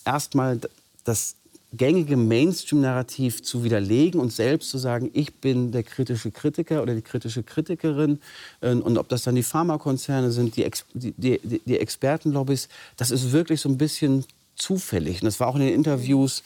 erstmal 0.04 0.60
das 1.04 1.34
gängige 1.76 2.16
Mainstream-Narrativ 2.16 3.42
zu 3.42 3.64
widerlegen 3.64 4.20
und 4.20 4.32
selbst 4.32 4.70
zu 4.70 4.78
sagen, 4.78 5.10
ich 5.12 5.34
bin 5.34 5.72
der 5.72 5.82
kritische 5.82 6.30
Kritiker 6.30 6.82
oder 6.82 6.94
die 6.94 7.02
kritische 7.02 7.42
Kritikerin. 7.42 8.20
Äh, 8.60 8.74
und 8.74 8.98
ob 8.98 9.08
das 9.08 9.22
dann 9.22 9.34
die 9.34 9.42
Pharmakonzerne 9.42 10.30
sind, 10.30 10.56
die, 10.56 10.64
Ex 10.64 10.84
die, 10.94 11.12
die, 11.16 11.60
die 11.64 11.78
Expertenlobbys, 11.78 12.68
das 12.96 13.10
ist 13.10 13.32
wirklich 13.32 13.60
so 13.60 13.68
ein 13.68 13.78
bisschen 13.78 14.24
zufällig. 14.56 15.20
Und 15.20 15.26
das 15.26 15.38
war 15.38 15.48
auch 15.48 15.56
in 15.56 15.62
den 15.62 15.74
Interviews 15.74 16.42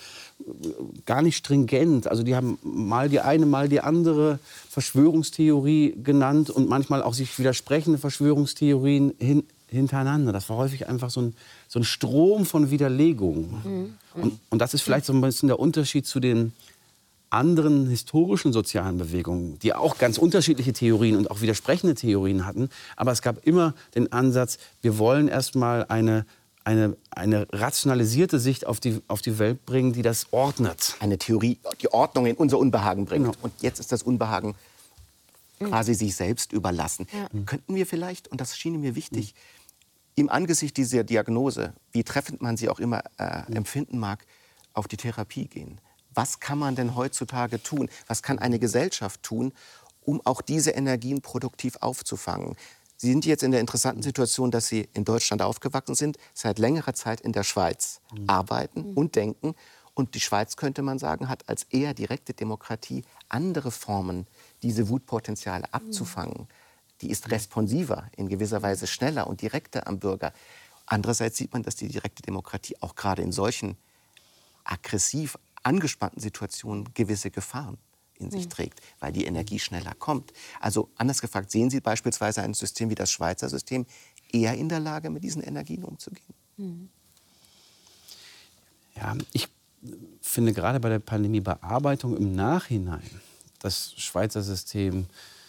gar 1.07 1.23
nicht 1.23 1.37
stringent. 1.37 2.07
Also 2.09 2.23
die 2.23 2.35
haben 2.35 2.59
mal 2.63 3.09
die 3.09 3.21
eine, 3.21 3.47
mal 3.47 3.69
die 3.69 3.81
andere 3.81 4.39
Verschwörungstheorie 4.69 5.97
genannt 6.03 6.51
und 6.51 6.69
manchmal 6.69 7.03
auch 7.03 7.15
sich 7.15 7.39
widersprechende 7.39 7.99
Verschwörungstheorien 7.99 9.15
hin, 9.19 9.45
hintereinander. 9.71 10.33
Das 10.33 10.49
war 10.49 10.57
häufig 10.57 10.89
einfach 10.89 11.11
so 11.11 11.23
ein, 11.23 11.35
so 11.69 11.79
ein 11.79 11.85
Strom 11.85 12.45
von 12.47 12.71
Widerlegungen. 12.71 13.97
Mhm. 14.15 14.23
Und, 14.23 14.41
und 14.51 14.59
das 14.59 14.75
ist 14.75 14.83
vielleicht 14.83 15.07
so 15.07 15.13
ein 15.13 15.21
bisschen 15.21 15.49
der 15.49 15.59
Unterschied 15.59 16.07
zu 16.07 16.21
den 16.21 16.53
anderen 17.31 17.89
historischen 17.89 18.53
sozialen 18.53 18.99
Bewegungen, 18.99 19.59
die 19.61 19.73
auch 19.73 19.99
ganz 19.99 20.19
unterschiedliche 20.19 20.73
Theorien 20.73 21.17
und 21.17 21.31
auch 21.31 21.41
widersprechende 21.41 21.95
Theorien 21.95 22.45
hatten. 22.45 22.71
Aber 22.97 23.13
es 23.13 23.23
gab 23.23 23.47
immer 23.47 23.75
den 23.95 24.13
Ansatz, 24.13 24.59
wir 24.83 24.99
wollen 24.99 25.29
erstmal 25.29 25.87
eine 25.89 26.27
eine, 26.63 26.97
eine 27.11 27.47
rationalisierte 27.53 28.39
Sicht 28.39 28.67
auf 28.67 28.81
die, 28.81 29.01
auf 29.09 29.23
die 29.23 29.39
Welt 29.39 29.65
bringen, 29.65 29.95
die 29.95 30.03
das 30.03 30.27
ordnet. 30.31 30.95
Eine 31.01 31.17
Theorie, 31.17 31.59
die 31.81 31.93
Ordnung 31.93 32.27
in 32.27 32.37
unser 32.37 32.59
Unbehagen 32.59 33.07
bringt. 33.07 33.25
Genau. 33.25 33.37
Und 33.41 33.53
jetzt 33.61 33.81
ist 33.81 33.93
das 33.93 34.03
Unbehagen 34.03 34.55
quasi 35.59 35.95
sich 35.95 36.15
selbst 36.15 36.53
überlassen. 36.53 37.07
Ja. 37.13 37.29
Könnten 37.45 37.75
wir 37.75 37.87
vielleicht, 37.87 38.29
und 38.29 38.41
das 38.41 38.57
schien 38.57 38.81
mir 38.81 38.95
wichtig, 38.95 39.35
im 40.21 40.29
Angesicht 40.29 40.77
dieser 40.77 41.03
Diagnose, 41.03 41.73
wie 41.93 42.05
treffend 42.05 42.43
man 42.43 42.59
sie 42.59 42.69
auch 42.69 42.79
immer 42.79 43.03
äh, 43.17 43.51
empfinden 43.53 43.99
mag, 43.99 44.27
auf 44.75 44.87
die 44.87 44.99
Therapie 44.99 45.47
gehen. 45.47 45.81
Was 46.13 46.41
kann 46.41 46.59
man 46.59 46.75
denn 46.75 46.95
heutzutage 46.95 47.63
tun? 47.63 47.89
Was 48.07 48.23
kann 48.23 48.39
eine 48.39 48.59
Gesellschaft 48.59 49.23
tun, 49.23 49.53
um 50.03 50.21
auch 50.27 50.43
diese 50.43 50.73
Energien 50.73 51.23
produktiv 51.23 51.77
aufzufangen? 51.81 52.55
Sie 52.99 53.09
sind 53.09 53.25
jetzt 53.25 53.43
in 53.43 53.51
der 53.51 53.61
interessanten 53.61 54.03
Situation, 54.03 54.51
dass 54.51 54.67
Sie 54.67 54.91
in 54.93 55.07
Deutschland 55.07 55.41
aufgewachsen 55.41 55.95
sind, 55.95 56.19
seit 56.35 56.59
längerer 56.59 56.93
Zeit 56.93 57.23
in 57.23 57.33
der 57.33 57.45
Schweiz 57.45 58.03
mhm. 58.15 58.29
arbeiten 58.29 58.91
mhm. 58.91 58.97
und 58.99 59.17
denken. 59.17 59.55
Und 59.95 60.15
die 60.15 60.21
Schweiz, 60.21 60.57
könnte 60.57 60.83
man 60.83 60.99
sagen, 60.99 61.31
hat 61.31 61.49
als 61.49 61.63
eher 61.71 61.95
direkte 61.95 62.35
Demokratie 62.35 63.05
andere 63.31 63.71
Formen, 63.71 64.27
diese 64.63 64.91
Wutpotenziale 64.91 65.65
mhm. 65.73 65.75
Die 67.01 67.11
ist 67.11 67.31
responsiver, 67.31 68.11
in 68.17 68.29
gewisser 68.29 68.63
Weise 68.63 68.87
schneller 68.87 69.27
und 69.27 69.41
direkter 69.41 69.87
am 69.87 69.99
Bürger. 69.99 70.33
Andererseits 70.87 71.39
sieht 71.39 71.53
man, 71.53 71.63
dass 71.63 71.77
die 71.77 71.89
direkte 71.89 72.23
Demokratie 72.23 72.77
auch 72.81 72.95
gerade 72.95 73.23
in 73.23 73.33
solchen 73.33 73.77
aggressiv 74.65 75.39
angespannten 75.63 76.21
Situationen 76.21 76.93
gewisse 76.95 77.31
Gefahren 77.31 77.79
in 78.19 78.31
sich 78.31 78.45
mhm. 78.47 78.51
trägt, 78.51 78.81
weil 78.99 79.13
die 79.13 79.25
Energie 79.25 79.59
schneller 79.59 79.95
kommt. 79.95 80.33
Also 80.61 80.91
anders 80.97 81.21
gefragt, 81.21 81.51
sehen 81.51 81.71
Sie 81.71 81.81
beispielsweise 81.81 82.43
ein 82.43 82.55
System 82.55 82.91
wie 82.91 82.95
das 82.95 83.11
Schweizer 83.11 83.49
System 83.49 83.87
eher 84.33 84.55
in 84.55 84.69
der 84.69 84.81
Lage, 84.81 85.11
mit 85.11 85.25
diesen 85.25 85.43
Energien 85.43 85.85
umzugehen? 85.85 86.35
Mhm. 86.57 86.89
Ja, 88.95 89.17
ich 89.33 89.49
finde 90.21 90.53
gerade 90.53 90.81
bei 90.81 90.91
der 90.91 90.99
Pandemiebearbeitung 90.99 92.17
im 92.17 92.33
Nachhinein 92.33 93.09
das 93.61 93.95
Schweizer 93.97 94.43
System 94.43 95.03
äh, 95.03 95.40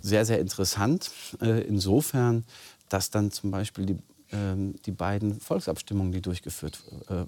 sehr, 0.00 0.24
sehr 0.24 0.38
interessant. 0.38 1.10
Äh, 1.40 1.62
insofern, 1.62 2.44
dass 2.88 3.10
dann 3.10 3.30
zum 3.30 3.50
Beispiel 3.50 3.86
die 3.86 3.98
ähm, 4.32 4.74
die 4.86 4.92
beiden 4.92 5.40
Volksabstimmungen, 5.40 6.12
die 6.12 6.20
durchgeführt 6.20 6.80
äh, 7.08 7.24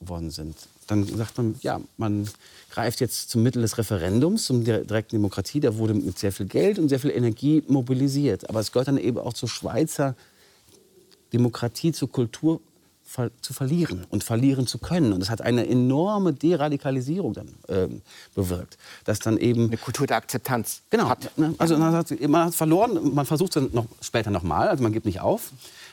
worden 0.00 0.30
sind. 0.30 0.56
Dann 0.86 1.04
sagt 1.04 1.36
man, 1.36 1.54
ja, 1.60 1.80
man 1.98 2.26
greift 2.70 3.00
jetzt 3.00 3.28
zum 3.28 3.42
Mittel 3.42 3.60
des 3.60 3.76
Referendums, 3.76 4.44
zum 4.44 4.64
direkten 4.64 5.16
Demokratie. 5.16 5.60
Da 5.60 5.76
wurde 5.76 5.92
mit 5.92 6.18
sehr 6.18 6.32
viel 6.32 6.46
Geld 6.46 6.78
und 6.78 6.88
sehr 6.88 6.98
viel 6.98 7.10
Energie 7.10 7.62
mobilisiert. 7.68 8.48
Aber 8.48 8.60
es 8.60 8.72
gehört 8.72 8.88
dann 8.88 8.96
eben 8.96 9.18
auch 9.18 9.34
zur 9.34 9.50
Schweizer 9.50 10.14
Demokratie, 11.34 11.92
zur 11.92 12.10
Kultur 12.10 12.62
zu 13.40 13.52
verlieren 13.52 14.04
und 14.10 14.24
verlieren 14.24 14.66
zu 14.66 14.78
können. 14.78 15.12
Und 15.12 15.20
das 15.20 15.30
hat 15.30 15.40
eine 15.40 15.66
enorme 15.66 16.32
Deradikalisierung 16.32 17.32
dann 17.32 17.48
äh, 17.68 17.88
bewirkt. 18.34 18.76
Dass 19.04 19.20
dann 19.20 19.38
eben 19.38 19.66
eine 19.66 19.76
Kultur 19.76 20.06
der 20.06 20.16
Akzeptanz. 20.16 20.82
Genau. 20.90 21.08
Hat. 21.08 21.36
Ne, 21.38 21.54
also 21.58 21.78
man 21.78 21.94
hat, 21.94 22.20
man 22.20 22.46
hat 22.46 22.54
verloren, 22.54 23.14
man 23.14 23.26
versucht 23.26 23.56
es 23.56 23.62
dann 23.62 23.72
noch 23.72 23.86
später 24.00 24.30
nochmal, 24.30 24.68
also 24.68 24.82
man 24.82 24.92
gibt 24.92 25.06
nicht 25.06 25.20
auf. 25.20 25.52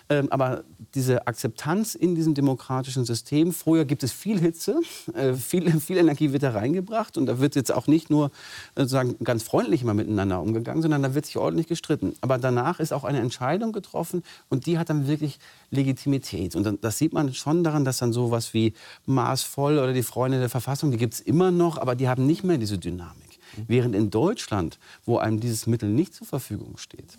Ähm, 0.10 0.28
aber 0.32 0.64
diese 0.96 1.28
Akzeptanz 1.28 1.96
in 1.96 2.14
diesem 2.16 2.34
demokratischen 2.34 3.06
System, 3.06 3.52
vorher 3.52 3.86
gibt 3.86 4.04
es 4.04 4.12
viel 4.12 4.40
Hitze, 4.40 4.82
äh, 5.14 5.34
viel, 5.34 5.80
viel 5.80 5.98
Energie 5.98 6.34
wird 6.34 6.44
da 6.44 6.52
reingebracht 6.52 7.18
und 7.18 7.26
da 7.26 7.40
wird 7.40 7.56
jetzt 7.56 7.72
auch 7.72 7.88
nicht 7.88 8.10
nur 8.10 8.32
äh, 8.76 8.86
sagen, 8.86 9.16
ganz 9.24 9.44
freundlich 9.44 9.84
mal 9.84 9.94
miteinander 9.94 10.42
umgegangen, 10.42 10.82
sondern 10.82 11.02
da 11.02 11.16
wird 11.16 11.26
sich 11.26 11.38
ordentlich 11.38 11.68
gestritten. 11.68 12.14
Aber 12.22 12.38
danach 12.38 12.80
ist 12.80 12.92
auch 12.92 13.04
eine 13.04 13.20
Entscheidung 13.20 13.72
getroffen 13.72 14.24
und 14.50 14.66
die 14.66 14.78
hat 14.78 14.90
dann 14.90 15.08
wirklich 15.08 15.40
Legitimität. 15.72 16.56
Und 16.56 16.84
das 16.84 16.98
sieht 16.98 17.14
man 17.14 17.34
schon 17.34 17.64
daran, 17.64 17.86
dass 17.86 17.98
dann 17.98 18.14
sowas 18.14 18.54
wie 18.54 18.74
Maßvoll 19.06 19.80
oder 19.80 19.94
die 19.94 20.04
Freunde 20.04 20.40
der 20.40 20.50
Verfassung, 20.50 20.92
die 20.92 20.98
gibt 20.98 21.16
es 21.16 21.22
immer 21.22 21.52
noch, 21.52 21.78
aber 21.78 21.96
die 21.96 22.10
haben 22.10 22.26
nicht 22.26 22.44
mehr 22.44 22.58
diese 22.58 22.78
Dynamik. 22.78 23.40
Während 23.68 23.96
in 23.96 24.10
Deutschland, 24.10 24.80
wo 25.06 25.18
einem 25.18 25.40
dieses 25.40 25.68
Mittel 25.68 25.90
nicht 25.90 26.14
zur 26.14 26.26
Verfügung 26.26 26.78
steht, 26.78 27.18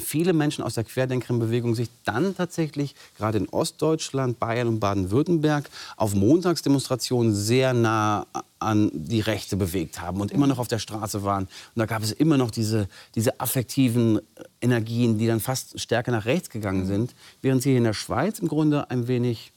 viele 0.00 0.32
Menschen 0.32 0.64
aus 0.64 0.74
der 0.74 0.84
Querdenkerbewegung 0.84 1.74
sich 1.74 1.88
dann 2.04 2.36
tatsächlich 2.36 2.94
gerade 3.16 3.38
in 3.38 3.48
Ostdeutschland, 3.48 4.38
Bayern 4.38 4.68
und 4.68 4.80
Baden-Württemberg 4.80 5.68
auf 5.96 6.14
Montagsdemonstrationen 6.14 7.34
sehr 7.34 7.72
nah 7.72 8.26
an 8.58 8.90
die 8.92 9.20
Rechte 9.20 9.56
bewegt 9.56 10.00
haben 10.00 10.20
und 10.20 10.32
immer 10.32 10.46
noch 10.46 10.58
auf 10.58 10.68
der 10.68 10.78
Straße 10.78 11.22
waren. 11.24 11.44
Und 11.44 11.50
da 11.76 11.86
gab 11.86 12.02
es 12.02 12.12
immer 12.12 12.36
noch 12.36 12.50
diese, 12.50 12.88
diese 13.14 13.40
affektiven 13.40 14.20
Energien, 14.60 15.18
die 15.18 15.26
dann 15.26 15.40
fast 15.40 15.80
stärker 15.80 16.12
nach 16.12 16.26
rechts 16.26 16.50
gegangen 16.50 16.86
sind, 16.86 17.14
während 17.42 17.62
sie 17.62 17.76
in 17.76 17.84
der 17.84 17.94
Schweiz 17.94 18.38
im 18.38 18.48
Grunde 18.48 18.90
ein 18.90 19.08
wenig 19.08 19.52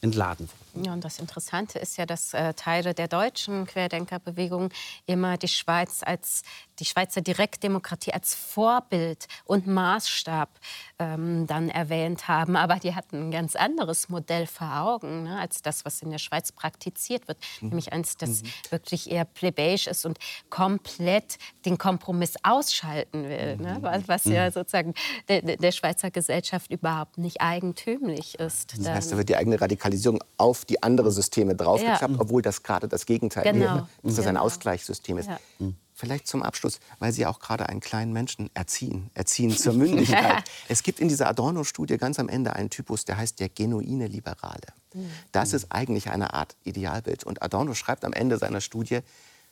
entladen 0.00 0.48
wurden. 0.48 0.65
Ja, 0.84 0.92
und 0.92 1.04
das 1.04 1.18
Interessante 1.18 1.78
ist 1.78 1.96
ja, 1.96 2.06
dass 2.06 2.34
äh, 2.34 2.54
Teile 2.54 2.94
der 2.94 3.08
deutschen 3.08 3.66
Querdenkerbewegung 3.66 4.70
immer 5.06 5.36
die 5.36 5.48
Schweiz 5.48 6.02
als 6.04 6.42
die 6.78 6.84
Schweizer 6.84 7.20
Direktdemokratie 7.20 8.12
als 8.12 8.34
Vorbild 8.34 9.26
und 9.44 9.66
Maßstab 9.66 10.50
ähm, 10.98 11.46
dann 11.46 11.70
erwähnt 11.70 12.28
haben. 12.28 12.56
Aber 12.56 12.76
die 12.76 12.94
hatten 12.94 13.28
ein 13.28 13.30
ganz 13.30 13.56
anderes 13.56 14.08
Modell 14.08 14.46
vor 14.46 14.76
Augen 14.80 15.24
ne, 15.24 15.38
als 15.38 15.62
das, 15.62 15.84
was 15.84 16.02
in 16.02 16.10
der 16.10 16.18
Schweiz 16.18 16.52
praktiziert 16.52 17.28
wird. 17.28 17.38
Mhm. 17.60 17.68
Nämlich 17.68 17.92
eins, 17.92 18.16
das 18.16 18.42
mhm. 18.42 18.48
wirklich 18.70 19.10
eher 19.10 19.24
plebejisch 19.24 19.86
ist 19.86 20.04
und 20.04 20.18
komplett 20.50 21.38
den 21.64 21.78
Kompromiss 21.78 22.34
ausschalten 22.42 23.24
will. 23.24 23.56
Ne, 23.56 23.78
mhm. 23.80 24.04
was 24.06 24.24
ja 24.24 24.48
mhm. 24.48 24.52
sozusagen 24.52 24.94
der, 25.28 25.42
der, 25.42 25.72
Schweizer 25.72 26.10
Gesellschaft 26.10 26.70
überhaupt 26.70 27.18
nicht 27.18 27.40
eigentümlich 27.40 28.38
ist. 28.38 28.78
Das 28.78 28.88
heißt, 28.88 29.12
da 29.12 29.16
wird 29.16 29.28
die 29.28 29.36
eigene 29.36 29.60
Radikalisierung 29.60 30.22
auf 30.36 30.65
die 30.68 30.82
anderen 30.82 31.10
Systeme 31.10 31.54
draufgeklappt, 31.54 32.14
ja. 32.14 32.20
obwohl 32.20 32.42
das 32.42 32.62
gerade 32.62 32.88
das 32.88 33.06
Gegenteil 33.06 33.52
genau. 33.52 33.76
ist, 33.76 33.84
dass 34.02 34.16
das 34.16 34.26
ein 34.26 34.34
genau. 34.34 34.44
Ausgleichssystem 34.44 35.18
ist. 35.18 35.28
Ja. 35.28 35.38
Mhm. 35.58 35.76
Vielleicht 35.94 36.26
zum 36.26 36.42
Abschluss, 36.42 36.78
weil 36.98 37.12
Sie 37.12 37.24
auch 37.24 37.38
gerade 37.40 37.68
einen 37.70 37.80
kleinen 37.80 38.12
Menschen 38.12 38.50
erziehen, 38.52 39.10
erziehen 39.14 39.50
zur 39.50 39.72
Mündigkeit. 39.72 40.44
es 40.68 40.82
gibt 40.82 41.00
in 41.00 41.08
dieser 41.08 41.26
Adorno-Studie 41.28 41.96
ganz 41.96 42.18
am 42.18 42.28
Ende 42.28 42.54
einen 42.54 42.68
Typus, 42.68 43.06
der 43.06 43.16
heißt 43.16 43.40
der 43.40 43.48
genuine 43.48 44.06
Liberale. 44.06 44.66
Mhm. 44.92 45.10
Das 45.32 45.54
ist 45.54 45.72
eigentlich 45.72 46.10
eine 46.10 46.34
Art 46.34 46.54
Idealbild. 46.64 47.24
Und 47.24 47.42
Adorno 47.42 47.72
schreibt 47.72 48.04
am 48.04 48.12
Ende 48.12 48.36
seiner 48.36 48.60
Studie, 48.60 49.00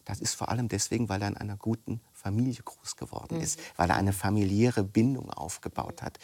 das 0.04 0.20
ist 0.20 0.34
vor 0.34 0.50
allem 0.50 0.68
deswegen, 0.68 1.08
weil 1.08 1.22
er 1.22 1.28
in 1.28 1.36
einer 1.38 1.56
guten 1.56 2.00
Familie 2.12 2.62
groß 2.62 2.96
geworden 2.96 3.40
ist, 3.40 3.58
mhm. 3.58 3.62
weil 3.76 3.90
er 3.90 3.96
eine 3.96 4.12
familiäre 4.12 4.84
Bindung 4.84 5.30
aufgebaut 5.30 6.02
hat. 6.02 6.18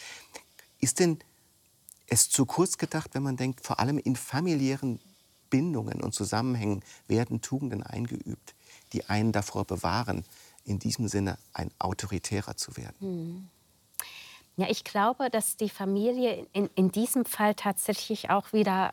Ist 0.81 1.01
denn 1.01 1.19
es 2.11 2.29
zu 2.29 2.45
kurz 2.45 2.77
gedacht, 2.77 3.15
wenn 3.15 3.23
man 3.23 3.37
denkt, 3.37 3.65
vor 3.65 3.81
allem 3.81 3.99
in 3.99 4.17
familiären 4.17 5.01
Bindungen 5.49 6.03
und 6.03 6.15
Zusammenhängen 6.15 6.83
werden 7.09 7.41
Tugenden 7.41 7.83
eingeübt? 7.83 8.55
die 8.93 9.09
einen 9.09 9.33
davor 9.33 9.65
bewahren, 9.65 10.25
in 10.65 10.79
diesem 10.79 11.09
Sinne 11.09 11.39
ein 11.53 11.71
autoritärer 11.79 12.57
zu 12.57 12.77
werden. 12.77 12.97
Hm. 13.01 13.49
Ja, 14.57 14.69
ich 14.69 14.85
glaube, 14.85 15.31
dass 15.31 15.57
die 15.57 15.71
Familie 15.71 16.47
in, 16.53 16.69
in 16.75 16.93
diesem 16.93 17.25
Fall 17.25 17.55
tatsächlich 17.55 18.31
auch 18.31 18.53
wieder 18.53 18.93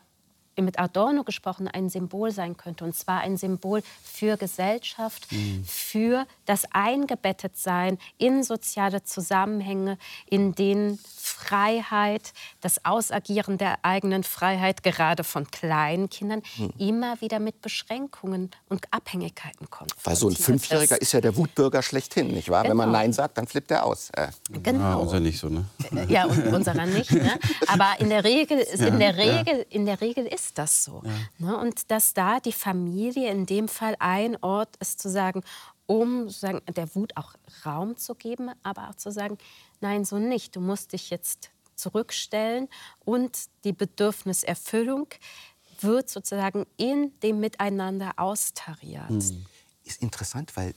mit 0.62 0.78
Adorno 0.78 1.24
gesprochen, 1.24 1.68
ein 1.68 1.88
Symbol 1.88 2.30
sein 2.30 2.56
könnte. 2.56 2.84
Und 2.84 2.94
zwar 2.94 3.20
ein 3.20 3.36
Symbol 3.36 3.82
für 4.02 4.36
Gesellschaft, 4.36 5.30
mhm. 5.30 5.64
für 5.64 6.26
das 6.46 6.64
Eingebettetsein 6.72 7.98
in 8.18 8.42
soziale 8.42 9.02
Zusammenhänge, 9.04 9.98
in 10.28 10.54
denen 10.54 10.98
Freiheit, 11.38 12.32
das 12.60 12.84
Ausagieren 12.84 13.58
der 13.58 13.78
eigenen 13.82 14.24
Freiheit, 14.24 14.82
gerade 14.82 15.24
von 15.24 15.50
kleinen 15.50 16.08
Kindern, 16.08 16.42
hm. 16.56 16.72
immer 16.78 17.20
wieder 17.20 17.38
mit 17.38 17.60
Beschränkungen 17.60 18.50
und 18.68 18.86
Abhängigkeiten 18.92 19.70
kommt. 19.70 19.94
Weil 20.04 20.16
so 20.16 20.28
ein 20.28 20.36
Fünfjähriger 20.36 21.00
ist 21.00 21.12
ja 21.12 21.20
der 21.20 21.36
Wutbürger 21.36 21.82
schlechthin, 21.82 22.28
nicht 22.28 22.48
wahr? 22.48 22.62
Genau. 22.62 22.70
Wenn 22.70 22.76
man 22.78 22.88
genau. 22.88 22.98
Nein 22.98 23.12
sagt, 23.12 23.38
dann 23.38 23.46
flippt 23.46 23.70
er 23.70 23.84
aus. 23.84 24.10
Äh. 24.14 24.28
Genau. 24.62 24.80
Ja, 24.80 24.94
unser 24.94 25.20
nicht 25.20 25.38
so, 25.38 25.48
ne? 25.48 25.66
Ja, 26.08 26.24
unserer 26.24 26.86
nicht. 26.86 27.12
Ne? 27.12 27.38
Aber 27.66 27.96
in 27.98 28.08
der 28.08 28.24
Regel, 28.24 28.64
ja, 28.74 28.86
in 28.86 28.98
der 28.98 29.16
Regel, 29.16 29.58
ja. 29.58 29.64
in 29.70 29.86
der 29.86 30.00
Regel 30.00 30.26
ist 30.26 30.47
das 30.54 30.84
so. 30.84 31.02
Ne? 31.38 31.56
Und 31.56 31.90
dass 31.90 32.14
da 32.14 32.40
die 32.40 32.52
Familie 32.52 33.30
in 33.30 33.46
dem 33.46 33.68
Fall 33.68 33.96
ein 33.98 34.36
Ort 34.42 34.76
ist, 34.76 35.00
zu 35.00 35.10
sagen, 35.10 35.42
um 35.86 36.28
sozusagen 36.28 36.60
der 36.74 36.94
Wut 36.94 37.16
auch 37.16 37.34
Raum 37.64 37.96
zu 37.96 38.14
geben, 38.14 38.50
aber 38.62 38.90
auch 38.90 38.94
zu 38.94 39.10
sagen, 39.10 39.38
nein, 39.80 40.04
so 40.04 40.18
nicht. 40.18 40.54
Du 40.54 40.60
musst 40.60 40.92
dich 40.92 41.10
jetzt 41.10 41.50
zurückstellen 41.74 42.68
und 43.04 43.38
die 43.64 43.72
Bedürfniserfüllung 43.72 45.08
wird 45.80 46.10
sozusagen 46.10 46.66
in 46.76 47.12
dem 47.20 47.40
Miteinander 47.40 48.12
austariert. 48.16 49.08
Hm. 49.08 49.46
Ist 49.84 50.02
interessant, 50.02 50.56
weil 50.56 50.74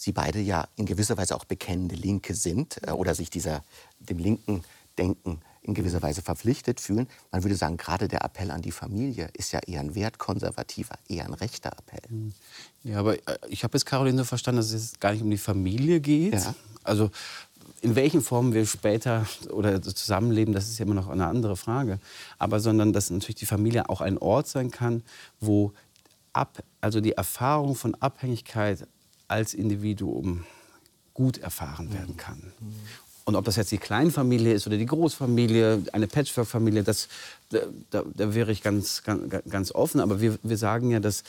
Sie 0.00 0.12
beide 0.12 0.40
ja 0.40 0.66
in 0.76 0.86
gewisser 0.86 1.18
Weise 1.18 1.36
auch 1.36 1.44
bekennende 1.44 1.94
Linke 1.94 2.34
sind 2.34 2.80
äh, 2.86 2.90
oder 2.90 3.14
sich 3.14 3.28
dieser, 3.28 3.62
dem 3.98 4.18
linken 4.18 4.64
Denken 4.96 5.42
in 5.70 5.74
gewisser 5.74 6.02
Weise 6.02 6.22
verpflichtet 6.22 6.80
fühlen. 6.80 7.08
Man 7.32 7.42
würde 7.42 7.56
sagen, 7.56 7.76
gerade 7.76 8.08
der 8.08 8.24
Appell 8.24 8.50
an 8.50 8.62
die 8.62 8.72
Familie 8.72 9.30
ist 9.32 9.52
ja 9.52 9.60
eher 9.66 9.80
ein 9.80 9.94
wertkonservativer, 9.94 10.94
eher 11.08 11.24
ein 11.24 11.34
rechter 11.34 11.70
Appell. 11.70 12.32
Ja, 12.84 12.98
aber 12.98 13.14
äh, 13.14 13.38
ich 13.48 13.64
habe 13.64 13.76
jetzt 13.76 13.86
Caroline 13.86 14.18
so 14.18 14.24
verstanden, 14.24 14.58
dass 14.58 14.72
es 14.72 14.98
gar 15.00 15.12
nicht 15.12 15.22
um 15.22 15.30
die 15.30 15.38
Familie 15.38 16.00
geht. 16.00 16.34
Ja. 16.34 16.54
Also 16.82 17.10
in 17.82 17.94
welchen 17.94 18.20
Formen 18.20 18.52
wir 18.52 18.66
später 18.66 19.26
oder 19.50 19.80
zusammenleben, 19.80 20.52
das 20.52 20.68
ist 20.68 20.78
ja 20.78 20.84
immer 20.84 20.94
noch 20.94 21.08
eine 21.08 21.26
andere 21.26 21.56
Frage. 21.56 21.98
Aber 22.38 22.60
sondern, 22.60 22.92
dass 22.92 23.10
natürlich 23.10 23.36
die 23.36 23.46
Familie 23.46 23.88
auch 23.88 24.00
ein 24.00 24.18
Ort 24.18 24.48
sein 24.48 24.70
kann, 24.70 25.02
wo 25.40 25.72
ab, 26.32 26.62
also 26.80 27.00
die 27.00 27.12
Erfahrung 27.12 27.74
von 27.74 27.94
Abhängigkeit 27.94 28.86
als 29.28 29.54
Individuum 29.54 30.44
gut 31.14 31.38
erfahren 31.38 31.92
werden 31.92 32.16
kann. 32.16 32.52
Und 33.30 33.36
ob 33.36 33.44
das 33.44 33.54
jetzt 33.54 33.70
die 33.70 33.78
Kleinfamilie 33.78 34.52
ist 34.52 34.66
oder 34.66 34.76
die 34.76 34.86
Großfamilie, 34.86 35.84
eine 35.92 36.08
Patchwork-Familie, 36.08 36.82
das, 36.82 37.06
da, 37.50 38.02
da, 38.16 38.34
wäre 38.34 38.50
ich 38.50 38.60
ganz, 38.60 39.04
ganz, 39.04 39.22
ganz 39.48 39.70
offen. 39.72 40.00
Aber 40.00 40.20
wir, 40.20 40.36
wir 40.42 40.56
sagen 40.56 40.90
ja, 40.90 40.98
dass 40.98 41.22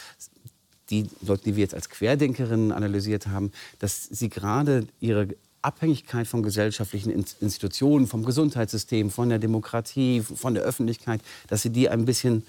die 0.90 1.06
Leute, 1.22 1.44
die 1.44 1.56
wir 1.58 1.62
jetzt 1.62 1.76
als 1.76 1.90
Querdenkerinnen 1.90 2.72
analysiert 2.72 3.28
haben, 3.28 3.52
dass 3.78 4.06
sie 4.06 4.30
gerade 4.30 4.88
ihre 5.00 5.28
Abhängigkeit 5.62 6.26
von 6.26 6.42
gesellschaftlichen 6.42 7.12
Institutionen, 7.40 8.08
vom 8.08 8.26
Gesundheitssystem, 8.26 9.12
von 9.12 9.30
der 9.30 9.38
Demokratie, 9.38 10.22
von 10.22 10.56
der 10.56 10.64
Öffentlichkeit, 10.64 11.22
dass 11.50 11.62
sie 11.62 11.70
die 11.70 11.88
ein 11.88 12.06
bisschen 12.06 12.48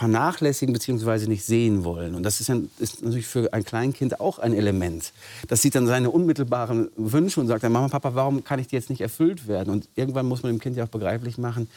vernachlässigen 0.00 0.72
bzw. 0.72 1.26
nicht 1.26 1.44
sehen 1.44 1.84
wollen. 1.84 2.14
Und 2.14 2.22
das 2.22 2.40
ist, 2.40 2.48
ein, 2.48 2.70
ist, 2.78 3.02
natürlich 3.02 3.26
für 3.26 3.52
ein 3.52 3.66
Kleinkind 3.66 4.18
auch 4.18 4.38
ein 4.38 4.54
Element. 4.54 5.12
Das 5.48 5.60
sieht 5.60 5.74
dann 5.74 5.86
seine 5.86 6.10
unmittelbaren 6.10 6.88
Wünsche 6.96 7.38
und 7.38 7.48
sagt 7.48 7.64
dann, 7.64 7.72
Mama, 7.72 7.88
Papa, 7.88 8.14
warum 8.14 8.42
kann 8.42 8.58
ich 8.58 8.66
die 8.66 8.76
jetzt 8.76 8.88
nicht 8.88 9.02
erfüllt 9.02 9.46
werden? 9.46 9.68
Und 9.68 9.88
irgendwann 9.96 10.24
muss 10.24 10.42
man 10.42 10.52
dem 10.52 10.58
Kind 10.58 10.78
ja 10.78 10.84
auch 10.84 10.88
begreiflich 10.88 11.36
machen, 11.36 11.68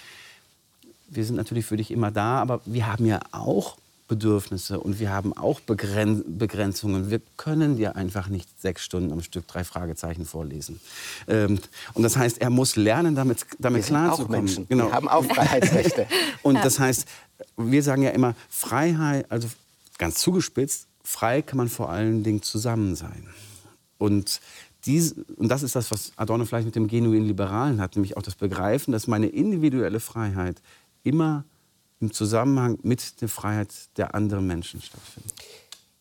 wir 1.10 1.26
sind 1.26 1.36
natürlich 1.36 1.66
für 1.66 1.76
dich 1.76 1.92
immer 1.92 2.12
da, 2.12 2.40
aber 2.42 2.62
wir 2.66 2.88
haben 2.88 3.06
ja 3.06 3.20
auch 3.34 3.78
Bedürfnisse 4.08 4.80
und 4.80 5.00
wir 5.00 5.12
haben 5.12 5.36
auch 5.36 5.60
Begren 5.60 6.38
Begrenzungen. 6.38 7.10
Wir 7.10 7.20
können 7.38 7.78
dir 7.78 7.96
einfach 7.96 8.28
nicht 8.28 8.48
sechs 8.62 8.84
Stunden 8.84 9.12
am 9.12 9.22
Stück 9.22 9.48
drei 9.48 9.64
Fragezeichen 9.64 10.26
vorlesen. 10.26 10.80
Ähm, 11.28 11.60
und 11.94 12.04
das 12.04 12.18
heißt, 12.18 12.40
er 12.42 12.50
muss 12.50 12.76
lernen, 12.76 13.16
damit, 13.16 13.46
damit 13.60 13.86
klarzukommen. 13.86 14.68
Genau. 14.70 14.88
Wir 14.88 14.92
haben 14.92 15.08
auch 15.08 15.24
Freiheitsrechte. 15.24 16.06
und 16.44 16.64
das 16.64 16.80
heißt, 16.80 17.08
wir 17.58 17.84
sagen 17.84 18.02
ja 18.04 18.12
immer, 18.12 18.36
Freiheit, 18.50 19.32
also 19.32 19.50
ganz 19.98 20.16
zugespitzt, 20.16 20.88
frei 21.04 21.42
kann 21.42 21.58
man 21.58 21.70
vor 21.70 21.90
allen 21.90 22.24
Dingen 22.24 22.42
zusammen 22.42 22.96
sein. 22.96 23.28
Und 23.98 24.42
dies, 24.86 25.14
und 25.14 25.50
das 25.50 25.64
ist 25.64 25.76
das, 25.76 25.92
was 25.92 26.12
Adorno 26.18 26.46
vielleicht 26.46 26.66
mit 26.66 26.76
dem 26.76 26.88
genuinen 26.88 27.26
Liberalen 27.26 27.80
hat, 27.80 27.96
nämlich 27.96 28.18
auch 28.18 28.22
das 28.22 28.36
Begreifen, 28.36 28.92
dass 28.92 29.08
meine 29.08 29.28
individuelle 29.28 30.00
Freiheit 30.00 30.62
immer 31.04 31.46
im 32.00 32.12
Zusammenhang 32.12 32.80
mit 32.84 33.22
der 33.22 33.30
Freiheit 33.30 33.74
der 33.98 34.14
anderen 34.14 34.46
Menschen 34.46 34.82
stattfindet. 34.82 35.34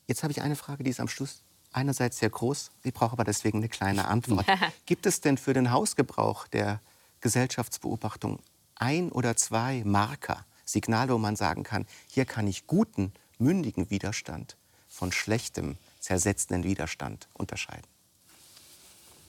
Jetzt 0.09 0.23
habe 0.25 0.33
ich 0.33 0.43
eine 0.43 0.57
Frage, 0.57 0.83
die 0.83 0.91
ist 0.91 1.01
am 1.01 1.09
Schluss 1.09 1.43
einerseits 1.73 2.19
sehr 2.19 2.31
groß, 2.31 2.71
ich 2.83 2.93
brauche 2.93 3.13
aber 3.13 3.25
deswegen 3.25 3.59
eine 3.59 3.69
kleine 3.69 4.09
Antwort. 4.09 4.47
Gibt 4.87 5.07
es 5.07 5.21
denn 5.21 5.39
für 5.39 5.55
den 5.55 5.71
Hausgebrauch 5.71 6.49
der 6.49 6.81
Gesellschaftsbeobachtung 7.21 8.41
ein 8.75 9.13
oder 9.13 9.37
zwei 9.37 9.83
Marker, 9.85 10.45
Signale, 10.73 11.13
wo 11.13 11.19
man 11.19 11.37
sagen 11.37 11.63
kann, 11.63 11.87
hier 12.09 12.25
kann 12.25 12.47
ich 12.47 12.67
guten, 12.67 13.13
mündigen 13.39 13.91
Widerstand 13.91 14.57
von 14.89 15.13
schlechtem, 15.13 15.77
zersetzenden 16.01 16.65
Widerstand 16.65 17.29
unterscheiden? 17.35 17.87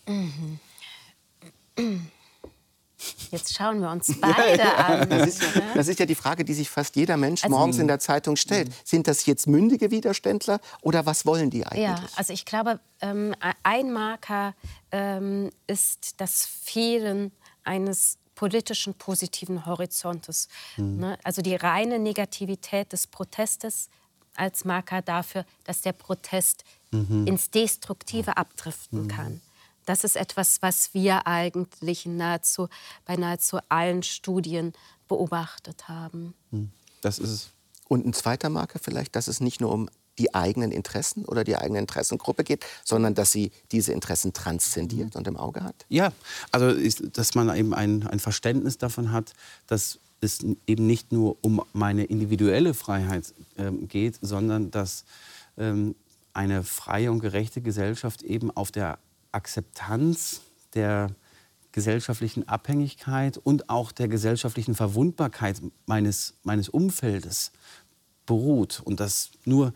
Mhm. 0.07 0.59
Jetzt 3.31 3.55
schauen 3.55 3.81
wir 3.81 3.89
uns 3.89 4.13
beide 4.21 4.63
ja, 4.63 4.75
an. 4.75 5.09
Das 5.09 5.27
ist, 5.27 5.41
ja, 5.41 5.61
das 5.73 5.87
ist, 5.87 5.99
ja, 5.99 6.05
die 6.05 6.15
Frage, 6.15 6.45
die 6.45 6.53
sich 6.53 6.69
fast 6.69 6.95
jeder 6.95 7.17
Mensch 7.17 7.43
also, 7.43 7.55
morgens 7.55 7.77
in 7.79 7.87
der 7.87 7.99
Zeitung 7.99 8.35
stellt. 8.35 8.71
Sind 8.83 9.07
das 9.07 9.25
jetzt 9.25 9.47
mündige 9.47 9.91
Widerständler 9.91 10.59
oder 10.81 11.05
was 11.05 11.25
wollen 11.25 11.49
die 11.49 11.65
eigentlich? 11.65 11.83
Ja, 11.83 12.03
also 12.15 12.33
ich 12.33 12.45
glaube, 12.45 12.79
ähm, 13.01 13.35
ein 13.63 13.91
Marker 13.91 14.53
ähm, 14.91 15.49
ist 15.67 16.21
das 16.21 16.45
Fehlen 16.45 17.31
eines 17.63 18.17
politischen 18.35 18.93
positiven 18.93 19.65
Horizontes. 19.65 20.47
Mhm. 20.77 20.97
Ne? 20.97 21.17
Also 21.23 21.41
die 21.41 21.55
reine 21.55 21.99
Negativität 21.99 22.91
des 22.91 23.07
Protestes 23.07 23.89
als 24.35 24.65
Marker 24.65 25.01
dafür, 25.01 25.45
dass 25.63 25.81
der 25.81 25.93
Protest 25.93 26.63
mhm. 26.91 27.27
ins 27.27 27.51
Destruktive 27.51 28.37
abdriften 28.37 29.03
mhm. 29.03 29.07
kann. 29.07 29.41
Das 29.85 30.03
ist 30.03 30.15
etwas, 30.15 30.61
was 30.61 30.93
wir 30.93 31.27
eigentlich 31.27 32.05
nahezu, 32.05 32.69
bei 33.05 33.15
nahezu 33.15 33.59
allen 33.69 34.01
Studien 34.01 34.73
beobachtet 35.07 35.87
haben. 35.87 36.33
Hm, 36.51 36.71
das 37.01 37.19
ist 37.19 37.29
es. 37.29 37.49
Und 37.89 38.05
ein 38.05 38.13
zweiter 38.13 38.49
Marker 38.49 38.79
vielleicht, 38.79 39.15
dass 39.15 39.27
es 39.27 39.41
nicht 39.41 39.59
nur 39.59 39.71
um 39.71 39.89
die 40.19 40.33
eigenen 40.33 40.71
Interessen 40.71 41.25
oder 41.25 41.43
die 41.43 41.55
eigene 41.55 41.79
Interessengruppe 41.79 42.43
geht, 42.43 42.65
sondern 42.83 43.15
dass 43.15 43.31
sie 43.31 43.51
diese 43.71 43.93
Interessen 43.93 44.33
transzendiert 44.33 45.15
und 45.15 45.27
im 45.27 45.37
Auge 45.37 45.63
hat? 45.63 45.85
Ja, 45.89 46.11
also 46.51 46.67
ist, 46.67 47.17
dass 47.17 47.35
man 47.35 47.55
eben 47.55 47.73
ein, 47.73 48.05
ein 48.07 48.19
Verständnis 48.19 48.77
davon 48.77 49.11
hat, 49.11 49.33
dass 49.67 49.99
es 50.21 50.45
eben 50.67 50.87
nicht 50.87 51.11
nur 51.11 51.37
um 51.41 51.61
meine 51.73 52.05
individuelle 52.05 52.73
Freiheit 52.73 53.33
ähm, 53.57 53.87
geht, 53.87 54.17
sondern 54.21 54.71
dass 54.71 55.05
ähm, 55.57 55.95
eine 56.33 56.63
freie 56.63 57.11
und 57.11 57.19
gerechte 57.19 57.61
Gesellschaft 57.61 58.23
eben 58.23 58.49
auf 58.51 58.71
der 58.71 58.99
Akzeptanz 59.31 60.41
der 60.73 61.11
gesellschaftlichen 61.71 62.47
Abhängigkeit 62.47 63.37
und 63.37 63.69
auch 63.69 63.91
der 63.91 64.07
gesellschaftlichen 64.07 64.75
Verwundbarkeit 64.75 65.61
meines, 65.85 66.35
meines 66.43 66.69
Umfeldes 66.69 67.51
beruht. 68.25 68.81
Und 68.83 68.99
dass 68.99 69.31
nur 69.43 69.73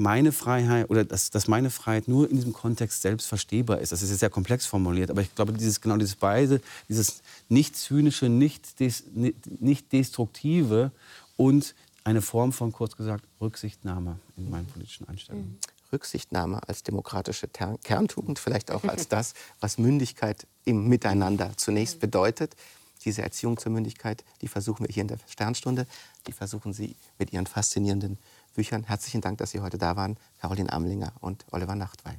meine 0.00 0.32
Freiheit 0.32 0.88
oder 0.88 1.04
dass, 1.04 1.30
dass 1.30 1.46
meine 1.46 1.68
Freiheit 1.68 2.08
nur 2.08 2.28
in 2.30 2.36
diesem 2.36 2.54
Kontext 2.54 3.02
selbst 3.02 3.26
verstehbar 3.26 3.80
ist. 3.80 3.92
Das 3.92 4.00
ist 4.00 4.18
sehr 4.18 4.30
komplex 4.30 4.64
formuliert, 4.64 5.10
aber 5.10 5.20
ich 5.20 5.34
glaube, 5.34 5.52
dieses, 5.52 5.82
genau 5.82 5.98
dieses 5.98 6.16
beide, 6.16 6.62
dieses 6.88 7.22
nicht 7.50 7.76
zynische, 7.76 8.30
nicht, 8.30 8.80
des, 8.80 9.04
nicht 9.12 9.92
destruktive 9.92 10.90
und 11.36 11.74
eine 12.02 12.22
Form 12.22 12.54
von, 12.54 12.72
kurz 12.72 12.96
gesagt, 12.96 13.24
Rücksichtnahme 13.42 14.18
in 14.38 14.48
meinen 14.48 14.66
politischen 14.66 15.06
Einstellungen. 15.06 15.58
Rücksichtnahme 15.92 16.66
als 16.66 16.82
demokratische 16.82 17.48
Ter 17.48 17.76
Kerntugend, 17.84 18.38
vielleicht 18.38 18.70
auch 18.70 18.84
als 18.84 19.08
das, 19.08 19.34
was 19.60 19.76
Mündigkeit 19.76 20.46
im 20.64 20.88
Miteinander 20.88 21.52
zunächst 21.56 22.00
bedeutet. 22.00 22.56
Diese 23.04 23.20
Erziehung 23.20 23.58
zur 23.58 23.72
Mündigkeit, 23.72 24.24
die 24.40 24.48
versuchen 24.48 24.86
wir 24.86 24.92
hier 24.94 25.02
in 25.02 25.08
der 25.08 25.18
Sternstunde, 25.28 25.86
die 26.26 26.32
versuchen 26.32 26.72
Sie 26.72 26.96
mit 27.18 27.34
Ihren 27.34 27.46
faszinierenden 27.46 28.18
Büchern. 28.54 28.84
Herzlichen 28.84 29.20
Dank, 29.20 29.38
dass 29.38 29.50
Sie 29.50 29.60
heute 29.60 29.78
da 29.78 29.96
waren, 29.96 30.16
Caroline 30.40 30.72
Amlinger 30.72 31.12
und 31.20 31.44
Oliver 31.50 31.74
Nachtwey. 31.74 32.14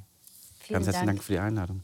Vielen 0.60 0.76
Ganz 0.76 0.86
herzlichen 0.88 1.08
Dank. 1.08 1.18
Dank 1.18 1.24
für 1.24 1.34
die 1.34 1.40
Einladung. 1.40 1.84